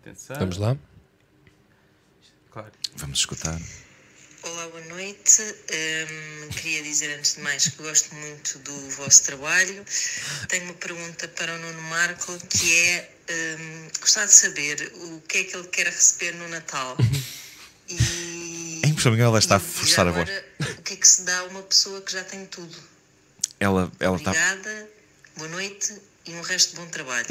Atenção. 0.00 0.36
Vamos 0.38 0.56
lá. 0.58 0.76
Claro. 2.50 2.72
Vamos 2.94 3.18
escutar. 3.18 3.60
Olá, 4.42 4.68
boa 4.68 4.84
noite. 4.84 5.42
Hum, 5.42 6.48
queria 6.50 6.82
dizer 6.84 7.18
antes 7.18 7.34
de 7.34 7.40
mais 7.42 7.66
que 7.68 7.82
gosto 7.82 8.14
muito 8.14 8.60
do 8.60 8.90
vosso 8.90 9.24
trabalho. 9.24 9.84
Tenho 10.48 10.64
uma 10.66 10.74
pergunta 10.74 11.26
para 11.28 11.52
o 11.52 11.58
Nuno 11.58 11.82
Marco 11.82 12.38
que 12.48 12.72
é 12.78 13.10
hum, 13.58 13.88
gostava 14.00 14.26
de 14.26 14.32
saber 14.32 14.92
o 14.94 15.20
que 15.22 15.38
é 15.38 15.44
que 15.44 15.56
ele 15.56 15.66
quer 15.66 15.86
receber 15.86 16.32
no 16.36 16.48
Natal. 16.48 16.96
E, 17.88 18.82
É 18.86 18.88
impressão 18.88 19.10
minha, 19.10 19.24
ela 19.24 19.38
está 19.40 19.56
a 19.56 19.58
e 19.58 19.60
forçar 19.60 20.06
a 20.06 20.12
voz. 20.12 20.28
agora, 20.30 20.46
O 20.78 20.82
que 20.82 20.94
é 20.94 20.96
que 20.96 21.08
se 21.08 21.22
dá 21.22 21.38
a 21.40 21.44
uma 21.44 21.62
pessoa 21.62 22.00
que 22.02 22.12
já 22.12 22.22
tem 22.22 22.46
tudo? 22.46 22.95
Ela, 23.58 23.90
ela 24.00 24.16
está. 24.16 24.30
Obrigada, 24.30 24.88
boa 25.36 25.48
noite 25.50 25.94
e 26.26 26.34
um 26.34 26.42
resto 26.42 26.70
de 26.74 26.76
bom 26.80 26.86
trabalho. 26.86 27.26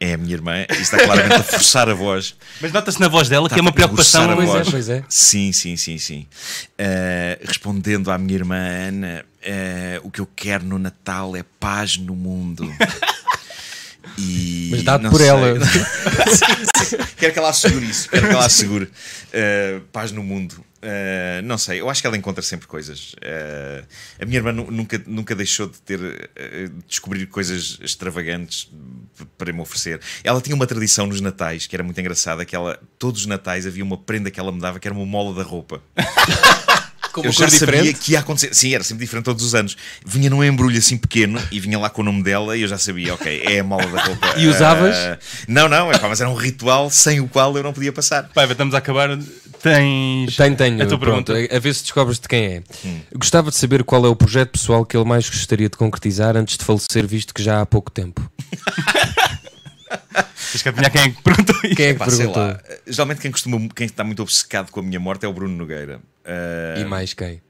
É 0.00 0.14
a 0.14 0.18
minha 0.18 0.32
irmã 0.34 0.66
e 0.68 0.82
está 0.82 0.98
claramente 1.04 1.34
a 1.34 1.42
forçar 1.44 1.88
a 1.88 1.94
voz. 1.94 2.34
Mas 2.60 2.72
nota-se 2.72 2.98
na 2.98 3.06
voz 3.08 3.28
dela 3.28 3.48
que 3.48 3.54
Está 3.54 3.60
é 3.60 3.62
uma 3.62 3.70
a 3.70 3.72
preocupação. 3.72 4.28
a 4.30 4.34
Pois 4.34 4.48
é, 4.48 4.52
voz. 4.52 4.70
pois 4.70 4.88
é. 4.88 5.04
Sim, 5.08 5.52
sim, 5.52 5.76
sim, 5.76 5.98
sim. 5.98 6.26
Uh, 6.72 7.46
respondendo 7.46 8.10
à 8.10 8.18
minha 8.18 8.34
irmã 8.34 8.56
Ana, 8.56 9.24
uh, 9.44 10.06
o 10.06 10.10
que 10.10 10.20
eu 10.20 10.28
quero 10.34 10.64
no 10.64 10.78
Natal 10.78 11.36
é 11.36 11.44
paz 11.60 11.96
no 11.96 12.16
mundo. 12.16 12.64
E 14.18 14.68
Mas 14.70 14.82
dado 14.82 15.08
por 15.10 15.18
sei. 15.18 15.28
ela. 15.28 15.54
Sim, 15.64 16.84
sim. 16.84 16.96
Quero 17.16 17.32
que 17.32 17.38
ela 17.38 17.50
assegure 17.50 17.86
isso. 17.86 18.08
Quero 18.08 18.28
que 18.28 18.34
ela 18.34 18.46
assegure 18.46 18.84
uh, 18.84 19.80
paz 19.92 20.12
no 20.12 20.22
mundo. 20.22 20.64
Uh, 20.82 21.40
não 21.44 21.56
sei, 21.56 21.80
eu 21.80 21.88
acho 21.88 22.00
que 22.00 22.06
ela 22.08 22.16
encontra 22.16 22.42
sempre 22.42 22.66
coisas. 22.66 23.12
Uh, 23.14 23.86
a 24.20 24.24
minha 24.24 24.38
irmã 24.38 24.50
nu- 24.52 24.70
nunca, 24.70 25.00
nunca 25.06 25.34
deixou 25.34 25.68
de 25.68 25.80
ter 25.80 26.00
uh, 26.00 26.68
de 26.68 26.84
descobrir 26.88 27.26
coisas 27.26 27.78
extravagantes 27.80 28.68
para 29.38 29.52
me 29.52 29.60
oferecer. 29.60 30.00
Ela 30.24 30.40
tinha 30.40 30.56
uma 30.56 30.66
tradição 30.66 31.06
nos 31.06 31.20
natais 31.20 31.66
que 31.68 31.76
era 31.76 31.84
muito 31.84 32.00
engraçada, 32.00 32.44
que 32.44 32.56
ela, 32.56 32.80
todos 32.98 33.20
os 33.20 33.26
natais 33.26 33.66
havia 33.66 33.84
uma 33.84 33.96
prenda 33.96 34.30
que 34.30 34.40
ela 34.40 34.50
me 34.50 34.60
dava 34.60 34.80
que 34.80 34.88
era 34.88 34.94
uma 34.94 35.06
mola 35.06 35.34
da 35.34 35.42
roupa. 35.48 35.80
Com 37.12 37.20
eu 37.20 37.26
uma 37.26 37.32
já 37.32 37.40
cor 37.46 37.50
sabia 37.50 37.74
diferente. 37.82 38.00
que 38.00 38.12
ia 38.12 38.20
acontecer. 38.20 38.54
Sim, 38.54 38.74
era 38.74 38.82
sempre 38.82 39.04
diferente 39.04 39.24
todos 39.26 39.44
os 39.44 39.54
anos. 39.54 39.76
Vinha 40.04 40.30
num 40.30 40.42
embrulho 40.42 40.78
assim 40.78 40.96
pequeno 40.96 41.40
e 41.50 41.60
vinha 41.60 41.78
lá 41.78 41.90
com 41.90 42.00
o 42.02 42.04
nome 42.04 42.22
dela 42.22 42.56
e 42.56 42.62
eu 42.62 42.68
já 42.68 42.78
sabia, 42.78 43.12
ok, 43.14 43.42
é 43.44 43.58
a 43.60 43.64
mola 43.64 43.86
da 43.86 44.02
roupa. 44.02 44.34
E 44.38 44.46
usavas? 44.46 44.96
Ah, 44.96 45.18
não, 45.46 45.68
não, 45.68 45.92
epá, 45.92 46.08
mas 46.08 46.20
era 46.20 46.30
um 46.30 46.34
ritual 46.34 46.88
sem 46.90 47.20
o 47.20 47.28
qual 47.28 47.56
eu 47.56 47.62
não 47.62 47.72
podia 47.72 47.92
passar. 47.92 48.28
Paiva, 48.34 48.52
estamos 48.52 48.74
a 48.74 48.78
acabar. 48.78 49.10
Tens. 49.62 50.34
Tenho, 50.36 50.56
tenho. 50.56 50.82
A 50.82 50.86
tua 50.86 50.98
Pronto, 50.98 51.32
pergunta. 51.32 51.56
a 51.56 51.58
ver 51.60 51.74
se 51.74 51.82
descobres 51.82 52.18
de 52.18 52.26
quem 52.26 52.44
é. 52.44 52.62
Hum. 52.84 53.00
Gostava 53.14 53.50
de 53.50 53.56
saber 53.56 53.84
qual 53.84 54.04
é 54.04 54.08
o 54.08 54.16
projeto 54.16 54.50
pessoal 54.50 54.84
que 54.84 54.96
ele 54.96 55.04
mais 55.04 55.28
gostaria 55.28 55.68
de 55.68 55.76
concretizar 55.76 56.36
antes 56.36 56.56
de 56.56 56.64
falecer, 56.64 57.06
visto 57.06 57.32
que 57.34 57.42
já 57.42 57.60
há 57.60 57.66
pouco 57.66 57.90
tempo. 57.90 58.28
Tens 60.50 60.62
que 60.62 60.68
adivinhar 60.68 60.90
quem 60.90 61.00
é 61.02 61.08
que 61.10 61.22
perguntou 61.22 61.56
isso. 61.64 61.76
Quem 61.76 61.86
é 61.86 61.92
que 61.92 61.98
Pá, 61.98 62.08
sei 62.10 62.18
perguntou? 62.18 62.42
lá, 62.42 62.60
geralmente 62.86 63.20
quem, 63.20 63.30
costuma, 63.30 63.68
quem 63.74 63.86
está 63.86 64.04
muito 64.04 64.22
obcecado 64.22 64.70
com 64.70 64.80
a 64.80 64.82
minha 64.82 65.00
morte 65.00 65.24
é 65.24 65.28
o 65.28 65.32
Bruno 65.32 65.56
Nogueira. 65.56 66.00
Ah, 66.24 66.78
E 66.80 66.84
mais 66.84 67.12
quem? 67.14 67.40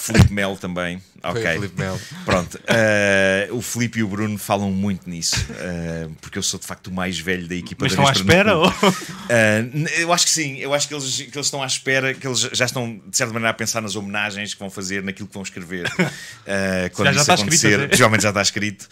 Filipe 0.00 0.32
Melo 0.32 0.56
também. 0.56 1.02
Ok. 1.24 1.40
o 1.42 1.52
Filipe 1.54 1.80
Melo. 1.80 2.00
Pronto. 2.24 2.60
ah, 2.68 3.48
o 3.52 3.60
Filipe 3.62 3.98
e 4.00 4.02
o 4.02 4.08
Bruno 4.08 4.38
falam 4.38 4.70
muito 4.70 5.08
nisso. 5.08 5.34
ah, 5.58 6.08
porque 6.20 6.38
eu 6.38 6.42
sou 6.42 6.58
de 6.60 6.66
facto 6.66 6.88
o 6.88 6.92
mais 6.92 7.18
velho 7.18 7.46
da 7.48 7.54
equipa 7.54 7.84
Mas 7.84 7.94
da 7.96 8.02
estão 8.02 8.08
à 8.08 8.12
espera? 8.12 8.56
Ou... 8.58 8.72
Eu 9.98 10.12
acho 10.12 10.24
que 10.26 10.30
sim, 10.30 10.58
eu 10.58 10.72
acho 10.74 10.86
que 10.88 10.94
eles, 10.94 11.16
que 11.16 11.36
eles 11.36 11.46
estão 11.46 11.62
à 11.62 11.66
espera, 11.66 12.12
que 12.14 12.26
eles 12.26 12.40
já 12.52 12.64
estão 12.66 13.00
de 13.06 13.16
certa 13.16 13.32
maneira 13.32 13.50
a 13.50 13.54
pensar 13.54 13.80
nas 13.80 13.96
homenagens 13.96 14.52
que 14.54 14.60
vão 14.60 14.70
fazer, 14.70 15.02
naquilo 15.02 15.26
que 15.28 15.34
vão 15.34 15.42
escrever 15.42 15.90
quando 16.94 17.06
Já- 17.06 17.12
já 17.12 17.20
isso 17.20 17.20
está 17.20 17.34
escrito 17.34 17.36
acontecer. 17.36 17.74
até. 17.80 17.88
Possivelmente 17.88 18.22
já 18.22 18.28
está 18.28 18.42
escrito, 18.42 18.88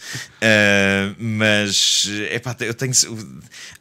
mas 1.17 2.07
epá, 2.31 2.55
eu 2.61 2.73
tenho. 2.73 2.91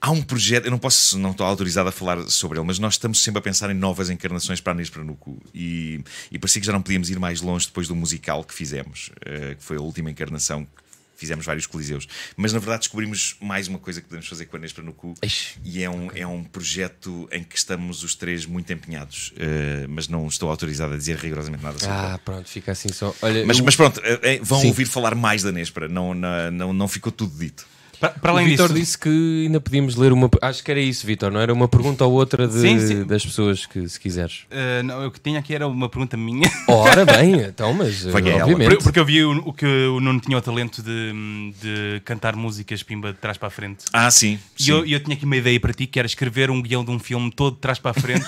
Há 0.00 0.10
um 0.10 0.22
projeto, 0.22 0.66
eu 0.66 0.70
não 0.70 0.78
posso, 0.78 1.18
não 1.18 1.30
estou 1.32 1.46
autorizado 1.46 1.88
a 1.88 1.92
falar 1.92 2.22
sobre 2.28 2.58
ele, 2.58 2.66
mas 2.66 2.78
nós 2.78 2.94
estamos 2.94 3.22
sempre 3.22 3.38
a 3.38 3.42
pensar 3.42 3.70
em 3.70 3.74
novas 3.74 4.10
encarnações 4.10 4.60
para 4.60 4.72
a 4.72 4.74
Anis 4.74 4.90
Pranuco 4.90 5.29
e, 5.54 6.02
e 6.30 6.38
parecia 6.38 6.60
que 6.60 6.66
já 6.66 6.72
não 6.72 6.82
podíamos 6.82 7.10
ir 7.10 7.18
mais 7.18 7.40
longe 7.40 7.66
depois 7.66 7.86
do 7.88 7.94
musical 7.96 8.42
que 8.44 8.54
fizemos, 8.54 9.10
ah, 9.26 9.54
que 9.54 9.62
foi 9.62 9.76
a 9.76 9.80
última 9.80 10.10
encarnação 10.10 10.64
que 10.64 10.80
fizemos 11.16 11.44
vários 11.44 11.66
coliseus, 11.66 12.08
mas 12.34 12.50
na 12.54 12.58
verdade 12.58 12.80
descobrimos 12.80 13.36
mais 13.42 13.68
uma 13.68 13.78
coisa 13.78 14.00
que 14.00 14.08
podemos 14.08 14.26
fazer 14.26 14.46
com 14.46 14.56
a 14.56 14.58
Inês 14.58 14.74
no 14.78 14.90
cu 14.94 15.12
Eish. 15.20 15.58
e 15.62 15.82
é 15.82 15.90
um, 15.90 16.08
é 16.14 16.26
um 16.26 16.42
projeto 16.42 17.28
em 17.30 17.44
que 17.44 17.58
estamos 17.58 18.02
os 18.02 18.14
três 18.14 18.46
muito 18.46 18.72
empenhados, 18.72 19.30
eh, 19.36 19.84
mas 19.86 20.08
não 20.08 20.26
estou 20.26 20.48
autorizado 20.50 20.94
a 20.94 20.96
dizer 20.96 21.18
rigorosamente 21.18 21.62
nada 21.62 21.78
sobre. 21.78 21.94
Ah, 21.94 22.18
pronto, 22.24 22.48
fica 22.48 22.72
assim 22.72 22.90
só. 22.90 23.14
Olha, 23.20 23.44
Mas, 23.44 23.58
eu- 23.58 23.64
mas 23.66 23.76
pronto, 23.76 24.00
eh, 24.02 24.18
eh, 24.22 24.40
vão 24.42 24.62
Sim. 24.62 24.68
ouvir 24.68 24.86
falar 24.86 25.14
mais 25.14 25.42
da 25.42 25.52
Nespera, 25.52 25.88
não, 25.88 26.14
não, 26.14 26.50
não, 26.50 26.72
não 26.72 26.88
ficou 26.88 27.12
tudo 27.12 27.38
dito. 27.38 27.66
Para, 28.00 28.10
para 28.10 28.32
O 28.32 28.36
além 28.36 28.48
Vitor 28.48 28.68
disso, 28.68 28.80
disse 28.80 28.98
que 28.98 29.44
ainda 29.46 29.60
podíamos 29.60 29.94
ler 29.94 30.12
uma. 30.12 30.30
Acho 30.40 30.64
que 30.64 30.70
era 30.70 30.80
isso, 30.80 31.06
Vitor, 31.06 31.30
não 31.30 31.38
era 31.40 31.52
uma 31.52 31.68
pergunta 31.68 32.04
ou 32.04 32.12
outra 32.14 32.48
de- 32.48 32.58
Sim, 32.60 32.80
sim. 32.80 33.04
das 33.04 33.24
pessoas 33.24 33.66
que, 33.66 33.86
se 33.88 34.00
quiseres. 34.00 34.46
eh, 34.50 34.82
não, 34.82 35.06
o 35.06 35.10
que 35.10 35.20
tinha 35.20 35.38
aqui 35.38 35.54
era 35.54 35.68
uma 35.68 35.88
pergunta 35.88 36.16
minha. 36.16 36.50
Ora 36.66 37.04
bem, 37.04 37.34
então, 37.42 37.74
mas 37.74 38.06
é 38.06 38.08
eh, 38.10 38.28
ela. 38.30 38.42
obviamente. 38.44 38.74
Por- 38.76 38.84
Porque 38.84 38.98
eu 38.98 39.04
vi 39.04 39.22
o, 39.22 39.38
o 39.48 39.52
que 39.52 39.66
o 39.66 40.00
Nuno 40.00 40.18
tinha 40.20 40.38
o 40.38 40.40
talento 40.40 40.82
de, 40.82 41.12
de 41.60 42.00
cantar 42.04 42.34
músicas 42.34 42.82
pimba 42.82 43.12
de 43.12 43.18
trás 43.18 43.36
para 43.36 43.48
a 43.48 43.50
frente. 43.50 43.84
Ah, 43.92 44.10
sim. 44.10 44.38
E 44.58 44.62
sim. 44.64 44.70
eu, 44.72 44.84
eu 44.86 45.00
tinha 45.00 45.14
aqui 45.14 45.24
uma 45.26 45.36
ideia 45.36 45.60
para 45.60 45.72
ti 45.74 45.86
que 45.86 45.98
era 45.98 46.06
escrever 46.06 46.50
um 46.50 46.62
guião 46.62 46.82
de 46.84 46.90
um 46.90 46.98
filme 46.98 47.30
todo 47.30 47.54
de 47.54 47.60
trás 47.60 47.78
para 47.78 47.90
a 47.90 47.94
frente, 47.94 48.24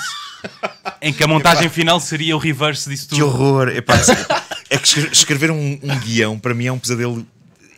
em 1.01 1.12
que 1.12 1.23
a 1.25 1.27
montagem 1.27 1.68
final 1.68 1.99
seria 1.99 2.37
o 2.37 2.39
reverse 2.39 2.89
disso 2.91 3.09
tudo. 3.09 3.16
Que 3.16 3.23
horror! 3.23 3.68
Epá, 3.68 3.95
é 4.68 4.77
que 4.77 4.87
escre- 4.87 5.09
escrever 5.12 5.51
um, 5.51 5.79
um 5.83 5.99
guião 6.01 6.39
para 6.39 6.53
mim 6.55 6.66
é 6.66 6.73
um 6.73 6.79
pesadelo. 6.79 7.27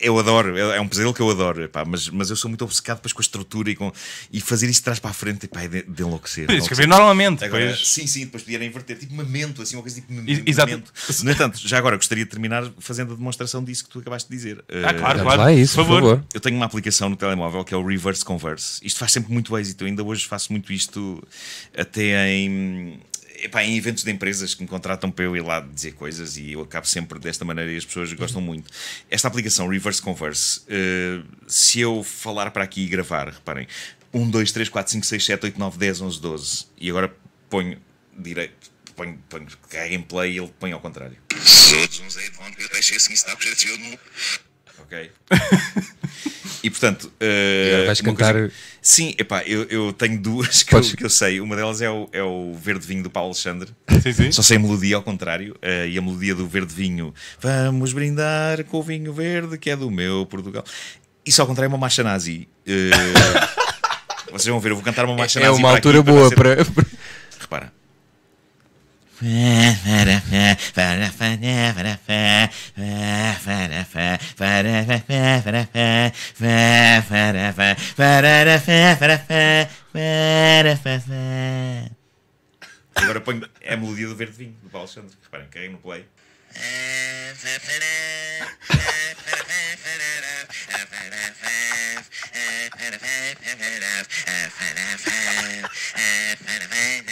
Eu 0.05 0.19
adoro, 0.19 0.57
é 0.57 0.77
é 0.77 0.81
um 0.81 0.87
pesadelo 0.87 1.13
que 1.13 1.21
eu 1.21 1.29
adoro, 1.29 1.63
epá, 1.63 1.83
mas, 1.83 2.07
mas 2.09 2.29
eu 2.29 2.35
sou 2.35 2.47
muito 2.49 2.63
obcecado 2.63 2.97
depois 2.97 3.11
com 3.13 3.19
a 3.21 3.23
estrutura 3.23 3.69
e, 3.71 3.75
com, 3.75 3.91
e 4.31 4.39
fazer 4.39 4.67
isso 4.69 4.79
de 4.79 4.83
trás 4.83 4.99
para 4.99 5.09
a 5.11 5.13
frente 5.13 5.45
epá, 5.45 5.63
é 5.63 5.67
de, 5.67 5.83
de 5.83 6.03
enlouquecer. 6.03 6.47
de 6.47 6.53
Escrever 6.57 6.83
enlouquecer. 6.83 6.87
normalmente, 6.87 7.43
Agora, 7.43 7.63
depois. 7.67 7.87
sim, 7.87 8.05
sim, 8.07 8.25
depois 8.25 8.43
podia 8.43 8.63
inverter, 8.63 8.97
tipo 8.97 9.13
memento, 9.15 9.61
assim, 9.61 9.75
uma 9.75 9.81
coisa 9.81 9.99
tipo 9.99 10.13
mem- 10.13 10.29
Ex- 10.31 10.43
exato. 10.45 10.69
memento. 10.69 10.93
No 11.23 11.31
entanto, 11.31 11.59
já 11.67 11.77
agora 11.77 11.95
gostaria 11.95 12.23
de 12.23 12.29
terminar 12.29 12.71
fazendo 12.79 13.13
a 13.13 13.15
demonstração 13.15 13.63
disso 13.63 13.83
que 13.85 13.89
tu 13.89 13.99
acabaste 13.99 14.29
de 14.29 14.35
dizer. 14.35 14.63
Ah, 14.69 14.73
Eh, 14.73 14.81
claro, 14.93 14.99
Vamos 15.19 15.21
claro. 15.23 15.41
lá, 15.41 15.53
isso, 15.53 15.75
por 15.75 15.85
favor. 15.87 16.23
eu 16.33 16.39
tenho 16.39 16.55
uma 16.55 16.65
aplicação 16.65 17.09
no 17.09 17.15
telemóvel 17.15 17.63
que 17.63 17.73
é 17.73 17.77
o 17.77 17.85
Reverse 17.85 18.23
Converse. 18.23 18.79
Isto 18.83 18.99
faz 18.99 19.11
sempre 19.11 19.33
muito 19.33 19.57
êxito. 19.57 19.83
Eu 19.83 19.87
ainda 19.87 20.03
hoje 20.03 20.27
faço 20.27 20.51
muito 20.51 20.71
isto 20.71 21.21
até 21.75 22.31
em, 22.31 22.99
epá, 23.43 23.63
em 23.63 23.77
eventos 23.77 24.03
de 24.03 24.11
empresas 24.11 24.53
que 24.53 24.61
me 24.61 24.67
contratam 24.67 25.11
para 25.11 25.25
eu 25.25 25.35
ir 25.35 25.41
lá 25.41 25.59
dizer 25.59 25.93
coisas 25.93 26.37
e 26.37 26.53
eu 26.53 26.61
acabo 26.61 26.87
sempre 26.87 27.19
desta 27.19 27.43
maneira 27.45 27.71
e 27.71 27.77
as 27.77 27.85
pessoas 27.85 28.11
gostam 28.13 28.41
muito. 28.41 28.71
Esta 29.09 29.27
aplicação 29.27 29.67
Reverse 29.67 30.01
Converse, 30.01 30.61
eh, 30.67 31.21
se 31.47 31.79
eu 31.79 32.03
falar 32.03 32.51
para 32.51 32.63
aqui 32.63 32.83
e 32.83 32.87
gravar, 32.87 33.29
reparem, 33.29 33.67
1, 34.13 34.29
2, 34.29 34.51
3, 34.51 34.69
4, 34.69 34.91
5, 34.93 35.05
6, 35.05 35.25
7, 35.25 35.45
8, 35.45 35.59
9, 35.59 35.77
10, 35.77 36.01
11, 36.01 36.21
12 36.21 36.65
e 36.77 36.89
agora 36.89 37.15
ponho 37.49 37.79
direito. 38.17 38.73
Ponho, 38.95 39.19
ponho, 39.27 39.45
carrego 39.69 39.93
em 39.95 40.01
play 40.01 40.35
e 40.35 40.37
ele 40.37 40.53
põe 40.57 40.71
ao 40.71 40.79
contrário. 40.79 41.17
Ok? 44.79 45.11
e 46.63 46.69
portanto. 46.69 47.11
eh, 47.19 47.69
Agora 47.73 47.85
vais 47.87 48.01
cantar- 48.01 48.33
coisa- 48.33 48.51
Sim, 48.81 49.15
epá, 49.17 49.41
eu, 49.43 49.63
eu 49.63 49.91
tenho 49.93 50.19
duas 50.21 50.61
que 50.63 50.73
eu, 50.75 50.79
Podes- 50.79 50.95
que 50.95 51.03
eu 51.03 51.09
sei. 51.09 51.39
Uma 51.41 51.55
delas 51.55 51.81
é 51.81 51.89
o, 51.89 52.07
é 52.11 52.21
o 52.21 52.53
Verde 52.53 52.85
Vinho 52.85 53.01
do 53.03 53.09
Paulo 53.09 53.29
Alexandre. 53.29 53.69
Sim, 54.03 54.13
sim. 54.13 54.31
Só 54.31 54.41
sei 54.43 54.57
a 54.57 54.59
melodia 54.59 54.95
ao 54.95 55.01
contrário. 55.01 55.55
eh, 55.61 55.87
e 55.89 55.97
a 55.97 56.01
melodia 56.01 56.35
do 56.35 56.47
Verde 56.47 56.73
Vinho. 56.73 57.13
Vamos 57.39 57.93
brindar 57.93 58.63
com 58.65 58.77
o 58.77 58.83
vinho 58.83 59.11
verde 59.13 59.57
que 59.57 59.69
é 59.71 59.75
do 59.75 59.89
meu 59.89 60.25
Portugal. 60.27 60.63
Isso 61.25 61.41
ao 61.41 61.47
contrário 61.47 61.67
é 61.67 61.73
uma 61.73 61.79
marcha 61.79 62.03
nazi. 62.03 62.47
Eh, 62.67 62.89
vocês 64.31 64.45
vão 64.47 64.59
ver, 64.59 64.71
eu 64.71 64.75
vou 64.75 64.83
cantar 64.83 65.05
uma 65.05 65.15
marcha 65.15 65.39
É 65.39 65.43
nazi. 65.47 65.59
uma 65.59 65.69
para 65.69 65.77
aqui, 65.79 65.87
altura 65.87 66.03
para 66.03 66.13
boa 66.13 66.29
ser- 66.29 66.35
para. 66.35 66.85
Repara. 67.39 67.73
Agora 82.95 83.21
ponho 83.21 83.47
é 83.61 83.73
a 83.73 83.77
melodia 83.77 84.07
do 84.07 84.15
Verde 84.15 84.37
Vinho, 84.37 84.55
do 84.63 84.69
Paulo 84.69 84.87
Alexandre. 84.87 85.15
Reparem, 85.23 85.47
carreguem 85.47 85.73
no 85.73 85.79
play. 85.79 86.05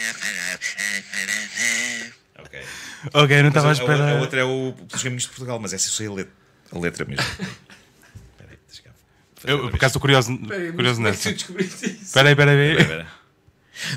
Ok. 3.12 3.42
Não 3.42 3.48
estava 3.48 3.66
à 3.66 3.70
a, 3.70 3.72
a, 3.72 3.74
espera. 3.74 4.10
a 4.12 4.20
outra 4.20 4.40
é 4.40 4.44
o 4.44 4.74
Pelos 4.88 5.02
Caminhos 5.02 5.22
de 5.24 5.28
Portugal, 5.28 5.58
mas 5.58 5.72
essa 5.72 5.88
eu 5.88 5.92
sei 5.92 6.06
a 6.06 6.12
letra, 6.12 6.32
a 6.72 6.78
letra 6.78 7.04
mesmo. 7.04 7.24
Espera 7.28 8.50
aí, 8.50 8.58
deixa 8.66 8.82
cá 8.82 8.90
fazer 9.34 9.52
Eu, 9.52 9.58
por 9.70 9.76
acaso, 9.76 9.90
estou 9.90 10.00
curioso, 10.00 10.32
é 10.50 10.72
curioso 10.72 11.00
nessa. 11.00 11.30
Espera 11.30 12.28
aí, 12.28 12.32
espera 12.32 12.50
aí. 12.50 12.56
vez. 12.56 12.80
Espera. 12.80 13.24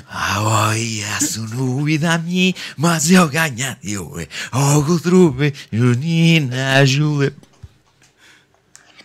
Ahoj, 0.08 1.00
já 1.00 1.20
jsou 1.20 1.46
nevídaní, 1.46 2.54
mas 2.76 3.10
eu 3.10 3.28
ganhadeu, 3.28 4.26
algo 4.50 4.98
trube, 4.98 5.54
junina, 5.72 6.84
jule. 6.84 7.32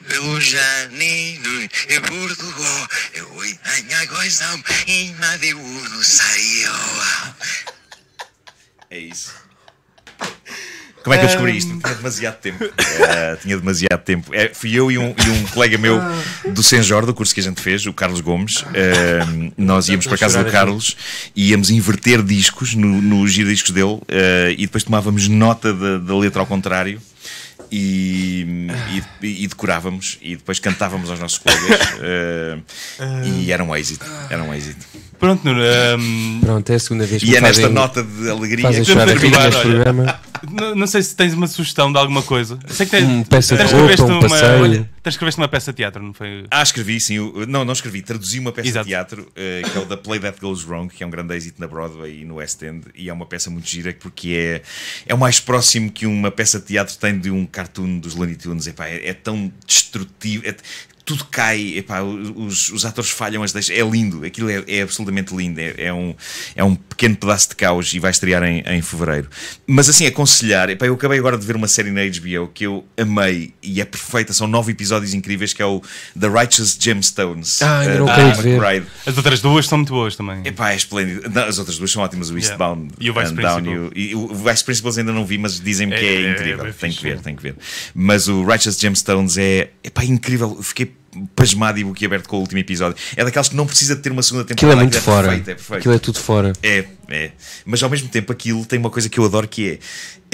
Eu 0.09 0.41
já 0.41 0.87
nem 0.91 1.35
em 1.35 2.01
Portugal, 2.01 2.87
eu 3.13 3.27
coisa 4.07 4.63
e 4.87 5.11
nada 5.11 5.45
não 5.53 6.03
saiu. 6.03 6.73
É 8.89 8.99
isso. 8.99 9.42
Como 11.03 11.13
é 11.13 11.17
que 11.17 11.23
eu 11.25 11.27
descobri 11.27 11.57
isto? 11.57 11.77
Tinha 11.77 11.95
demasiado 11.95 12.37
tempo. 12.39 12.63
Eh, 12.63 13.37
tinha 13.41 13.57
demasiado 13.57 14.01
tempo. 14.03 14.33
É, 14.33 14.51
fui 14.53 14.73
eu 14.73 14.89
e 14.91 14.97
um, 14.97 15.13
e 15.25 15.29
um 15.29 15.43
colega 15.47 15.77
meu 15.77 15.99
do 16.53 16.63
Senjor, 16.63 17.05
do 17.05 17.13
curso 17.13 17.33
que 17.33 17.41
a 17.41 17.43
gente 17.43 17.59
fez, 17.61 17.85
o 17.85 17.91
Carlos 17.93 18.21
Gomes. 18.21 18.63
Eh, 18.73 19.19
nós 19.57 19.89
íamos 19.89 20.05
para 20.05 20.15
a 20.15 20.17
casa 20.19 20.43
do 20.43 20.49
Carlos 20.51 20.95
e 21.35 21.49
íamos 21.51 21.69
inverter 21.69 22.21
discos 22.23 22.73
no, 22.73 23.01
no 23.01 23.27
giradiscos 23.27 23.71
dele 23.71 23.99
eh, 24.07 24.55
e 24.57 24.65
depois 24.65 24.83
tomávamos 24.83 25.27
nota 25.27 25.73
da, 25.73 25.97
da 25.97 26.17
letra 26.17 26.39
ao 26.41 26.45
contrário. 26.47 27.01
E, 27.75 28.45
e, 29.23 29.43
e 29.43 29.47
decorávamos 29.47 30.19
e 30.21 30.35
depois 30.35 30.59
cantávamos 30.59 31.09
aos 31.09 31.19
nossos 31.19 31.39
colegas 31.39 31.79
eh, 32.03 32.57
e 33.25 33.51
era 33.51 33.63
um 33.63 33.75
êxito, 33.75 34.05
era 34.29 34.43
um 34.43 34.53
êxito. 34.53 34.85
Pronto, 35.19 35.43
Nuno. 35.43 35.59
ehm, 35.63 36.39
Pronto, 36.41 36.69
é 36.69 36.75
a 36.75 36.79
segunda 36.79 37.05
vez 37.07 37.23
que 37.23 37.31
E 37.31 37.35
é 37.35 37.41
nesta 37.41 37.61
fazem, 37.63 37.73
nota 37.75 38.03
de 38.03 38.29
alegria 38.29 38.61
fazem 38.63 38.83
que 38.83 38.93
neste 38.93 39.37
olha. 39.37 39.59
programa. 39.61 40.19
não, 40.51 40.75
não 40.75 40.87
sei 40.87 41.01
se 41.01 41.15
tens 41.15 41.33
uma 41.33 41.47
sugestão 41.47 41.91
de 41.91 41.97
alguma 41.97 42.21
coisa. 42.21 42.59
Sei 42.67 42.85
que 42.85 42.91
tens, 42.91 43.03
Uma 43.03 43.23
peça 43.25 43.55
de 43.55 43.61
tens 43.61 43.71
roupa, 43.71 43.91
escreveste 43.93 44.03
um 44.03 44.19
uma, 44.19 44.29
passeio. 44.29 44.89
escreveste 45.05 45.41
uma 45.41 45.47
peça 45.47 45.71
de 45.71 45.77
teatro, 45.77 46.03
não 46.03 46.13
foi? 46.13 46.45
Ah, 46.51 46.61
escrevi, 46.63 46.99
sim. 46.99 47.15
Eu- 47.15 47.45
não, 47.47 47.63
não 47.65 47.73
escrevi. 47.73 48.01
Traduzi 48.01 48.39
uma 48.39 48.51
peça 48.51 48.67
Exato. 48.67 48.85
de 48.85 48.91
teatro 48.91 49.31
eh, 49.35 49.61
que 49.71 49.77
é 49.77 49.81
o 49.81 49.85
The 49.85 49.97
Play 49.97 50.19
That 50.19 50.39
Goes 50.39 50.63
Wrong, 50.65 50.93
que 50.93 51.03
é 51.03 51.07
um 51.07 51.09
grande 51.09 51.35
êxito 51.35 51.59
na 51.61 51.67
Broadway 51.67 52.21
e 52.21 52.25
no 52.25 52.35
West 52.35 52.61
End. 52.61 52.85
E 52.95 53.09
é 53.09 53.13
uma 53.13 53.25
peça 53.25 53.49
muito 53.49 53.67
gira 53.67 53.95
porque 53.99 54.29
é, 54.29 54.61
é 55.05 55.13
o 55.13 55.17
mais 55.17 55.39
próximo 55.39 55.91
que 55.91 56.05
uma 56.05 56.31
peça 56.31 56.59
de 56.59 56.65
teatro 56.65 56.95
tem 56.97 57.17
de 57.17 57.29
um 57.31 57.45
cartoon 57.45 57.99
dos 57.99 58.15
Looney 58.15 58.35
Tunes. 58.35 58.67
Epá, 58.67 58.87
é, 58.87 59.07
é 59.09 59.13
tão 59.13 59.51
destrutivo. 59.65 60.43
é- 60.47 60.55
tudo 61.05 61.25
cai, 61.25 61.77
epá, 61.77 62.01
os, 62.01 62.69
os 62.69 62.85
atores 62.85 63.09
falham 63.09 63.43
as 63.43 63.51
deixas. 63.51 63.77
É 63.77 63.81
lindo, 63.81 64.25
aquilo 64.25 64.49
é, 64.49 64.63
é 64.67 64.81
absolutamente 64.81 65.35
lindo. 65.35 65.59
É, 65.59 65.73
é 65.77 65.93
um, 65.93 66.15
é 66.55 66.63
um 66.63 66.75
pequeno 66.75 67.15
pedaço 67.15 67.49
de 67.49 67.55
caos 67.55 67.93
e 67.93 67.99
vai 67.99 68.11
estrear 68.11 68.43
em, 68.43 68.63
em 68.65 68.81
fevereiro. 68.81 69.29
Mas 69.67 69.89
assim, 69.89 70.05
aconselhar, 70.05 70.69
epá, 70.69 70.85
eu 70.85 70.93
acabei 70.93 71.19
agora 71.19 71.37
de 71.37 71.45
ver 71.45 71.55
uma 71.55 71.67
série 71.67 71.91
na 71.91 72.01
HBO 72.03 72.47
que 72.53 72.65
eu 72.65 72.85
amei 72.97 73.53
e 73.61 73.81
é 73.81 73.85
perfeita. 73.85 74.33
São 74.33 74.47
nove 74.47 74.71
episódios 74.71 75.13
incríveis 75.13 75.53
que 75.53 75.61
é 75.61 75.65
o 75.65 75.81
The 76.19 76.27
Righteous 76.27 76.77
Gemstones. 76.79 77.61
Ah, 77.61 77.79
ainda 77.79 77.93
eh, 77.93 77.99
não 77.99 78.31
de 78.31 78.41
ver. 78.41 78.85
As 79.05 79.17
outras 79.17 79.41
duas 79.41 79.67
são 79.67 79.77
muito 79.77 79.91
boas 79.93 80.15
também. 80.15 80.41
Epá, 80.45 80.71
é 80.71 80.75
esplêndido. 80.75 81.29
Não, 81.29 81.43
as 81.43 81.59
outras 81.59 81.77
duas 81.77 81.91
são 81.91 82.01
ótimas, 82.01 82.29
o 82.29 82.37
Eastbound 82.37 82.93
E 82.99 83.09
o 83.09 83.13
Vice 83.13 83.31
and 83.31 83.35
Down 83.35 83.61
Principal. 83.61 83.91
e 83.95 84.15
o, 84.15 84.21
e 84.21 84.31
o 84.31 84.35
Vice 84.35 84.63
Principals 84.63 84.97
ainda 84.97 85.11
não 85.11 85.25
vi, 85.25 85.37
mas 85.37 85.59
dizem-me 85.59 85.95
que 85.95 86.05
É, 86.05 86.13
é, 86.13 86.23
é, 86.23 86.31
incrível. 86.31 86.65
é 86.65 86.71
tem 86.71 86.91
fixe, 86.91 86.97
que 86.97 87.03
ver, 87.03 87.17
é. 87.17 87.21
tem 87.21 87.35
que 87.35 87.43
ver. 87.43 87.55
Mas 87.93 88.27
o 88.27 88.43
Righteous 88.45 88.79
Gemstones 88.79 89.37
é 89.37 89.69
epá, 89.83 90.03
incrível. 90.05 90.55
Eu 90.57 90.63
fiquei 90.63 90.93
pasmado 91.35 91.79
e 91.79 91.83
boquiaberto 91.83 92.27
com 92.29 92.37
o 92.37 92.39
último 92.39 92.59
episódio. 92.59 92.97
É 93.15 93.23
daquelas 93.23 93.49
que 93.49 93.55
não 93.55 93.65
precisa 93.65 93.95
de 93.95 94.01
ter 94.01 94.11
uma 94.11 94.23
segunda 94.23 94.43
Aquilo 94.43 94.57
temporada. 94.57 94.81
é 94.81 94.83
muito 94.83 95.01
fora. 95.01 95.27
perfeito, 95.27 95.49
é 95.49 95.53
perfeito. 95.55 95.79
Aquilo 95.79 95.93
é 95.95 95.99
tudo 95.99 96.19
fora. 96.19 96.53
É, 96.63 96.85
é. 97.09 97.31
Mas 97.65 97.81
ao 97.83 97.89
mesmo 97.89 98.07
tempo 98.09 98.31
aquilo 98.31 98.65
tem 98.65 98.79
uma 98.79 98.89
coisa 98.89 99.07
que 99.09 99.19
eu 99.19 99.25
adoro 99.25 99.47
que 99.47 99.71
é 99.71 99.79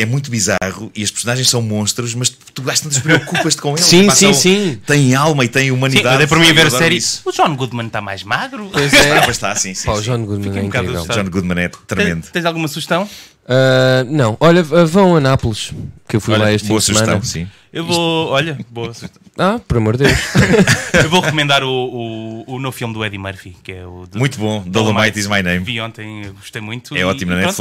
é 0.02 0.06
muito 0.06 0.32
bizarro 0.32 0.90
e 0.96 1.04
as 1.04 1.12
personagens 1.12 1.50
são 1.50 1.62
monstros, 1.62 2.16
mas 2.16 2.30
tu 2.30 2.64
às 2.70 2.80
tantas 2.80 3.00
preocupas-te 3.00 3.62
com 3.62 3.72
eles. 3.72 3.82
Sim, 3.84 4.04
Epá, 4.06 4.16
sim, 4.16 4.34
sim. 4.34 4.82
Têm 4.88 5.14
alma 5.14 5.44
e 5.44 5.50
têm 5.50 5.66
Sim, 5.66 5.72
humanidade. 5.72 6.14
eu 6.16 6.18
dei 6.20 6.28
por 6.28 6.40
mim 6.40 6.54
ver 6.54 6.68
a 6.68 6.70
série. 6.70 6.96
isso. 6.96 7.22
O 7.26 7.34
John 7.34 7.54
Goodman 7.54 7.88
está 7.88 8.00
mais 8.00 8.24
magro. 8.24 8.70
Pois 8.72 8.94
Ah, 8.94 8.98
é. 8.98 9.22
pois 9.24 9.36
está, 9.36 9.54
sim, 9.58 9.74
sim. 9.74 9.88
Pá, 9.88 9.92
o 9.92 9.98
sim. 9.98 10.04
John 10.04 10.24
Goodman 10.26 10.44
Fiquei 10.44 10.60
é 10.62 10.64
um 10.64 10.68
incrível. 10.68 11.06
John 11.06 11.30
Goodman 11.30 11.60
é 11.64 11.68
tremendo. 11.86 12.22
Tens, 12.22 12.32
tens 12.32 12.46
alguma 12.46 12.70
sugestão? 12.70 13.10
Ah, 13.52 14.04
não, 14.08 14.38
olha, 14.40 14.62
vão 14.62 15.16
a 15.16 15.20
Nápoles, 15.20 15.74
que 16.08 16.16
eu 16.18 16.22
fui 16.22 16.38
lá 16.38 16.46
Olha, 16.46 16.54
este 16.54 16.66
fim 16.66 16.70
boa 16.70 16.80
de 16.80 16.86
semana. 16.86 17.06
sugestão, 17.20 17.24
sim. 17.44 17.48
Eu 17.74 17.84
vou. 17.84 18.28
Olha, 18.30 18.58
boa 18.70 18.94
sugestão. 18.94 19.20
Ah, 19.40 19.60
por 19.68 19.78
amor 19.78 19.98
de 19.98 20.04
Deus. 20.04 20.20
Eu 21.04 21.10
vou 21.10 21.22
recomendar 21.22 21.64
o, 21.64 21.70
o, 21.70 22.56
o 22.56 22.60
novo 22.60 22.76
filme 22.76 22.94
do 22.94 23.04
Eddie 23.06 23.18
Murphy, 23.18 23.56
que 23.64 23.72
é 23.72 23.86
o. 23.88 24.06
de- 24.12 24.18
Muito 24.20 24.38
bom. 24.38 24.62
Dolomite 24.68 25.18
is 25.20 25.28
my 25.28 25.42
name. 25.42 25.60
Vi 25.60 25.80
ontem, 25.80 26.32
gostei 26.34 26.62
muito. 26.62 26.96
É 26.96 27.00
E- 27.00 27.04
ótimo 27.04 27.32
na 27.32 27.38
e 27.40 27.42
pronto. 27.44 27.56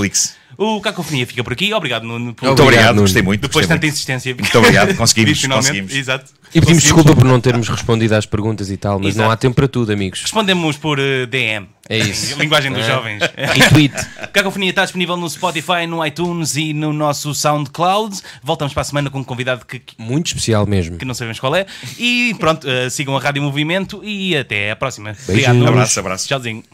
O 0.57 0.81
Cacofonia 0.81 1.27
fica 1.27 1.45
por 1.45 1.53
aqui. 1.53 1.73
Obrigado, 1.73 2.03
Nuno. 2.05 2.35
por- 2.35 2.45
Muito 2.47 2.63
Obrigado, 2.63 2.63
obrigado, 2.67 2.95
Nuno. 2.97 3.03
gostei 3.03 3.23
muito. 3.23 3.43
Depois 3.43 3.65
de 3.65 3.69
tanta 3.69 3.81
muito. 3.87 3.93
insistência. 3.95 4.35
Muito 4.35 4.59
obrigado, 4.59 4.95
conseguimos, 4.97 5.41
Finalmente, 5.41 5.67
conseguimos. 5.69 5.95
Exato. 5.95 6.25
E 6.25 6.61
pedimos 6.61 6.67
Conseguimos. 6.67 6.83
desculpa 6.83 7.15
por 7.15 7.25
não 7.25 7.41
termos 7.41 7.69
respondido 7.69 8.15
às 8.15 8.25
perguntas 8.27 8.71
e 8.71 8.77
tal, 8.77 8.99
mas 8.99 9.15
não 9.15 9.25
Exato. 9.27 9.33
há 9.33 9.37
tempo 9.37 9.55
para 9.57 9.69
tudo, 9.69 9.93
amigos. 9.93 10.23
Respondemos 10.23 10.77
por 10.79 10.99
eh, 10.99 11.27
DM. 11.27 11.69
É 11.89 11.99
isso. 11.99 12.37
Linguagem 12.41 12.73
dos 12.73 12.83
É. 12.85 12.87
jovens. 12.89 13.23
E 13.55 13.69
tweet. 13.69 13.95
Cacofonia 14.33 14.71
está 14.71 14.83
disponível 14.85 15.17
no 15.17 15.29
Spotify, 15.29 15.87
no 15.87 16.05
iTunes 16.05 16.57
e 16.57 16.73
no 16.73 16.93
nosso 16.93 17.35
SoundCloud. 17.35 18.17
Voltamos 18.43 18.73
para 18.73 18.81
a 18.81 18.85
semana 18.85 19.11
com 19.11 19.19
um 19.21 19.25
convidado 19.25 19.65
que, 19.67 19.79
que- 19.79 19.95
Muito 19.99 20.29
especial 20.29 20.67
mesmo. 20.67 20.97
que 20.97 21.05
não 21.05 21.15
sabemos 21.15 21.39
qual 21.39 21.55
é. 21.55 21.67
E 21.99 22.35
pronto, 22.41 22.67
eh, 22.69 22.89
sigam 22.91 23.15
a 23.17 23.21
Rádio 23.21 23.43
Movimento 23.43 24.01
e 24.03 24.35
até 24.37 24.71
à 24.71 24.77
próxima. 24.77 25.15
Beijinhos. 25.27 25.55
Nuno. 25.57 25.69
Abraço, 25.69 26.01
abraço. 26.01 26.27
Tchauzinho. 26.27 26.65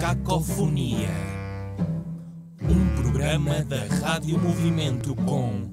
Cacofonia. 0.00 1.10
Um 2.62 3.02
programa 3.02 3.64
da 3.64 3.84
Rádio 4.00 4.38
Movimento 4.38 5.14
com 5.14 5.72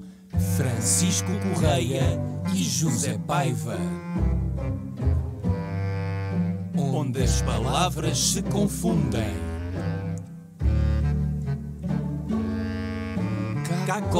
Francisco 0.56 1.30
Correia 1.54 2.02
e 2.52 2.62
José 2.62 3.18
Paiva. 3.26 3.78
Onde 6.76 7.22
as 7.22 7.40
palavras 7.42 8.18
se 8.18 8.42
confundem. 8.42 9.34
Caco 13.86 14.18